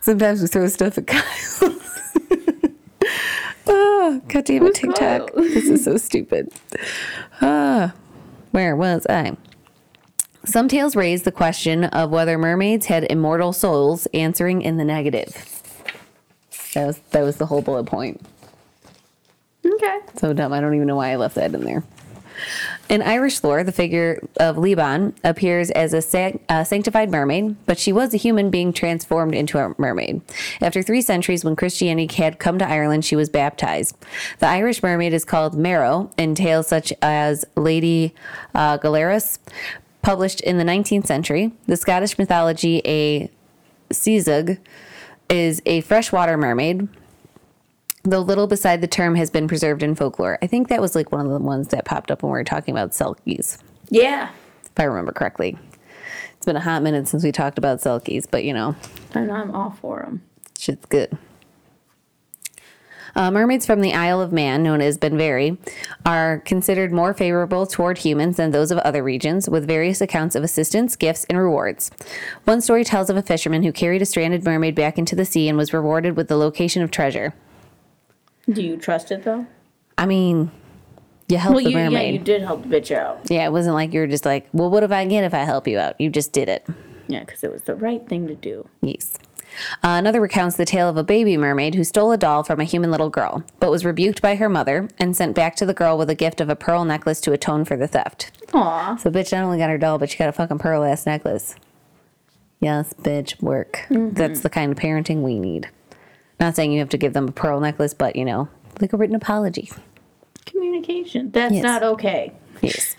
Sometimes 0.00 0.40
we 0.40 0.46
throw 0.48 0.66
stuff 0.68 0.96
at 0.98 1.06
Kyle. 1.08 1.22
oh, 3.66 4.22
God 4.28 4.44
damn 4.44 4.56
it, 4.56 4.60
Who's 4.68 4.76
TikTok. 4.78 5.32
Kyle? 5.32 5.42
this 5.42 5.68
is 5.68 5.84
so 5.84 5.96
stupid. 5.96 6.52
Ah, 7.42 7.92
where 8.50 8.74
was 8.76 9.06
I? 9.08 9.36
Some 10.44 10.68
tales 10.68 10.94
raise 10.94 11.22
the 11.22 11.32
question 11.32 11.84
of 11.84 12.10
whether 12.10 12.38
mermaids 12.38 12.86
had 12.86 13.04
immortal 13.10 13.52
souls, 13.52 14.06
answering 14.14 14.62
in 14.62 14.76
the 14.76 14.84
negative. 14.84 15.34
That 16.74 16.86
was 16.86 16.98
that 17.10 17.22
was 17.22 17.36
the 17.36 17.46
whole 17.46 17.62
bullet 17.62 17.84
point. 17.86 18.20
Okay. 19.64 19.98
So 20.16 20.32
dumb. 20.32 20.52
I 20.52 20.60
don't 20.60 20.74
even 20.74 20.86
know 20.86 20.96
why 20.96 21.10
I 21.10 21.16
left 21.16 21.34
that 21.34 21.52
in 21.54 21.64
there. 21.64 21.82
In 22.88 23.02
Irish 23.02 23.42
lore, 23.42 23.64
the 23.64 23.72
figure 23.72 24.22
of 24.38 24.58
Liban 24.58 25.14
appears 25.24 25.70
as 25.70 25.92
a 25.92 26.02
sa- 26.02 26.32
uh, 26.48 26.64
sanctified 26.64 27.10
mermaid, 27.10 27.56
but 27.66 27.78
she 27.78 27.92
was 27.92 28.14
a 28.14 28.16
human 28.16 28.50
being 28.50 28.72
transformed 28.72 29.34
into 29.34 29.58
a 29.58 29.74
mermaid. 29.78 30.20
After 30.60 30.82
three 30.82 31.02
centuries, 31.02 31.44
when 31.44 31.56
Christianity 31.56 32.14
had 32.22 32.38
come 32.38 32.58
to 32.58 32.68
Ireland, 32.68 33.04
she 33.04 33.16
was 33.16 33.28
baptized. 33.28 33.96
The 34.38 34.48
Irish 34.48 34.82
mermaid 34.82 35.12
is 35.12 35.24
called 35.24 35.54
merrow 35.54 36.10
in 36.16 36.34
tales 36.34 36.68
such 36.68 36.92
as 37.02 37.44
Lady 37.56 38.14
uh, 38.54 38.78
published 40.02 40.40
in 40.40 40.58
the 40.58 40.64
19th 40.64 41.06
century. 41.06 41.52
The 41.66 41.76
Scottish 41.76 42.18
mythology, 42.18 42.80
a 42.84 43.30
Seazug, 43.90 44.58
is 45.28 45.60
a 45.66 45.80
freshwater 45.80 46.36
mermaid 46.36 46.88
though 48.10 48.20
little 48.20 48.46
beside 48.46 48.80
the 48.80 48.86
term 48.86 49.14
has 49.16 49.30
been 49.30 49.48
preserved 49.48 49.82
in 49.82 49.94
folklore. 49.94 50.38
I 50.42 50.46
think 50.46 50.68
that 50.68 50.80
was 50.80 50.94
like 50.94 51.12
one 51.12 51.24
of 51.26 51.32
the 51.32 51.38
ones 51.38 51.68
that 51.68 51.84
popped 51.84 52.10
up 52.10 52.22
when 52.22 52.30
we 52.32 52.38
were 52.38 52.44
talking 52.44 52.72
about 52.74 52.92
selkies, 52.92 53.58
Yeah. 53.90 54.30
if 54.64 54.70
I 54.78 54.84
remember 54.84 55.12
correctly. 55.12 55.58
It's 56.36 56.46
been 56.46 56.56
a 56.56 56.60
hot 56.60 56.82
minute 56.82 57.08
since 57.08 57.24
we 57.24 57.32
talked 57.32 57.58
about 57.58 57.80
selkies, 57.80 58.26
but 58.30 58.44
you 58.44 58.52
know, 58.52 58.76
And 59.14 59.30
I'm 59.32 59.54
all 59.54 59.70
for 59.80 60.00
them. 60.02 60.22
shit's 60.58 60.86
good. 60.86 61.16
Uh, 63.14 63.30
mermaids 63.30 63.64
from 63.64 63.80
the 63.80 63.94
Isle 63.94 64.20
of 64.20 64.30
Man, 64.30 64.62
known 64.62 64.82
as 64.82 64.98
ben-varrey, 64.98 65.56
are 66.04 66.40
considered 66.44 66.92
more 66.92 67.14
favorable 67.14 67.66
toward 67.66 67.96
humans 67.96 68.36
than 68.36 68.50
those 68.50 68.70
of 68.70 68.76
other 68.80 69.02
regions, 69.02 69.48
with 69.48 69.66
various 69.66 70.02
accounts 70.02 70.34
of 70.34 70.44
assistance, 70.44 70.96
gifts, 70.96 71.24
and 71.30 71.38
rewards. 71.38 71.90
One 72.44 72.60
story 72.60 72.84
tells 72.84 73.08
of 73.08 73.16
a 73.16 73.22
fisherman 73.22 73.62
who 73.62 73.72
carried 73.72 74.02
a 74.02 74.06
stranded 74.06 74.44
mermaid 74.44 74.74
back 74.74 74.98
into 74.98 75.16
the 75.16 75.24
sea 75.24 75.48
and 75.48 75.56
was 75.56 75.72
rewarded 75.72 76.14
with 76.14 76.28
the 76.28 76.36
location 76.36 76.82
of 76.82 76.90
treasure. 76.90 77.32
Do 78.50 78.62
you 78.62 78.76
trust 78.76 79.10
it 79.10 79.24
though? 79.24 79.46
I 79.98 80.06
mean, 80.06 80.50
you 81.28 81.38
helped 81.38 81.56
Well, 81.56 81.64
the 81.64 81.70
you, 81.70 81.78
yeah, 81.78 82.02
you 82.02 82.18
did 82.18 82.42
help 82.42 82.62
the 82.62 82.68
bitch 82.68 82.94
out. 82.94 83.20
Yeah, 83.30 83.44
it 83.46 83.52
wasn't 83.52 83.74
like 83.74 83.92
you 83.92 84.00
were 84.00 84.06
just 84.06 84.24
like, 84.24 84.48
well, 84.52 84.70
what 84.70 84.82
if 84.82 84.92
I 84.92 85.04
get 85.06 85.24
if 85.24 85.34
I 85.34 85.44
help 85.44 85.66
you 85.66 85.78
out? 85.78 86.00
You 86.00 86.10
just 86.10 86.32
did 86.32 86.48
it. 86.48 86.66
Yeah, 87.08 87.20
because 87.20 87.42
it 87.42 87.52
was 87.52 87.62
the 87.62 87.74
right 87.74 88.06
thing 88.08 88.26
to 88.28 88.34
do. 88.34 88.68
Yes. 88.82 89.18
Uh, 89.82 89.96
another 89.96 90.20
recounts 90.20 90.56
the 90.56 90.64
tale 90.66 90.88
of 90.88 90.96
a 90.96 91.04
baby 91.04 91.36
mermaid 91.36 91.74
who 91.74 91.84
stole 91.84 92.12
a 92.12 92.18
doll 92.18 92.42
from 92.42 92.60
a 92.60 92.64
human 92.64 92.90
little 92.90 93.08
girl, 93.08 93.42
but 93.58 93.70
was 93.70 93.84
rebuked 93.84 94.20
by 94.20 94.34
her 94.36 94.48
mother 94.48 94.88
and 94.98 95.16
sent 95.16 95.34
back 95.34 95.56
to 95.56 95.64
the 95.64 95.72
girl 95.72 95.96
with 95.96 96.10
a 96.10 96.14
gift 96.14 96.40
of 96.40 96.48
a 96.50 96.56
pearl 96.56 96.84
necklace 96.84 97.20
to 97.22 97.32
atone 97.32 97.64
for 97.64 97.76
the 97.76 97.88
theft. 97.88 98.30
Aw. 98.52 98.96
So, 98.96 99.10
bitch 99.10 99.32
not 99.32 99.44
only 99.44 99.58
got 99.58 99.70
her 99.70 99.78
doll, 99.78 99.98
but 99.98 100.10
she 100.10 100.18
got 100.18 100.28
a 100.28 100.32
fucking 100.32 100.58
pearl 100.58 100.84
ass 100.84 101.06
necklace. 101.06 101.56
Yes, 102.60 102.92
bitch, 103.00 103.40
work. 103.42 103.86
That's 103.90 104.40
the 104.40 104.50
kind 104.50 104.72
of 104.72 104.78
parenting 104.78 105.22
we 105.22 105.38
need. 105.38 105.68
Not 106.38 106.54
saying 106.56 106.72
you 106.72 106.80
have 106.80 106.88
to 106.90 106.98
give 106.98 107.12
them 107.12 107.28
a 107.28 107.32
pearl 107.32 107.60
necklace, 107.60 107.94
but 107.94 108.16
you 108.16 108.24
know, 108.24 108.48
like 108.80 108.92
a 108.92 108.96
written 108.96 109.16
apology. 109.16 109.70
Communication. 110.44 111.30
That's 111.30 111.54
Yes. 111.54 111.62
not 111.62 111.82
okay. 111.82 112.32
Yes. 112.62 112.96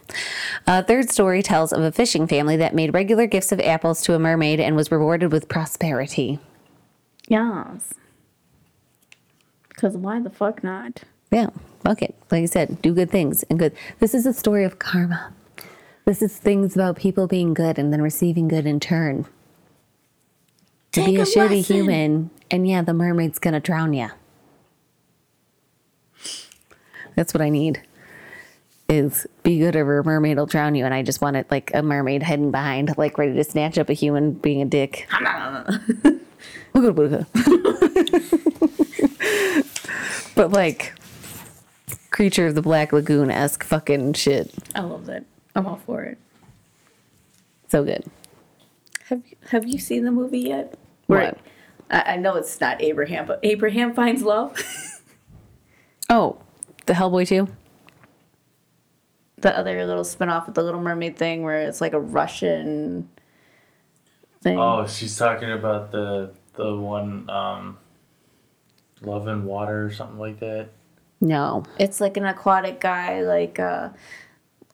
A 0.68 0.84
third 0.84 1.10
story 1.10 1.42
tells 1.42 1.72
of 1.74 1.82
a 1.82 1.92
fishing 1.92 2.28
family 2.28 2.58
that 2.58 2.76
made 2.76 2.94
regular 2.94 3.26
gifts 3.26 3.52
of 3.52 3.60
apples 3.60 4.02
to 4.04 4.14
a 4.14 4.20
mermaid 4.20 4.60
and 4.60 4.76
was 4.76 4.92
rewarded 4.92 5.32
with 5.32 5.48
prosperity. 5.50 6.40
Yes. 7.28 7.94
Because 9.70 9.96
why 9.98 10.20
the 10.20 10.30
fuck 10.30 10.64
not? 10.64 11.04
Yeah, 11.32 11.48
fuck 11.84 12.02
it. 12.02 12.16
Like 12.32 12.44
I 12.44 12.46
said, 12.46 12.82
do 12.82 12.94
good 12.94 13.12
things 13.12 13.44
and 13.44 13.60
good. 13.60 13.74
This 14.00 14.14
is 14.14 14.26
a 14.26 14.34
story 14.34 14.64
of 14.64 14.80
karma. 14.80 15.34
This 16.06 16.22
is 16.22 16.38
things 16.38 16.76
about 16.76 16.96
people 16.98 17.28
being 17.28 17.54
good 17.54 17.78
and 17.78 17.92
then 17.92 18.02
receiving 18.02 18.48
good 18.48 18.66
in 18.66 18.80
turn. 18.80 19.26
To 20.94 21.06
be 21.06 21.18
a 21.18 21.22
a 21.22 21.26
shitty 21.26 21.66
human, 21.66 22.30
and 22.50 22.68
yeah, 22.68 22.82
the 22.82 22.94
mermaid's 22.94 23.40
gonna 23.40 23.60
drown 23.60 23.94
you. 23.94 24.10
That's 27.16 27.34
what 27.34 27.42
I 27.42 27.50
need. 27.50 27.82
Is 28.90 29.28
be 29.44 29.60
good 29.60 29.76
or 29.76 30.00
a 30.00 30.04
mermaid 30.04 30.38
will 30.38 30.46
drown 30.46 30.76
you, 30.76 30.86
and 30.86 30.94
I 30.94 31.04
just 31.04 31.22
want 31.22 31.36
it 31.36 31.52
like 31.52 31.72
a 31.74 31.82
mermaid 31.82 32.24
hidden 32.24 32.52
behind, 32.52 32.98
like 32.98 33.18
ready 33.18 33.34
to 33.34 33.44
snatch 33.44 33.78
up 33.78 33.90
a 33.90 33.94
human 33.94 34.32
being 34.32 34.62
a 34.62 34.66
dick. 34.66 35.08
but 40.36 40.52
like 40.52 40.94
creature 42.12 42.48
of 42.48 42.56
the 42.56 42.62
black 42.62 42.94
lagoon 42.94 43.30
esque 43.30 43.64
fucking 43.64 44.14
shit. 44.14 44.54
I 44.74 44.82
love 44.82 45.06
that. 45.08 45.26
I'm 45.56 45.68
all 45.68 45.82
for 45.86 46.04
it. 46.04 46.18
So 47.68 47.84
good. 47.84 48.06
Have 49.10 49.24
Have 49.52 49.68
you 49.68 49.78
seen 49.78 50.04
the 50.06 50.12
movie 50.12 50.40
yet? 50.40 50.78
What? 51.08 51.38
I, 51.90 52.02
I 52.14 52.16
know 52.18 52.36
it's 52.36 52.60
not 52.60 52.82
Abraham, 52.82 53.26
but 53.26 53.40
Abraham 53.44 53.94
finds 53.94 54.22
love. 54.24 54.62
Oh, 56.10 56.38
the 56.86 56.94
Hellboy 56.94 57.28
too. 57.28 57.50
the 59.42 59.58
other 59.58 59.86
little 59.86 60.06
spinoff 60.06 60.46
with 60.46 60.56
the 60.56 60.64
Little 60.64 60.82
Mermaid 60.82 61.18
thing, 61.18 61.44
where 61.44 61.60
it's 61.68 61.82
like 61.82 61.92
a 61.92 62.00
Russian 62.00 63.10
thing. 64.42 64.58
Oh, 64.58 64.88
she's 64.88 65.18
talking 65.18 65.52
about 65.52 65.92
the 65.92 66.32
the 66.54 66.74
one 66.76 67.30
um, 67.30 67.78
Love 69.02 69.28
and 69.28 69.46
Water 69.46 69.86
or 69.86 69.92
something 69.92 70.18
like 70.18 70.40
that. 70.40 70.70
No. 71.20 71.64
It's 71.78 72.00
like 72.00 72.16
an 72.16 72.26
aquatic 72.26 72.80
guy, 72.80 73.22
like 73.24 73.60
uh, 73.60 73.90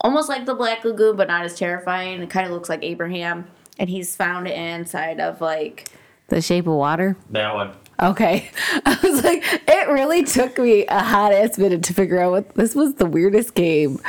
almost 0.01 0.29
like 0.29 0.45
the 0.45 0.53
Black 0.53 0.83
Lagoon, 0.85 1.15
but 1.15 1.27
not 1.29 1.45
as 1.45 1.57
terrifying. 1.57 2.21
It 2.21 2.29
kind 2.29 2.45
of 2.45 2.51
looks 2.53 2.69
like 2.69 2.83
Abraham, 2.83 3.47
and 3.79 3.89
he's 3.89 4.15
found 4.15 4.47
inside 4.47 5.19
of 5.19 5.41
like 5.41 5.89
The 6.27 6.41
Shape 6.41 6.67
of 6.67 6.73
Water. 6.73 7.17
That 7.31 7.53
one. 7.53 7.73
Okay. 8.01 8.49
I 8.85 8.97
was 9.03 9.23
like, 9.23 9.43
it 9.45 9.87
really 9.89 10.23
took 10.23 10.57
me 10.57 10.85
a 10.87 10.99
hot 10.99 11.33
ass 11.33 11.57
minute 11.57 11.83
to 11.83 11.93
figure 11.93 12.19
out 12.19 12.31
what 12.31 12.55
this 12.55 12.75
was 12.75 12.95
the 12.95 13.05
weirdest 13.05 13.53
game 13.53 13.99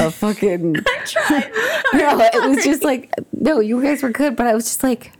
of 0.00 0.14
fucking. 0.14 0.76
I 0.86 1.04
tried. 1.04 1.50
no, 1.94 2.20
it 2.20 2.48
was 2.48 2.64
just 2.64 2.82
like, 2.82 3.12
no, 3.32 3.60
you 3.60 3.82
guys 3.82 4.02
were 4.02 4.10
good, 4.10 4.36
but 4.36 4.46
I 4.46 4.54
was 4.54 4.64
just 4.64 4.82
like, 4.82 5.12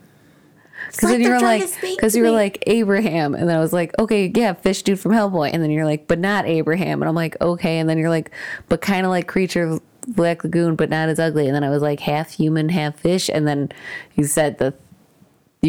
because 0.89 1.11
like 1.11 1.13
then 1.13 1.21
you 1.23 1.31
were 1.31 1.41
like, 1.41 1.81
because 1.81 2.15
you 2.15 2.23
were 2.23 2.31
like 2.31 2.63
Abraham, 2.67 3.35
and 3.35 3.49
then 3.49 3.57
I 3.57 3.61
was 3.61 3.73
like, 3.73 3.99
okay, 3.99 4.31
yeah, 4.35 4.53
fish 4.53 4.83
dude 4.83 5.01
from 5.01 5.13
Hellboy, 5.13 5.51
and 5.53 5.63
then 5.63 5.71
you're 5.71 5.85
like, 5.85 6.07
but 6.07 6.19
not 6.19 6.47
Abraham, 6.47 7.03
and 7.03 7.09
I'm 7.09 7.15
like, 7.15 7.41
okay, 7.41 7.79
and 7.79 7.89
then 7.89 7.99
you're 7.99 8.11
like, 8.11 8.31
but 8.69 8.81
kind 8.81 9.05
of 9.05 9.11
like 9.11 9.27
creature 9.27 9.65
of 9.65 9.83
Black 10.07 10.45
Lagoon, 10.45 10.77
but 10.77 10.91
not 10.91 11.09
as 11.09 11.19
ugly, 11.19 11.47
and 11.47 11.55
then 11.55 11.65
I 11.65 11.71
was 11.71 11.83
like, 11.83 12.01
half 12.01 12.31
human, 12.31 12.69
half 12.69 12.99
fish, 12.99 13.29
and 13.29 13.47
then 13.47 13.71
you 14.15 14.25
said 14.25 14.59
the 14.59 14.75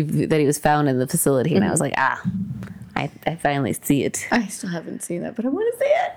that 0.04 0.40
he 0.40 0.46
was 0.46 0.58
found 0.58 0.90
in 0.90 1.00
the 1.00 1.08
facility, 1.08 1.56
and 1.56 1.64
I 1.64 1.72
was 1.72 1.80
like, 1.80 1.94
ah, 1.98 2.22
I, 2.96 3.10
I 3.26 3.36
finally 3.36 3.74
see 3.74 4.04
it. 4.04 4.28
I 4.32 4.48
still 4.48 4.70
haven't 4.70 5.04
seen 5.04 5.22
that, 5.22 5.36
but 5.36 5.46
I 5.46 5.50
want 5.50 5.74
to 5.74 5.80
see 5.80 5.90
it. 5.90 6.12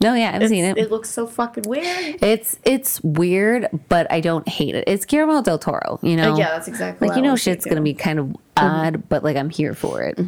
No, 0.00 0.14
yeah, 0.14 0.30
I've 0.32 0.48
seen 0.48 0.64
it. 0.64 0.78
It 0.78 0.92
looks 0.92 1.10
so 1.10 1.26
fucking 1.26 1.64
weird. 1.66 2.22
It's 2.22 2.56
it's 2.62 3.00
weird, 3.02 3.68
but 3.88 4.10
I 4.12 4.20
don't 4.20 4.48
hate 4.48 4.76
it. 4.76 4.84
It's 4.86 5.04
Guillermo 5.04 5.42
del 5.42 5.58
Toro, 5.58 5.98
you 6.02 6.16
know. 6.16 6.34
Uh, 6.34 6.36
yeah, 6.36 6.50
that's 6.50 6.68
exactly 6.68 7.08
like 7.08 7.16
you 7.16 7.22
know, 7.22 7.34
shit's 7.34 7.64
gonna 7.64 7.82
be 7.82 7.94
kind 7.94 8.18
of 8.20 8.36
odd, 8.56 9.08
but 9.08 9.24
like 9.24 9.36
I'm 9.36 9.50
here 9.50 9.74
for 9.74 10.02
it. 10.02 10.18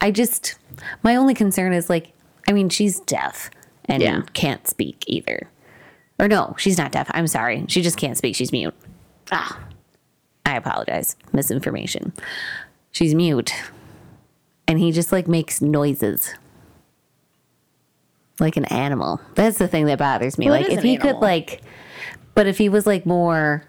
I 0.00 0.10
just 0.10 0.58
my 1.04 1.14
only 1.14 1.34
concern 1.34 1.72
is 1.72 1.88
like, 1.88 2.12
I 2.48 2.52
mean, 2.52 2.68
she's 2.68 2.98
deaf 3.00 3.48
and 3.90 4.02
Yeah. 4.02 4.22
can't 4.32 4.66
speak 4.68 5.04
either. 5.06 5.48
Or 6.18 6.28
no, 6.28 6.54
she's 6.58 6.78
not 6.78 6.92
deaf. 6.92 7.10
I'm 7.12 7.26
sorry, 7.26 7.64
she 7.68 7.82
just 7.82 7.96
can't 7.96 8.16
speak. 8.16 8.34
She's 8.36 8.52
mute. 8.52 8.74
Ah, 9.32 9.58
I 10.46 10.56
apologize. 10.56 11.16
Misinformation. 11.32 12.12
She's 12.90 13.14
mute. 13.14 13.52
And 14.68 14.78
he 14.78 14.92
just 14.92 15.12
like 15.12 15.26
makes 15.28 15.60
noises. 15.60 16.34
Like 18.38 18.56
an 18.56 18.64
animal. 18.66 19.20
That's 19.34 19.58
the 19.58 19.68
thing 19.68 19.86
that 19.86 19.98
bothers 19.98 20.38
me. 20.38 20.46
Well, 20.46 20.60
like 20.60 20.70
if 20.70 20.82
he 20.82 20.96
could 20.96 21.16
like 21.16 21.60
but 22.34 22.46
if 22.46 22.58
he 22.58 22.68
was 22.68 22.86
like 22.86 23.04
more 23.04 23.64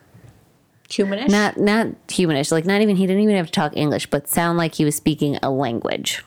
Humanish. 0.89 1.29
Not 1.29 1.57
not 1.57 1.87
humanish. 2.07 2.51
Like 2.51 2.65
not 2.65 2.81
even 2.81 2.95
he 2.97 3.07
didn't 3.07 3.21
even 3.23 3.35
have 3.37 3.45
to 3.45 3.51
talk 3.51 3.75
English, 3.77 4.07
but 4.09 4.27
sound 4.27 4.57
like 4.57 4.75
he 4.75 4.83
was 4.85 4.95
speaking 4.95 5.37
a 5.41 5.49
language. 5.49 6.21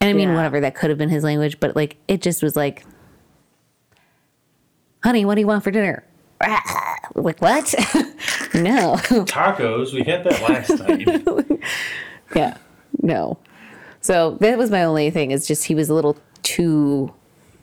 And 0.00 0.08
I 0.10 0.12
mean, 0.12 0.28
yeah. 0.30 0.34
whatever 0.34 0.60
that 0.60 0.74
could 0.74 0.90
have 0.90 0.98
been 0.98 1.08
his 1.10 1.24
language, 1.24 1.60
but 1.60 1.76
like 1.76 1.96
it 2.08 2.22
just 2.22 2.42
was 2.42 2.56
like, 2.56 2.84
"Honey, 5.02 5.24
what 5.24 5.34
do 5.34 5.40
you 5.40 5.46
want 5.46 5.64
for 5.64 5.70
dinner?" 5.70 6.04
like 7.14 7.40
what? 7.42 7.74
no. 8.54 8.96
Tacos. 9.26 9.92
We 9.92 10.02
had 10.04 10.24
that 10.24 10.40
last 10.48 10.78
night. 10.78 11.60
yeah. 12.34 12.56
No. 13.02 13.38
So 14.00 14.36
that 14.40 14.56
was 14.56 14.70
my 14.70 14.84
only 14.84 15.10
thing. 15.10 15.30
Is 15.30 15.46
just 15.46 15.64
he 15.64 15.74
was 15.74 15.88
a 15.90 15.94
little 15.94 16.16
too 16.42 17.12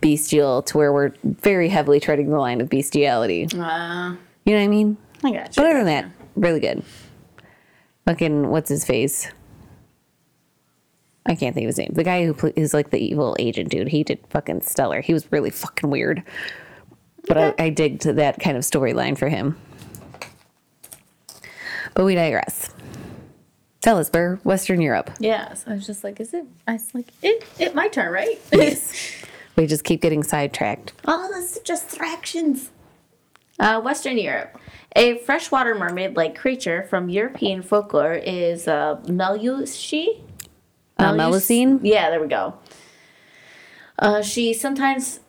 bestial 0.02 0.62
to 0.62 0.78
where 0.78 0.94
we're 0.94 1.12
very 1.24 1.70
heavily 1.70 2.00
treading 2.00 2.30
the 2.30 2.38
line 2.38 2.62
of 2.62 2.70
bestiality. 2.70 3.46
Uh, 3.54 4.16
You 4.46 4.54
know 4.54 4.60
what 4.60 4.64
I 4.64 4.68
mean? 4.68 4.98
I 5.24 5.32
got 5.32 5.56
But 5.56 5.58
you. 5.58 5.64
other 5.64 5.74
than 5.84 5.86
that, 5.88 6.06
really 6.36 6.60
good. 6.60 6.84
Fucking 8.06 8.50
what's 8.50 8.70
his 8.70 8.86
face? 8.86 9.28
I 11.28 11.36
can't 11.36 11.54
think 11.54 11.66
of 11.66 11.70
his 11.70 11.78
name. 11.78 11.92
The 11.94 12.04
guy 12.04 12.26
who 12.26 12.34
pl- 12.34 12.54
is 12.56 12.74
like 12.74 12.90
the 12.90 13.00
evil 13.00 13.36
agent 13.38 13.70
dude. 13.70 13.90
He 13.90 14.04
did 14.04 14.20
fucking 14.30 14.62
stellar. 14.62 15.02
He 15.02 15.14
was 15.14 15.30
really 15.32 15.50
fucking 15.50 15.90
weird. 15.90 16.24
But 17.28 17.38
I, 17.38 17.54
I 17.60 17.70
dig 17.70 18.00
to 18.02 18.14
that 18.14 18.40
kind 18.40 18.56
of 18.56 18.64
storyline 18.64 19.18
for 19.18 19.28
him. 19.28 19.58
But 21.94 22.06
we 22.06 22.16
digress. 22.16 22.70
Tell 23.82 23.98
us, 23.98 24.10
Ber, 24.10 24.40
Western 24.44 24.82
Europe. 24.82 25.12
Yeah. 25.20 25.54
So 25.54 25.72
I 25.72 25.74
was 25.76 25.86
just 25.86 26.04
like, 26.04 26.20
is 26.20 26.34
it? 26.34 26.46
I 26.68 26.74
was 26.74 26.94
like, 26.94 27.08
it. 27.22 27.46
It 27.60 27.76
my 27.76 27.88
turn, 27.90 28.12
right? 28.12 28.40
yes. 28.54 29.24
We 29.56 29.68
just 29.68 29.84
keep 29.84 30.02
getting 30.02 30.24
sidetracked. 30.24 30.94
All 31.06 31.28
this 31.30 31.60
distractions. 31.60 32.70
Uh, 33.60 33.82
Western 33.82 34.18
Europe. 34.18 34.58
A 34.96 35.18
freshwater 35.20 35.76
mermaid-like 35.76 36.38
creature 36.38 36.84
from 36.90 37.10
European 37.10 37.62
folklore 37.62 38.14
is 38.14 38.68
uh, 38.68 39.02
Melusi. 39.06 40.22
Uh, 41.00 41.14
Melusine? 41.14 41.80
Yeah, 41.84 42.10
there 42.10 42.22
we 42.22 42.28
go. 42.28 42.56
Uh, 44.00 44.22
she 44.22 44.54
sometimes, 44.54 45.20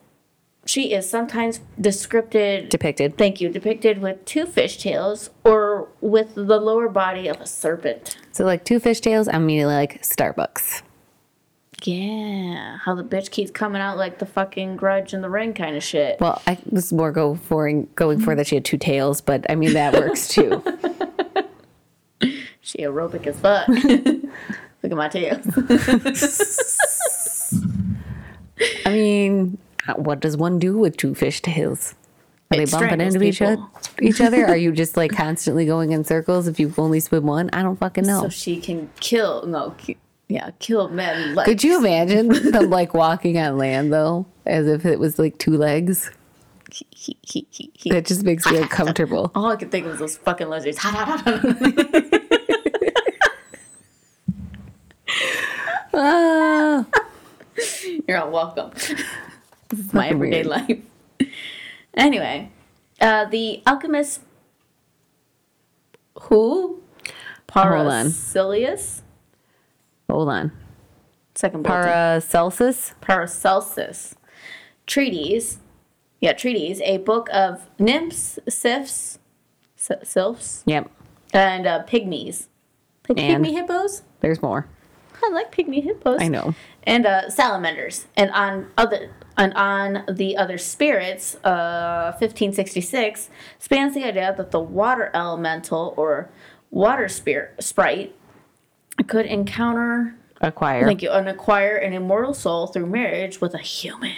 she 0.66 0.92
is 0.92 1.08
sometimes 1.08 1.60
described. 1.80 2.32
Depicted. 2.32 3.16
Thank 3.16 3.40
you. 3.40 3.48
Depicted 3.48 4.00
with 4.00 4.24
two 4.24 4.46
fish 4.46 4.78
tails 4.78 5.30
or 5.44 5.88
with 6.00 6.34
the 6.34 6.58
lower 6.58 6.88
body 6.88 7.28
of 7.28 7.40
a 7.40 7.46
serpent. 7.46 8.16
So 8.32 8.44
like 8.44 8.64
two 8.64 8.80
fishtails, 8.80 9.28
I'm 9.28 9.42
immediately 9.42 9.74
like 9.74 10.02
Starbucks. 10.02 10.82
Yeah, 11.84 12.78
how 12.78 12.96
the 12.96 13.04
bitch 13.04 13.30
keeps 13.30 13.52
coming 13.52 13.80
out 13.80 13.96
like 13.96 14.18
the 14.18 14.26
fucking 14.26 14.76
grudge 14.76 15.14
in 15.14 15.20
the 15.22 15.30
ring 15.30 15.54
kind 15.54 15.76
of 15.76 15.84
shit. 15.84 16.20
Well, 16.20 16.42
I 16.44 16.58
was 16.68 16.92
more 16.92 17.12
go 17.12 17.36
for 17.36 17.70
going 17.94 18.18
for 18.18 18.34
that 18.34 18.48
she 18.48 18.56
had 18.56 18.64
two 18.64 18.78
tails, 18.78 19.20
but 19.20 19.46
I 19.48 19.54
mean 19.54 19.74
that 19.74 19.94
works 19.94 20.28
too. 20.28 20.62
She 22.68 22.78
aerobic 22.78 23.26
as 23.26 23.40
fuck. 23.40 23.66
Look 24.82 24.92
at 24.92 24.98
my 24.98 25.08
tails. 25.08 25.46
I 28.86 28.92
mean, 28.92 29.58
uh, 29.86 29.94
what 29.94 30.20
does 30.20 30.36
one 30.36 30.58
do 30.58 30.78
with 30.78 30.96
two 30.96 31.14
fish 31.14 31.40
tails? 31.40 31.94
Are 32.50 32.56
they 32.56 32.64
bumping 32.64 33.00
into 33.00 33.22
each, 33.22 33.42
oth- 33.42 33.60
each 34.00 34.20
other? 34.20 34.46
Are 34.46 34.56
you 34.56 34.72
just 34.82 34.96
like 34.96 35.12
constantly 35.12 35.66
going 35.66 35.92
in 35.92 36.04
circles 36.04 36.48
if 36.48 36.58
you 36.58 36.72
only 36.78 37.00
swim 37.00 37.26
one? 37.26 37.50
I 37.52 37.62
don't 37.62 37.76
fucking 37.76 38.06
know. 38.06 38.22
So 38.22 38.28
she 38.30 38.58
can 38.58 38.90
kill, 39.00 39.46
no, 39.46 39.74
yeah, 40.28 40.50
kill 40.58 40.88
men. 40.88 41.34
Like, 41.34 41.46
Could 41.46 41.62
you 41.62 41.78
imagine 41.78 42.28
them 42.50 42.70
like 42.70 42.94
walking 42.94 43.38
on 43.38 43.58
land 43.58 43.92
though, 43.92 44.26
as 44.46 44.66
if 44.66 44.86
it 44.86 44.98
was 44.98 45.18
like 45.18 45.38
two 45.38 45.56
legs? 45.56 46.10
That 47.90 48.04
just 48.04 48.24
makes 48.24 48.44
me 48.50 48.58
uncomfortable. 48.58 49.30
All 49.34 49.46
I 49.46 49.56
could 49.56 49.70
think 49.70 49.86
of 49.86 49.92
was 49.92 50.00
those 50.00 50.16
fucking 50.18 50.50
lizards. 50.50 50.78
Ah, 55.94 56.86
You're 58.06 58.18
all 58.22 58.30
welcome. 58.30 58.70
This 59.68 59.80
is 59.80 59.92
my 59.94 60.08
everyday 60.08 60.44
weird. 60.44 60.46
life. 60.46 61.30
anyway, 61.94 62.50
uh, 63.00 63.24
the 63.26 63.62
alchemist 63.66 64.20
who? 66.22 66.80
On. 67.54 67.66
Paracelius? 68.06 69.02
hold 70.10 70.28
on. 70.28 70.52
Second 71.34 71.62
bulletin. 71.62 71.82
Paracelsus. 71.84 72.94
Paracelsus. 73.00 74.14
Treatise. 74.86 75.58
Yeah, 76.20 76.32
treatise. 76.32 76.80
A 76.82 76.98
book 76.98 77.28
of 77.32 77.68
nymphs, 77.78 78.38
sylphs, 78.48 79.18
sy- 79.76 80.02
sylphs, 80.02 80.62
Yep. 80.66 80.90
and 81.32 81.66
uh, 81.66 81.84
pygmies. 81.86 82.46
Like 83.08 83.18
And? 83.18 83.44
pygmy 83.44 83.52
hippos? 83.52 84.02
There's 84.20 84.42
more. 84.42 84.66
I 85.22 85.30
like 85.30 85.52
pygmy 85.54 85.82
hippos. 85.82 86.20
I 86.20 86.28
know. 86.28 86.54
And 86.84 87.06
uh, 87.06 87.28
salamanders. 87.30 88.06
And 88.16 88.30
on 88.30 88.70
other 88.76 89.10
and 89.36 89.52
on 89.54 90.04
the 90.10 90.36
other 90.36 90.58
spirits, 90.58 91.36
uh, 91.44 92.12
1566 92.18 93.30
spans 93.58 93.94
the 93.94 94.04
idea 94.04 94.34
that 94.36 94.50
the 94.50 94.60
water 94.60 95.10
elemental 95.14 95.94
or 95.96 96.28
water 96.70 97.08
spirit 97.08 97.62
sprite 97.62 98.14
could 99.06 99.26
encounter 99.26 100.16
Acquire. 100.40 100.84
thank 100.84 101.02
you 101.02 101.10
and 101.10 101.28
acquire 101.28 101.76
an 101.76 101.92
immortal 101.92 102.34
soul 102.34 102.66
through 102.66 102.86
marriage 102.86 103.40
with 103.40 103.54
a 103.54 103.58
human. 103.58 104.16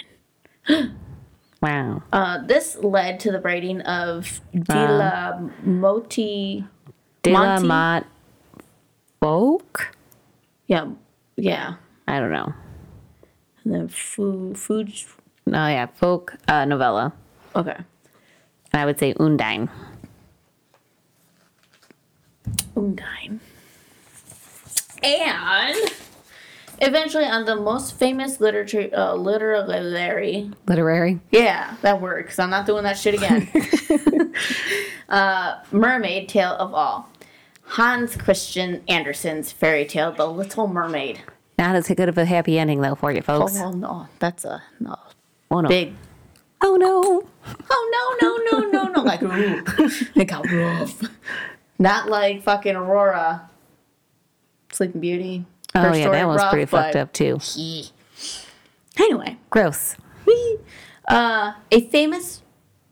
wow. 1.61 2.03
Uh, 2.11 2.39
this 2.45 2.77
led 2.77 3.19
to 3.21 3.31
the 3.31 3.39
writing 3.41 3.81
of 3.81 4.41
De 4.53 4.73
Uh. 4.77 4.97
La 4.97 5.39
Moti. 5.63 6.65
De 7.23 7.31
la? 7.31 7.59
Motte 7.59 8.05
Folk? 9.19 9.95
Yeah, 10.71 10.87
yeah. 11.35 11.73
I 12.07 12.21
don't 12.21 12.31
know. 12.31 12.53
And 13.65 13.73
then 13.73 13.87
food, 13.89 14.57
food. 14.57 14.93
No, 15.45 15.67
yeah, 15.67 15.87
folk 15.87 16.33
uh, 16.47 16.63
novella. 16.63 17.11
Okay. 17.53 17.75
And 17.75 18.81
I 18.81 18.85
would 18.85 18.97
say 18.97 19.13
Undine. 19.19 19.69
Undine. 22.77 23.41
And 25.03 25.75
eventually, 26.79 27.25
on 27.25 27.43
the 27.43 27.57
most 27.57 27.95
famous 27.99 28.39
literature, 28.39 28.89
uh, 28.93 29.13
literary, 29.15 30.51
Literary. 30.67 31.19
yeah, 31.31 31.75
that 31.81 31.99
word, 31.99 32.23
because 32.23 32.39
I'm 32.39 32.49
not 32.49 32.65
doing 32.65 32.83
that 32.83 32.97
shit 32.97 33.15
again. 33.15 33.51
uh, 35.09 35.55
mermaid 35.73 36.29
tale 36.29 36.53
of 36.53 36.73
all. 36.73 37.10
Hans 37.71 38.17
Christian 38.17 38.83
Andersen's 38.89 39.53
fairy 39.53 39.85
tale, 39.85 40.11
The 40.11 40.27
Little 40.27 40.67
Mermaid. 40.67 41.21
Not 41.57 41.73
as 41.77 41.87
good 41.87 42.09
of 42.09 42.17
a 42.17 42.25
happy 42.25 42.59
ending 42.59 42.81
though 42.81 42.95
for 42.95 43.13
you 43.13 43.21
folks. 43.21 43.57
Oh 43.57 43.71
no, 43.71 44.07
that's 44.19 44.43
a 44.43 44.61
no 44.81 44.97
Oh 45.49 45.61
no. 45.61 45.69
big. 45.69 45.93
Oh 46.61 46.75
no. 46.75 47.23
Oh 47.69 48.17
no 48.21 48.27
no 48.27 48.59
no 48.59 48.69
no 48.71 48.87
no! 48.91 49.01
Like 49.03 49.23
ooh, 49.23 49.63
it 50.19 50.25
got 50.25 50.51
rough. 50.51 51.01
Not 51.79 52.09
like 52.09 52.43
fucking 52.43 52.75
Aurora, 52.75 53.49
Sleeping 54.73 54.99
Beauty. 54.99 55.45
Oh 55.73 55.93
yeah, 55.93 56.09
that 56.09 56.27
was 56.27 56.41
rough, 56.41 56.51
pretty 56.51 56.65
fucked 56.65 56.97
up 56.97 57.13
too. 57.13 57.39
Yeah. 57.55 57.83
Anyway, 58.97 59.37
Gross. 59.49 59.95
uh, 61.07 61.53
a 61.71 61.81
famous, 61.87 62.41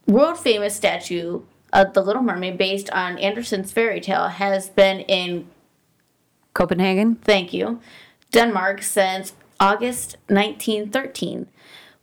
world 0.08 0.40
famous 0.40 0.74
statue 0.76 1.42
of 1.72 1.94
the 1.94 2.02
Little 2.02 2.22
Mermaid, 2.22 2.58
based 2.58 2.90
on 2.92 3.18
Andersen's 3.18 3.72
fairy 3.72 4.02
tale, 4.02 4.28
has 4.28 4.70
been 4.70 5.02
in 5.02 5.48
Copenhagen. 6.54 7.16
thank 7.16 7.54
you, 7.54 7.80
Denmark 8.32 8.82
since 8.82 9.34
August 9.60 10.18
1913, 10.28 11.48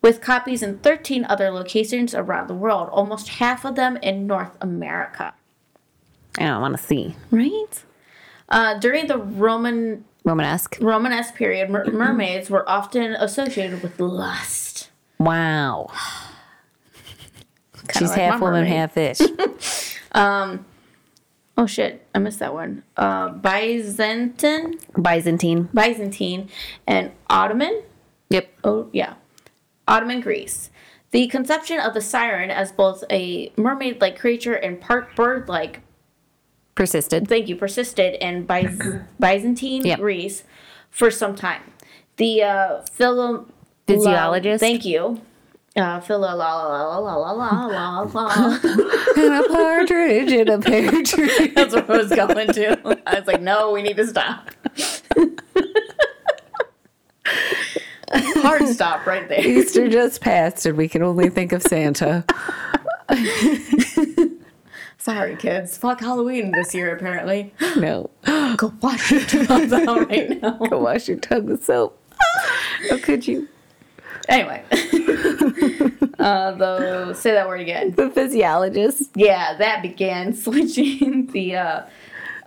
with 0.03 0.21
copies 0.21 0.62
in 0.62 0.79
13 0.79 1.25
other 1.29 1.51
locations 1.51 2.14
around 2.14 2.49
the 2.49 2.55
world, 2.55 2.89
almost 2.93 3.29
half 3.29 3.64
of 3.64 3.75
them 3.75 3.97
in 3.99 4.27
North 4.27 4.57
America. 4.61 5.35
I 6.39 6.45
don't 6.45 6.61
want 6.61 6.77
to 6.77 6.83
see. 6.83 7.17
Right? 7.31 7.83
Uh, 8.49 8.79
during 8.79 9.07
the 9.07 9.19
Roman 9.19 10.05
Romanesque. 10.25 10.79
Romanesque 10.81 11.35
period, 11.35 11.71
mer- 11.71 11.87
mermaids 11.87 12.51
were 12.51 12.69
often 12.69 13.14
associated 13.14 13.83
with 13.83 14.01
lust. 14.01 14.91
Wow. 15.19 15.91
She's 17.93 18.11
like 18.11 18.20
half 18.20 18.41
woman, 18.41 18.64
half 18.66 18.93
fish. 18.93 19.18
um, 20.12 20.64
Oh 21.59 21.64
shit, 21.66 22.07
I 22.14 22.18
missed 22.18 22.41
that 22.41 22.53
one. 22.53 22.82
Uh, 22.99 23.30
Byzantine, 23.30 24.78
Byzantine. 25.01 25.70
Byzantine, 25.72 26.51
and 26.87 27.12
Ottoman. 27.30 27.82
Yep. 28.28 28.53
Oh 28.62 28.91
yeah, 28.93 29.14
Ottoman 29.89 30.20
Greece. 30.20 30.70
The 31.12 31.28
conception 31.28 31.80
of 31.80 31.95
the 31.95 32.03
siren 32.03 32.51
as 32.51 32.72
both 32.72 33.05
a 33.11 33.51
mermaid-like 33.57 34.18
creature 34.18 34.53
and 34.55 34.78
part 34.78 35.16
bird-like 35.16 35.80
Persisted. 36.74 37.26
thank 37.26 37.49
you, 37.49 37.57
persisted 37.57 38.16
in 38.20 38.47
Byz- 38.47 39.03
Byzantine 39.18 39.87
Yep. 39.87 39.99
Greece 40.01 40.45
for 40.91 41.11
some 41.11 41.34
time. 41.34 41.62
The 42.18 42.43
uh, 42.43 42.82
philo- 42.93 43.47
Physiologist? 43.87 44.61
Thank 44.61 44.84
you. 44.84 45.22
Uh, 45.77 46.01
fill 46.01 46.20
la 46.20 46.33
la 46.33 46.55
la 46.57 46.99
la 46.99 47.16
la 47.16 47.33
la 47.33 47.66
la 47.66 48.01
la. 48.03 48.59
And 49.16 49.35
a 49.35 49.49
partridge 49.49 50.33
in 50.33 50.49
a 50.49 50.59
pear 50.59 50.91
tree. 51.05 51.49
That's 51.49 51.74
what 51.74 51.91
I 51.91 51.97
was 51.99 52.09
going 52.11 52.49
to. 52.49 52.99
I 53.07 53.18
was 53.18 53.27
like, 53.27 53.43
no, 53.43 53.72
we 53.72 53.83
need 53.83 53.97
to 53.99 54.07
stop. 54.07 54.49
Hard 58.11 58.66
stop 58.68 59.05
right 59.07 59.29
there. 59.29 59.41
Easter 59.47 59.89
just 59.89 60.20
passed, 60.20 60.64
and 60.64 60.77
we 60.79 60.89
can 60.89 61.03
only 61.03 61.29
think 61.29 61.53
of 61.53 61.62
Santa. 61.62 62.24
Sorry, 64.99 65.37
kids. 65.37 65.77
Fuck 65.77 66.01
Halloween 66.01 66.53
this 66.53 66.74
year, 66.74 66.95
apparently. 66.95 67.53
No, 67.77 68.11
Go 68.57 68.72
wash 68.81 69.11
your 69.12 69.20
tongues 69.22 69.72
out 69.72 70.09
right 70.09 70.41
now. 70.41 70.53
go 70.70 70.79
wash 70.79 71.09
your 71.09 71.18
tongue 71.18 71.47
with 71.47 71.64
soap. 71.64 72.01
How 72.91 72.99
could 72.99 73.27
you? 73.29 73.49
Anyway. 74.29 74.62
uh, 76.18 76.53
the, 76.53 77.14
say 77.14 77.33
that 77.33 77.47
word 77.47 77.61
again. 77.61 77.93
The 77.93 78.11
physiologist. 78.11 79.11
Yeah, 79.14 79.57
that 79.59 79.83
began 79.83 80.35
switching 80.45 81.27
the 81.29 81.57
uh, 81.57 81.83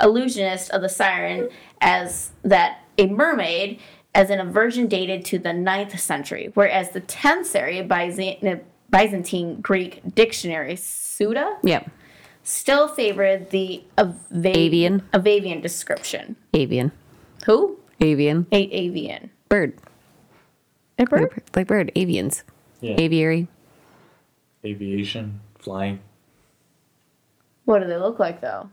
illusionist 0.01 0.71
of 0.71 0.81
the 0.81 0.89
siren 0.89 1.49
as 1.81 2.31
that 2.43 2.79
a 2.97 3.07
mermaid 3.07 3.79
as 4.15 4.29
an 4.29 4.51
version 4.51 4.87
dated 4.87 5.23
to 5.25 5.37
the 5.39 5.49
9th 5.49 5.97
century, 5.99 6.51
whereas 6.55 6.89
the 6.91 7.01
10th 7.01 7.45
century 7.45 7.87
Byzant- 7.87 8.61
Byzantine 8.89 9.61
Greek 9.61 10.01
dictionary 10.15 10.75
Suda 10.75 11.57
Yeah, 11.63 11.83
still 12.43 12.87
favored 12.87 13.51
the 13.51 13.83
ava- 13.97 14.15
Avian. 14.33 15.01
Avavian 15.13 15.61
description. 15.61 16.35
avian, 16.53 16.91
Who? 17.45 17.77
avian, 18.01 18.47
A- 18.51 18.55
avian. 18.75 19.29
bird, 19.47 19.79
A 20.99 21.05
bird? 21.05 21.21
like, 21.21 21.55
like 21.55 21.67
bird, 21.67 21.91
avians, 21.95 22.43
Yeah. 22.81 22.95
aviary. 22.99 23.47
Aviation, 24.65 25.39
flying. 25.57 25.99
What 27.65 27.79
do 27.79 27.87
they 27.87 27.97
look 27.97 28.19
like 28.19 28.41
though? 28.41 28.69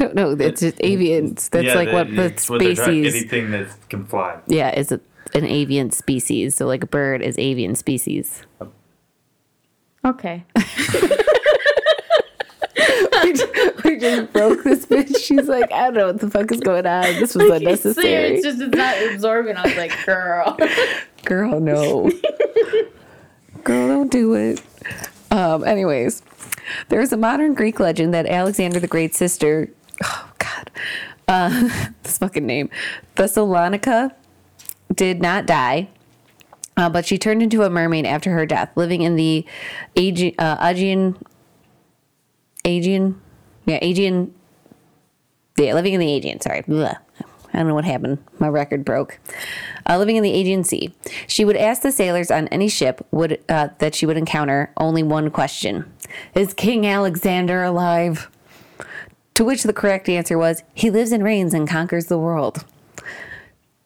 No, 0.00 0.10
no, 0.12 0.30
it's 0.32 0.60
just 0.60 0.78
avians. 0.78 1.48
That's 1.50 1.66
Yeah, 1.66 1.74
like 1.74 1.88
that- 1.88 1.94
what 1.94 2.16
the 2.16 2.24
it's 2.24 2.50
what 2.50 2.58
they're 2.60 2.74
trying- 2.74 3.04
species. 3.04 3.14
Anything 3.14 3.50
that 3.52 3.68
can 3.88 4.04
fly. 4.06 4.38
Yeah, 4.48 4.76
is 4.76 4.90
a, 4.90 5.00
an 5.34 5.44
avian 5.44 5.90
species. 5.92 6.56
So 6.56 6.66
like 6.66 6.82
a 6.82 6.86
bird 6.86 7.22
is 7.22 7.38
avian 7.38 7.74
species. 7.76 8.42
Okay. 10.04 10.44
just, 14.02 14.32
broke 14.32 14.64
this 14.64 14.86
bitch. 14.86 15.16
She's 15.24 15.48
like, 15.48 15.72
I 15.72 15.84
don't 15.84 15.94
know 15.94 16.06
what 16.08 16.20
the 16.20 16.30
fuck 16.30 16.52
is 16.52 16.60
going 16.60 16.86
on. 16.86 17.04
This 17.20 17.34
was 17.34 17.48
unnecessary. 17.48 18.34
It's 18.34 18.44
just 18.44 18.60
it's 18.60 18.76
not 18.76 18.96
absorbing. 19.12 19.56
I 19.56 19.62
was 19.62 19.76
like, 19.76 19.92
girl. 20.04 20.56
Girl, 21.24 21.60
no. 21.60 22.10
Girl, 23.62 23.88
don't 23.88 24.10
do 24.10 24.34
it. 24.34 24.60
Um, 25.30 25.64
anyways, 25.64 26.20
there's 26.88 27.12
a 27.12 27.16
modern 27.16 27.54
Greek 27.54 27.78
legend 27.78 28.12
that 28.12 28.26
Alexander 28.26 28.80
the 28.80 28.88
Great's 28.88 29.16
sister, 29.16 29.70
oh 30.02 30.30
God, 30.38 30.70
uh, 31.28 31.88
this 32.02 32.18
fucking 32.18 32.44
name, 32.44 32.70
Thessalonica, 33.14 34.14
did 34.92 35.22
not 35.22 35.46
die. 35.46 35.88
Uh, 36.76 36.88
but 36.88 37.06
she 37.06 37.18
turned 37.18 37.42
into 37.42 37.62
a 37.62 37.70
mermaid 37.70 38.06
after 38.06 38.30
her 38.32 38.46
death, 38.46 38.70
living 38.76 39.02
in 39.02 39.16
the 39.16 39.46
Aegean, 39.94 40.34
uh, 40.38 40.56
Aegean, 40.60 41.16
Aegean, 42.64 43.20
yeah, 43.66 43.78
Aegean, 43.82 44.34
yeah, 45.56 45.74
living 45.74 45.94
in 45.94 46.00
the 46.00 46.12
Aegean. 46.14 46.40
Sorry, 46.40 46.62
Blah. 46.66 46.96
I 47.54 47.58
don't 47.58 47.68
know 47.68 47.74
what 47.74 47.84
happened. 47.84 48.18
My 48.38 48.48
record 48.48 48.84
broke. 48.84 49.18
Uh, 49.88 49.98
living 49.98 50.16
in 50.16 50.22
the 50.22 50.32
Aegean 50.32 50.64
Sea, 50.64 50.94
she 51.26 51.44
would 51.44 51.56
ask 51.56 51.82
the 51.82 51.92
sailors 51.92 52.30
on 52.30 52.48
any 52.48 52.68
ship 52.68 53.06
would 53.10 53.42
uh, 53.48 53.68
that 53.78 53.94
she 53.94 54.06
would 54.06 54.16
encounter 54.16 54.72
only 54.78 55.02
one 55.02 55.30
question: 55.30 55.92
Is 56.34 56.54
King 56.54 56.86
Alexander 56.86 57.62
alive? 57.62 58.30
To 59.34 59.44
which 59.44 59.64
the 59.64 59.72
correct 59.72 60.08
answer 60.08 60.38
was, 60.38 60.62
"He 60.72 60.90
lives 60.90 61.12
and 61.12 61.22
reigns 61.22 61.52
and 61.52 61.68
conquers 61.68 62.06
the 62.06 62.18
world." 62.18 62.64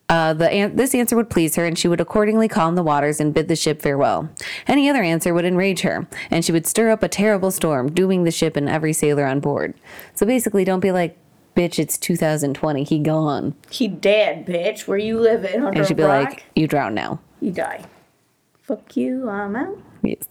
Uh, 0.09 0.33
the 0.33 0.49
an- 0.49 0.75
this 0.77 0.95
answer 0.95 1.15
would 1.17 1.29
please 1.29 1.55
her, 1.57 1.65
and 1.65 1.77
she 1.77 1.87
would 1.89 1.99
accordingly 1.99 2.47
calm 2.47 2.75
the 2.75 2.83
waters 2.83 3.19
and 3.19 3.33
bid 3.33 3.49
the 3.49 3.55
ship 3.57 3.81
farewell. 3.81 4.29
Any 4.65 4.89
other 4.89 5.01
answer 5.03 5.33
would 5.33 5.43
enrage 5.43 5.81
her, 5.81 6.07
and 6.31 6.45
she 6.45 6.53
would 6.53 6.65
stir 6.65 6.89
up 6.91 7.03
a 7.03 7.09
terrible 7.09 7.51
storm, 7.51 7.91
dooming 7.91 8.23
the 8.23 8.31
ship 8.31 8.55
and 8.55 8.69
every 8.69 8.93
sailor 8.93 9.25
on 9.25 9.41
board. 9.41 9.73
So 10.15 10.25
basically, 10.25 10.63
don't 10.63 10.79
be 10.79 10.93
like, 10.93 11.17
"Bitch, 11.57 11.77
it's 11.77 11.97
2020. 11.97 12.83
He 12.85 12.99
gone," 12.99 13.55
He 13.69 13.89
dead, 13.89 14.45
bitch. 14.45 14.87
Where 14.87 14.97
you 14.97 15.19
living? 15.19 15.65
Under 15.65 15.79
and 15.79 15.85
she'd 15.87 15.93
a 15.95 15.97
be 15.97 16.03
rock? 16.03 16.29
like, 16.29 16.45
"You 16.55 16.67
drown 16.67 16.93
now." 16.93 17.19
you 17.41 17.51
die. 17.51 17.83
Fuck 18.61 18.95
you, 18.97 19.29
I'm 19.29 19.55
out. 19.55 19.77
Yes. 20.03 20.23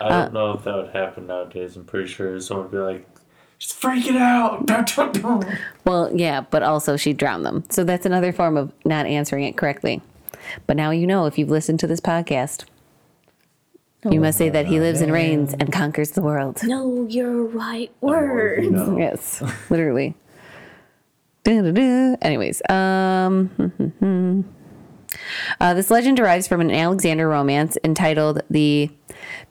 I 0.00 0.08
don't 0.08 0.32
know 0.32 0.52
if 0.52 0.64
that 0.64 0.74
would 0.76 0.90
happen 0.94 1.26
nowadays. 1.26 1.74
I'm 1.76 1.84
pretty 1.84 2.08
sure 2.08 2.38
someone 2.40 2.66
would 2.66 2.72
be 2.72 2.78
like, 2.78 3.06
just 3.58 3.74
freak 3.74 4.06
it 4.06 4.16
out. 4.16 4.66
Dun, 4.66 4.84
dun, 4.84 5.12
dun." 5.12 5.58
Well, 5.84 6.10
yeah, 6.14 6.42
but 6.42 6.62
also 6.62 6.96
she 6.96 7.12
drowned 7.12 7.44
them. 7.44 7.64
So 7.70 7.84
that's 7.84 8.06
another 8.06 8.32
form 8.32 8.56
of 8.56 8.72
not 8.84 9.06
answering 9.06 9.44
it 9.44 9.56
correctly. 9.56 10.02
But 10.66 10.76
now 10.76 10.90
you 10.90 11.06
know 11.06 11.26
if 11.26 11.38
you've 11.38 11.50
listened 11.50 11.80
to 11.80 11.86
this 11.86 12.00
podcast. 12.00 12.64
You 14.08 14.20
must 14.20 14.38
say 14.38 14.48
that 14.48 14.66
he 14.66 14.78
lives 14.78 15.00
and 15.00 15.12
reigns 15.12 15.54
and 15.54 15.72
conquers 15.72 16.12
the 16.12 16.22
world. 16.22 16.60
No, 16.62 17.04
you're 17.10 17.44
right 17.44 17.90
words. 18.00 18.64
You 18.64 18.70
know. 18.70 18.96
Yes, 18.98 19.42
literally. 19.70 20.14
Anyways, 21.44 22.62
um, 22.70 23.50
uh, 25.60 25.74
this 25.74 25.90
legend 25.90 26.16
derives 26.16 26.46
from 26.46 26.60
an 26.60 26.70
Alexander 26.70 27.28
romance 27.28 27.76
entitled 27.82 28.42
the 28.50 28.90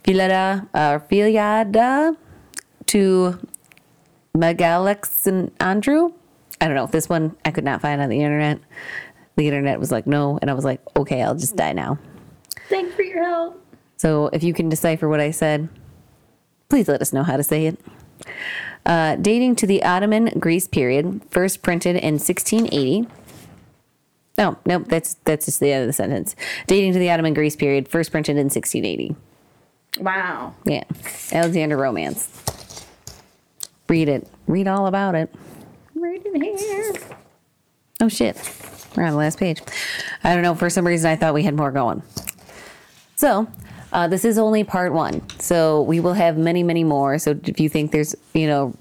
Philada, 0.03 0.67
uh, 0.73 0.99
Philiada 0.99 2.15
to 2.87 3.39
Megalexandru. 4.37 6.13
I 6.61 6.65
don't 6.65 6.75
know. 6.75 6.87
This 6.87 7.09
one 7.09 7.35
I 7.45 7.51
could 7.51 7.63
not 7.63 7.81
find 7.81 8.01
on 8.01 8.09
the 8.09 8.21
internet. 8.21 8.59
The 9.35 9.47
internet 9.47 9.79
was 9.79 9.91
like, 9.91 10.07
no. 10.07 10.39
And 10.41 10.49
I 10.49 10.53
was 10.53 10.65
like, 10.65 10.81
okay, 10.95 11.21
I'll 11.21 11.35
just 11.35 11.55
die 11.55 11.73
now. 11.73 11.99
Thanks 12.69 12.95
for 12.95 13.03
your 13.03 13.23
help. 13.23 13.63
So 13.97 14.27
if 14.33 14.43
you 14.43 14.53
can 14.53 14.69
decipher 14.69 15.07
what 15.07 15.19
I 15.19 15.31
said, 15.31 15.69
please 16.69 16.87
let 16.87 17.01
us 17.01 17.13
know 17.13 17.23
how 17.23 17.37
to 17.37 17.43
say 17.43 17.67
it. 17.67 17.79
Uh, 18.85 19.15
dating 19.17 19.55
to 19.57 19.67
the 19.67 19.83
Ottoman 19.83 20.39
Greece 20.39 20.67
period, 20.67 21.21
first 21.29 21.61
printed 21.61 21.97
in 21.97 22.15
1680. 22.15 23.07
No, 24.37 24.57
nope, 24.65 24.85
that's 24.87 25.15
that's 25.25 25.45
just 25.45 25.59
the 25.59 25.71
end 25.71 25.83
of 25.83 25.87
the 25.87 25.93
sentence. 25.93 26.35
Dating 26.67 26.93
to 26.93 26.99
the 26.99 27.09
Ottoman 27.09 27.33
Greece 27.33 27.55
period, 27.55 27.87
first 27.87 28.11
printed 28.11 28.37
in 28.37 28.45
1680. 28.45 29.15
Wow. 29.99 30.53
Yeah, 30.63 30.83
Alexander 31.31 31.75
Romance. 31.75 32.46
Read 33.89 34.09
it. 34.09 34.27
Read 34.47 34.67
all 34.67 34.87
about 34.87 35.15
it. 35.15 35.33
In 35.95 36.57
here. 36.57 36.93
Oh 37.99 38.09
shit, 38.09 38.35
we're 38.95 39.03
on 39.03 39.11
the 39.11 39.17
last 39.17 39.39
page. 39.39 39.61
I 40.23 40.33
don't 40.33 40.43
know. 40.43 40.53
For 40.53 40.69
some 40.69 40.85
reason, 40.85 41.09
I 41.09 41.15
thought 41.15 41.33
we 41.33 41.43
had 41.43 41.55
more 41.55 41.71
going. 41.71 42.03
So, 43.15 43.47
uh, 43.91 44.07
this 44.07 44.23
is 44.25 44.37
only 44.37 44.63
part 44.63 44.93
one. 44.93 45.27
So 45.39 45.81
we 45.81 45.99
will 45.99 46.13
have 46.13 46.37
many, 46.37 46.61
many 46.63 46.83
more. 46.83 47.17
So 47.17 47.39
if 47.43 47.59
you 47.59 47.69
think 47.69 47.91
there's, 47.91 48.15
you 48.33 48.45
know, 48.47 48.75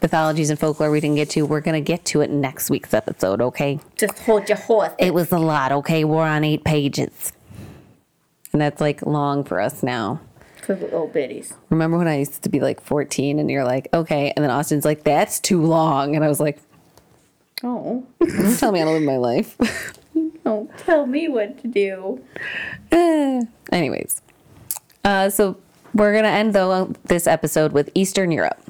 mythologies 0.00 0.48
and 0.48 0.58
folklore 0.58 0.90
we 0.90 1.00
didn't 1.00 1.16
get 1.16 1.30
to, 1.30 1.42
we're 1.44 1.60
gonna 1.60 1.80
get 1.80 2.04
to 2.06 2.20
it 2.22 2.30
next 2.30 2.70
week's 2.70 2.94
episode. 2.94 3.42
Okay? 3.42 3.80
Just 3.96 4.18
hold 4.20 4.48
your 4.48 4.58
horse. 4.58 4.92
It 4.98 5.12
was 5.12 5.32
a 5.32 5.38
lot. 5.38 5.72
Okay, 5.72 6.04
we're 6.04 6.26
on 6.26 6.44
eight 6.44 6.64
pages, 6.64 7.32
and 8.52 8.62
that's 8.62 8.80
like 8.80 9.02
long 9.02 9.44
for 9.44 9.60
us 9.60 9.82
now. 9.82 10.20
Little 10.68 11.08
bitties. 11.08 11.52
Remember 11.70 11.96
when 11.98 12.08
I 12.08 12.18
used 12.18 12.42
to 12.42 12.48
be 12.48 12.60
like 12.60 12.80
14 12.80 13.38
and 13.38 13.50
you're 13.50 13.64
like, 13.64 13.88
okay, 13.94 14.32
and 14.36 14.42
then 14.44 14.50
Austin's 14.50 14.84
like, 14.84 15.04
that's 15.04 15.38
too 15.40 15.62
long, 15.62 16.14
and 16.16 16.24
I 16.24 16.28
was 16.28 16.40
like, 16.40 16.58
Oh. 17.64 18.04
don't 18.20 18.58
tell 18.58 18.70
me 18.72 18.80
how 18.80 18.84
to 18.86 18.90
live 18.92 19.02
my 19.02 19.16
life. 19.16 19.56
Don't 20.44 20.70
tell 20.78 21.06
me 21.06 21.26
what 21.26 21.58
to 21.62 21.66
do. 21.68 22.22
Eh. 22.92 23.40
Anyways, 23.72 24.22
uh, 25.04 25.28
so 25.28 25.56
we're 25.92 26.14
gonna 26.14 26.28
end 26.28 26.54
though 26.54 26.92
this 27.06 27.26
episode 27.26 27.72
with 27.72 27.90
Eastern 27.94 28.30
Europe. 28.30 28.60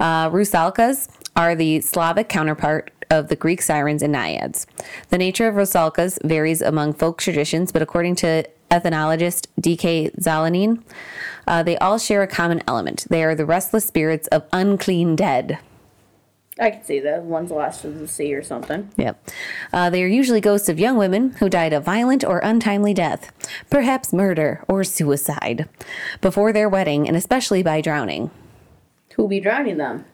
Uh, 0.00 0.28
Rusalkas 0.30 1.08
are 1.36 1.54
the 1.54 1.80
Slavic 1.82 2.28
counterpart 2.28 2.90
of 3.10 3.28
the 3.28 3.36
Greek 3.36 3.62
sirens 3.62 4.02
and 4.02 4.12
naiads. 4.12 4.66
The 5.10 5.18
nature 5.18 5.46
of 5.46 5.54
Rusalkas 5.54 6.18
varies 6.24 6.60
among 6.62 6.94
folk 6.94 7.18
traditions, 7.18 7.70
but 7.70 7.80
according 7.80 8.16
to 8.16 8.44
ethnologist 8.70 9.48
D.K. 9.60 10.10
Zelenin, 10.20 10.82
uh, 11.46 11.62
they 11.62 11.76
all 11.78 11.98
share 11.98 12.22
a 12.22 12.26
common 12.26 12.62
element. 12.66 13.06
They 13.08 13.24
are 13.24 13.34
the 13.34 13.46
restless 13.46 13.84
spirits 13.84 14.28
of 14.28 14.44
unclean 14.52 15.16
dead. 15.16 15.58
I 16.60 16.70
can 16.70 16.82
see 16.82 16.98
that. 17.00 17.22
One's 17.22 17.50
lost 17.50 17.84
in 17.84 17.98
the 17.98 18.08
sea 18.08 18.34
or 18.34 18.42
something. 18.42 18.90
Yep. 18.96 19.30
Uh, 19.72 19.90
they 19.90 20.02
are 20.02 20.08
usually 20.08 20.40
ghosts 20.40 20.68
of 20.68 20.78
young 20.78 20.96
women 20.96 21.30
who 21.38 21.48
died 21.48 21.72
a 21.72 21.80
violent 21.80 22.24
or 22.24 22.40
untimely 22.40 22.92
death, 22.92 23.30
perhaps 23.70 24.12
murder 24.12 24.64
or 24.66 24.82
suicide, 24.82 25.68
before 26.20 26.52
their 26.52 26.68
wedding, 26.68 27.06
and 27.06 27.16
especially 27.16 27.62
by 27.62 27.80
drowning. 27.80 28.30
Who'll 29.14 29.28
be 29.28 29.40
drowning 29.40 29.76
them? 29.76 30.04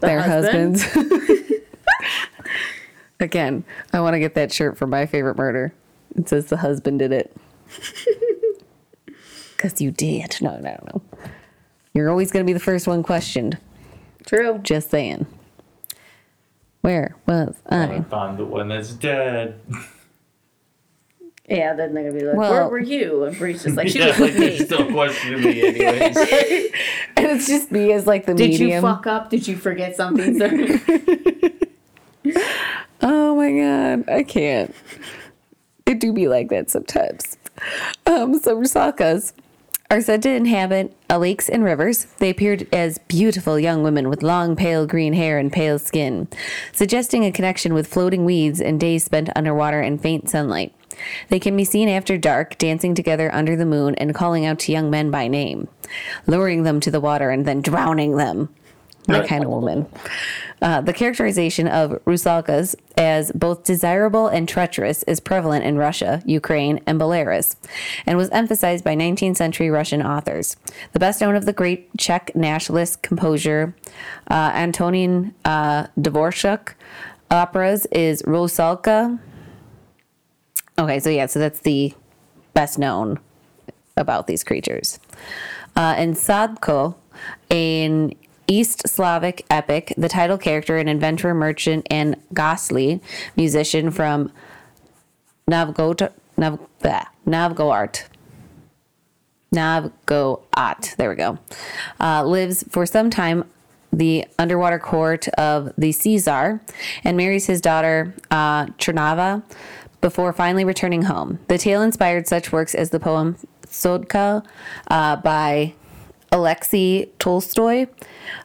The 0.00 0.08
their 0.08 0.22
husband? 0.22 0.80
husbands. 0.80 1.20
Again, 3.20 3.64
I 3.92 4.00
want 4.00 4.14
to 4.14 4.18
get 4.18 4.34
that 4.34 4.52
shirt 4.52 4.76
for 4.76 4.88
my 4.88 5.06
favorite 5.06 5.36
murder. 5.36 5.72
It 6.16 6.28
says 6.28 6.46
the 6.46 6.58
husband 6.58 6.98
did 6.98 7.12
it. 7.12 7.34
because 9.56 9.80
you 9.80 9.90
did. 9.90 10.36
No, 10.40 10.56
no, 10.58 10.76
no. 10.92 11.02
You're 11.94 12.10
always 12.10 12.30
going 12.30 12.44
to 12.44 12.48
be 12.48 12.52
the 12.54 12.60
first 12.60 12.86
one 12.86 13.02
questioned. 13.02 13.58
True. 14.26 14.58
Just 14.62 14.90
saying. 14.90 15.26
Where 16.80 17.14
was 17.26 17.54
I 17.68 17.84
I? 17.84 18.00
found 18.02 18.38
the 18.38 18.44
one 18.44 18.68
that's 18.68 18.90
dead. 18.92 19.60
Yeah, 21.48 21.74
then 21.74 21.92
they're 21.92 22.04
gonna 22.10 22.18
be 22.18 22.24
like, 22.24 22.36
Well- 22.36 22.50
"Where 22.52 22.68
were 22.68 22.78
you?" 22.80 23.24
And 23.24 23.36
Bri's 23.36 23.62
just 23.64 23.76
like, 23.76 23.88
"She 23.88 23.98
yeah, 23.98 24.06
was 24.06 24.18
like 24.20 24.32
with 24.34 24.38
me." 24.38 24.58
still 24.64 24.90
questioning 24.90 25.42
me 25.42 25.62
anyways. 25.62 26.16
And 27.16 27.26
it's 27.26 27.46
just 27.46 27.70
me 27.70 27.92
as 27.92 28.06
like 28.06 28.26
the 28.26 28.34
Did 28.34 28.50
medium. 28.52 28.70
you 28.70 28.80
fuck 28.80 29.06
up? 29.06 29.28
Did 29.28 29.46
you 29.46 29.56
forget 29.56 29.94
something, 29.96 30.38
sir? 30.38 30.80
Oh 33.04 33.34
my 33.34 33.50
god, 33.52 34.08
I 34.08 34.22
can't. 34.22 34.72
It 35.86 35.98
do 35.98 36.12
be 36.12 36.28
like 36.28 36.48
that 36.50 36.70
sometimes. 36.70 37.36
Um, 38.06 38.38
so 38.38 38.56
rusalkas 38.56 39.32
are 39.90 40.00
said 40.00 40.22
to 40.22 40.30
inhabit 40.30 40.96
uh, 41.10 41.18
lakes 41.18 41.48
and 41.48 41.62
rivers. 41.62 42.06
They 42.18 42.30
appeared 42.30 42.66
as 42.72 42.98
beautiful 42.98 43.58
young 43.58 43.82
women 43.82 44.08
with 44.08 44.22
long, 44.22 44.56
pale 44.56 44.86
green 44.86 45.12
hair 45.12 45.38
and 45.38 45.52
pale 45.52 45.78
skin, 45.78 46.28
suggesting 46.72 47.24
a 47.24 47.32
connection 47.32 47.74
with 47.74 47.86
floating 47.86 48.24
weeds 48.24 48.60
and 48.60 48.80
days 48.80 49.04
spent 49.04 49.28
underwater 49.36 49.80
in 49.80 49.98
faint 49.98 50.30
sunlight. 50.30 50.74
They 51.28 51.38
can 51.38 51.56
be 51.56 51.64
seen 51.64 51.88
after 51.88 52.16
dark, 52.18 52.58
dancing 52.58 52.94
together 52.94 53.32
under 53.34 53.54
the 53.54 53.66
moon 53.66 53.94
and 53.96 54.14
calling 54.14 54.46
out 54.46 54.58
to 54.60 54.72
young 54.72 54.90
men 54.90 55.10
by 55.10 55.28
name, 55.28 55.68
luring 56.26 56.62
them 56.62 56.80
to 56.80 56.90
the 56.90 57.00
water 57.00 57.30
and 57.30 57.44
then 57.46 57.60
drowning 57.60 58.16
them. 58.16 58.48
That 59.06 59.26
kind 59.26 59.42
of 59.42 59.50
woman. 59.50 59.86
Uh, 60.60 60.80
the 60.80 60.92
characterization 60.92 61.66
of 61.66 61.90
rusalkas 62.04 62.76
as 62.96 63.32
both 63.32 63.64
desirable 63.64 64.28
and 64.28 64.48
treacherous 64.48 65.02
is 65.04 65.18
prevalent 65.18 65.64
in 65.64 65.76
Russia, 65.76 66.22
Ukraine, 66.24 66.80
and 66.86 67.00
Belarus, 67.00 67.56
and 68.06 68.16
was 68.16 68.30
emphasized 68.30 68.84
by 68.84 68.94
19th 68.94 69.36
century 69.36 69.70
Russian 69.70 70.02
authors. 70.02 70.56
The 70.92 71.00
best 71.00 71.20
known 71.20 71.34
of 71.34 71.46
the 71.46 71.52
great 71.52 71.90
Czech 71.98 72.36
nationalist 72.36 73.02
composer 73.02 73.74
uh, 74.30 74.52
Antonin 74.54 75.34
uh, 75.44 75.88
Dvorak 75.98 76.74
operas 77.32 77.86
is 77.86 78.22
Rusalka. 78.22 79.18
Okay, 80.78 81.00
so 81.00 81.10
yeah, 81.10 81.26
so 81.26 81.40
that's 81.40 81.60
the 81.60 81.92
best 82.54 82.78
known 82.78 83.18
about 83.96 84.28
these 84.28 84.44
creatures. 84.44 85.00
Uh, 85.74 85.94
and 85.96 86.14
Sadko, 86.14 86.94
an 87.50 88.12
East 88.46 88.88
Slavic 88.88 89.44
epic, 89.50 89.92
the 89.96 90.08
title 90.08 90.38
character, 90.38 90.76
an 90.76 90.88
inventor, 90.88 91.34
merchant, 91.34 91.86
and 91.90 92.16
gusli 92.34 93.00
musician 93.36 93.90
from 93.90 94.32
Novgorod, 95.48 96.10
Nav. 96.36 96.58
There 100.96 101.10
we 101.10 101.16
go. 101.16 101.38
Uh, 102.00 102.24
lives 102.24 102.64
for 102.70 102.86
some 102.86 103.10
time 103.10 103.44
the 103.92 104.24
underwater 104.38 104.78
court 104.78 105.28
of 105.28 105.72
the 105.76 105.92
Caesar 105.92 106.60
and 107.04 107.16
marries 107.16 107.46
his 107.46 107.60
daughter 107.60 108.14
uh, 108.30 108.66
Chernava 108.78 109.42
before 110.00 110.32
finally 110.32 110.64
returning 110.64 111.02
home. 111.02 111.38
The 111.48 111.58
tale 111.58 111.82
inspired 111.82 112.26
such 112.26 112.52
works 112.52 112.74
as 112.74 112.90
the 112.90 112.98
poem 112.98 113.36
Sadko 113.66 114.44
uh, 114.88 115.16
by 115.16 115.74
Alexei 116.32 117.06
Tolstoy, 117.18 117.86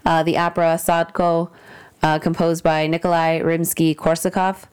uh, 0.06 0.22
the 0.22 0.38
opera 0.38 0.78
Sadko, 0.78 1.50
uh, 2.04 2.20
composed 2.20 2.64
by 2.64 2.86
Nikolai 2.86 3.40
Rimsky-Korsakov, 3.40 4.66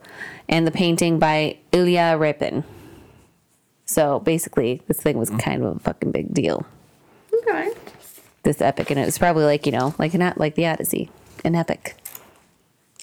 and 0.48 0.66
the 0.66 0.70
painting 0.70 1.18
by 1.18 1.56
Ilya 1.72 2.16
Repin. 2.18 2.64
So 3.86 4.18
basically, 4.20 4.82
this 4.88 5.00
thing 5.00 5.16
was 5.16 5.30
kind 5.30 5.62
of 5.62 5.76
a 5.76 5.78
fucking 5.78 6.10
big 6.10 6.34
deal. 6.34 6.66
okay. 7.32 7.70
This 8.42 8.60
epic, 8.60 8.90
and 8.90 9.00
it 9.00 9.06
was 9.06 9.16
probably 9.16 9.44
like 9.44 9.64
you 9.64 9.72
know, 9.72 9.94
like 9.98 10.12
not 10.12 10.38
like 10.38 10.54
the 10.54 10.66
Odyssey, 10.66 11.08
an 11.44 11.54
epic. 11.54 11.96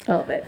A 0.07 0.12
little 0.12 0.26
bit. 0.28 0.45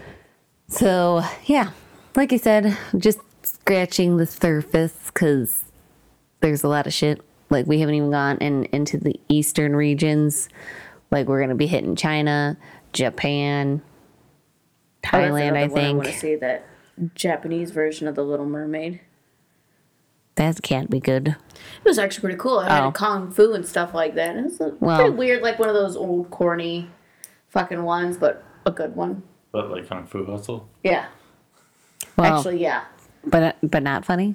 So 0.68 1.22
yeah, 1.46 1.70
like 2.14 2.32
I 2.32 2.36
said, 2.36 2.76
just 2.96 3.18
scratching 3.42 4.18
the 4.18 4.26
surface 4.26 4.94
because 5.06 5.64
there's 6.40 6.62
a 6.62 6.68
lot 6.68 6.86
of 6.86 6.92
shit. 6.92 7.20
Like 7.54 7.66
we 7.68 7.78
haven't 7.78 7.94
even 7.94 8.10
gone 8.10 8.36
in 8.38 8.64
into 8.66 8.98
the 8.98 9.18
eastern 9.28 9.76
regions. 9.76 10.48
Like 11.12 11.28
we're 11.28 11.40
gonna 11.40 11.54
be 11.54 11.68
hitting 11.68 11.94
China, 11.94 12.56
Japan, 12.92 13.80
oh, 13.84 15.08
Thailand. 15.08 15.56
I 15.56 15.68
think. 15.68 15.78
I 15.78 15.92
want 15.94 16.08
to 16.08 16.12
see 16.12 16.34
that 16.34 16.66
Japanese 17.14 17.70
version 17.70 18.08
of 18.08 18.16
the 18.16 18.24
Little 18.24 18.46
Mermaid. 18.46 19.00
that 20.36 20.60
can't 20.62 20.90
be 20.90 20.98
good. 20.98 21.28
It 21.28 21.36
was 21.84 21.96
actually 21.96 22.22
pretty 22.22 22.38
cool. 22.38 22.58
It 22.58 22.66
had 22.68 22.82
Oh. 22.82 22.90
kung 22.90 23.30
fu 23.30 23.52
and 23.52 23.64
stuff 23.64 23.94
like 23.94 24.16
that. 24.16 24.34
It 24.36 24.42
was 24.42 24.60
a 24.60 24.72
Well- 24.80 24.96
pretty 24.98 25.12
weird, 25.14 25.42
like 25.42 25.60
one 25.60 25.68
of 25.68 25.76
those 25.76 25.96
old 25.96 26.28
corny 26.30 26.90
fucking 27.50 27.84
ones, 27.84 28.16
but 28.16 28.42
a 28.66 28.72
good 28.72 28.96
one. 28.96 29.22
But 29.52 29.70
like 29.70 29.88
Kung 29.88 30.06
Fu 30.06 30.24
Hustle. 30.26 30.66
Yeah. 30.82 31.04
Well, 32.16 32.38
Actually, 32.38 32.60
yeah. 32.60 32.82
but 33.24 33.42
uh, 33.44 33.52
but 33.62 33.84
not 33.84 34.04
funny. 34.04 34.34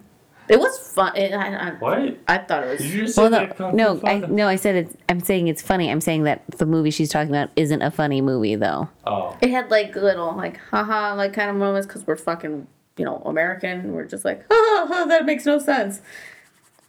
It 0.49 0.59
was 0.59 0.79
fun. 0.79 1.15
It, 1.15 1.31
I, 1.33 1.55
I, 1.55 1.69
What? 1.73 2.17
I 2.27 2.37
thought 2.39 2.63
it 2.63 2.77
Did 2.77 2.79
was. 2.79 2.95
you 2.95 3.05
just 3.05 3.17
Well, 3.17 3.29
no, 3.29 3.45
that 3.47 3.73
no, 3.75 4.01
I 4.03 4.17
no, 4.19 4.47
I 4.47 4.55
said 4.55 4.75
it's. 4.75 4.95
I'm 5.07 5.19
saying 5.19 5.47
it's 5.47 5.61
funny. 5.61 5.91
I'm 5.91 6.01
saying 6.01 6.23
that 6.23 6.41
the 6.57 6.65
movie 6.65 6.89
she's 6.91 7.09
talking 7.09 7.29
about 7.29 7.49
isn't 7.55 7.81
a 7.81 7.91
funny 7.91 8.21
movie 8.21 8.55
though. 8.55 8.89
Oh. 9.05 9.37
It 9.41 9.51
had 9.51 9.69
like 9.69 9.95
little, 9.95 10.35
like, 10.35 10.57
haha, 10.57 11.13
like 11.15 11.33
kind 11.33 11.49
of 11.51 11.55
moments 11.55 11.85
because 11.87 12.05
we're 12.07 12.15
fucking, 12.15 12.65
you 12.97 13.05
know, 13.05 13.21
American. 13.25 13.93
We're 13.93 14.05
just 14.05 14.25
like, 14.25 14.43
oh, 14.49 15.05
that 15.07 15.25
makes 15.25 15.45
no 15.45 15.59
sense. 15.59 16.01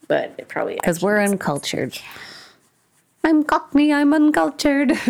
But 0.09 0.35
it 0.39 0.49
probably. 0.49 0.75
Because 0.77 1.03
we're 1.03 1.19
makes- 1.19 1.33
uncultured. 1.33 1.99
I'm 3.23 3.45
Cockney, 3.45 3.93
I'm 3.93 4.15
uncultured. 4.15 4.93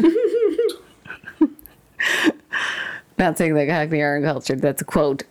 Not 3.18 3.36
saying 3.38 3.55
that 3.55 3.68
Cockney 3.68 4.01
are 4.01 4.16
uncultured. 4.16 4.62
That's 4.62 4.80
a 4.82 4.84
quote 4.84 5.22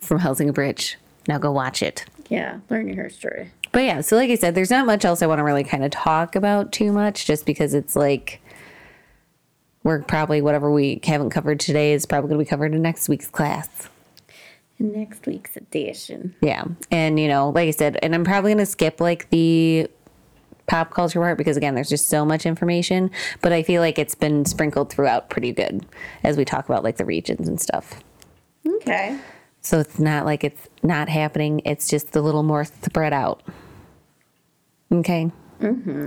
from 0.00 0.18
Hellsing 0.20 0.48
Abridged. 0.48 0.96
Now 1.26 1.38
go 1.38 1.50
watch 1.50 1.82
it. 1.82 2.04
Yeah, 2.28 2.60
learn 2.70 2.88
your 2.88 3.04
history. 3.04 3.50
But 3.72 3.84
yeah, 3.84 4.00
so 4.00 4.16
like 4.16 4.30
I 4.30 4.34
said, 4.34 4.54
there's 4.54 4.70
not 4.70 4.86
much 4.86 5.04
else 5.04 5.22
I 5.22 5.26
want 5.26 5.38
to 5.38 5.44
really 5.44 5.64
kind 5.64 5.84
of 5.84 5.90
talk 5.90 6.34
about 6.34 6.72
too 6.72 6.92
much, 6.92 7.26
just 7.26 7.46
because 7.46 7.74
it's 7.74 7.94
like 7.94 8.40
we're 9.82 10.02
probably 10.02 10.42
whatever 10.42 10.70
we 10.70 11.00
haven't 11.04 11.30
covered 11.30 11.60
today 11.60 11.92
is 11.92 12.06
probably 12.06 12.28
going 12.28 12.40
to 12.40 12.44
be 12.44 12.48
covered 12.48 12.74
in 12.74 12.82
next 12.82 13.08
week's 13.08 13.28
class. 13.28 13.88
In 14.78 14.92
next 14.92 15.26
week's 15.26 15.56
edition. 15.56 16.34
Yeah. 16.42 16.64
And, 16.90 17.20
you 17.20 17.28
know, 17.28 17.50
like 17.50 17.68
I 17.68 17.70
said, 17.70 17.98
and 18.02 18.14
I'm 18.14 18.24
probably 18.24 18.50
going 18.50 18.58
to 18.58 18.66
skip 18.66 19.00
like 19.00 19.30
the 19.30 19.88
pop 20.66 20.90
culture 20.90 21.20
part 21.20 21.38
because, 21.38 21.56
again, 21.56 21.76
there's 21.76 21.88
just 21.88 22.08
so 22.08 22.24
much 22.24 22.44
information. 22.44 23.12
But 23.42 23.52
I 23.52 23.62
feel 23.62 23.80
like 23.80 23.98
it's 23.98 24.16
been 24.16 24.44
sprinkled 24.44 24.90
throughout 24.90 25.30
pretty 25.30 25.52
good 25.52 25.86
as 26.24 26.36
we 26.36 26.44
talk 26.44 26.64
about 26.68 26.82
like 26.82 26.96
the 26.96 27.04
regions 27.04 27.46
and 27.46 27.60
stuff. 27.60 28.00
Okay. 28.66 29.16
So 29.66 29.80
it's 29.80 29.98
not 29.98 30.24
like 30.24 30.44
it's 30.44 30.68
not 30.84 31.08
happening, 31.08 31.60
it's 31.64 31.88
just 31.88 32.14
a 32.14 32.20
little 32.20 32.44
more 32.44 32.64
spread 32.64 33.12
out. 33.12 33.42
Okay. 34.92 35.32
Mm-hmm. 35.60 36.04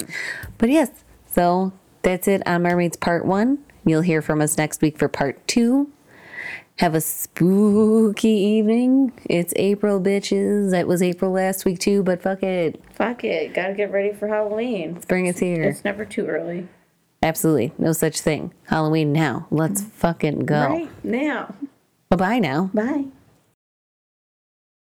But 0.58 0.70
yes, 0.70 0.92
so 1.26 1.74
that's 2.02 2.30
it 2.30 2.42
on 2.48 2.64
Mermaids 2.64 2.96
Part 2.96 3.26
1. 3.26 3.58
You'll 3.84 4.00
hear 4.00 4.22
from 4.22 4.40
us 4.40 4.58
next 4.58 4.82
week 4.82 4.98
for 4.98 5.10
Part 5.10 5.46
2. 5.50 5.92
Have 6.78 6.96
a 6.96 7.02
spooky 7.02 8.30
evening. 8.30 9.12
It's 9.26 9.52
April, 9.58 10.00
bitches. 10.00 10.72
That 10.72 10.88
was 10.88 11.02
April 11.02 11.32
last 11.32 11.66
week 11.66 11.80
too, 11.80 12.02
but 12.02 12.22
fuck 12.22 12.42
it. 12.42 12.82
Fuck 12.94 13.26
it. 13.26 13.54
Gotta 13.54 13.74
get 13.74 13.92
ready 13.92 14.14
for 14.14 14.30
Halloween. 14.30 15.02
Spring 15.02 15.26
is 15.26 15.40
here. 15.40 15.64
It's 15.64 15.84
never 15.84 16.06
too 16.06 16.28
early. 16.28 16.70
Absolutely. 17.22 17.74
No 17.78 17.92
such 17.92 18.22
thing. 18.22 18.54
Halloween 18.68 19.12
now. 19.12 19.48
Let's 19.52 19.82
fucking 19.82 20.46
go. 20.46 20.66
Right 20.66 21.04
now. 21.04 21.56
Bye 22.08 22.16
bye 22.16 22.40
now. 22.40 22.70
Bye. 22.74 23.08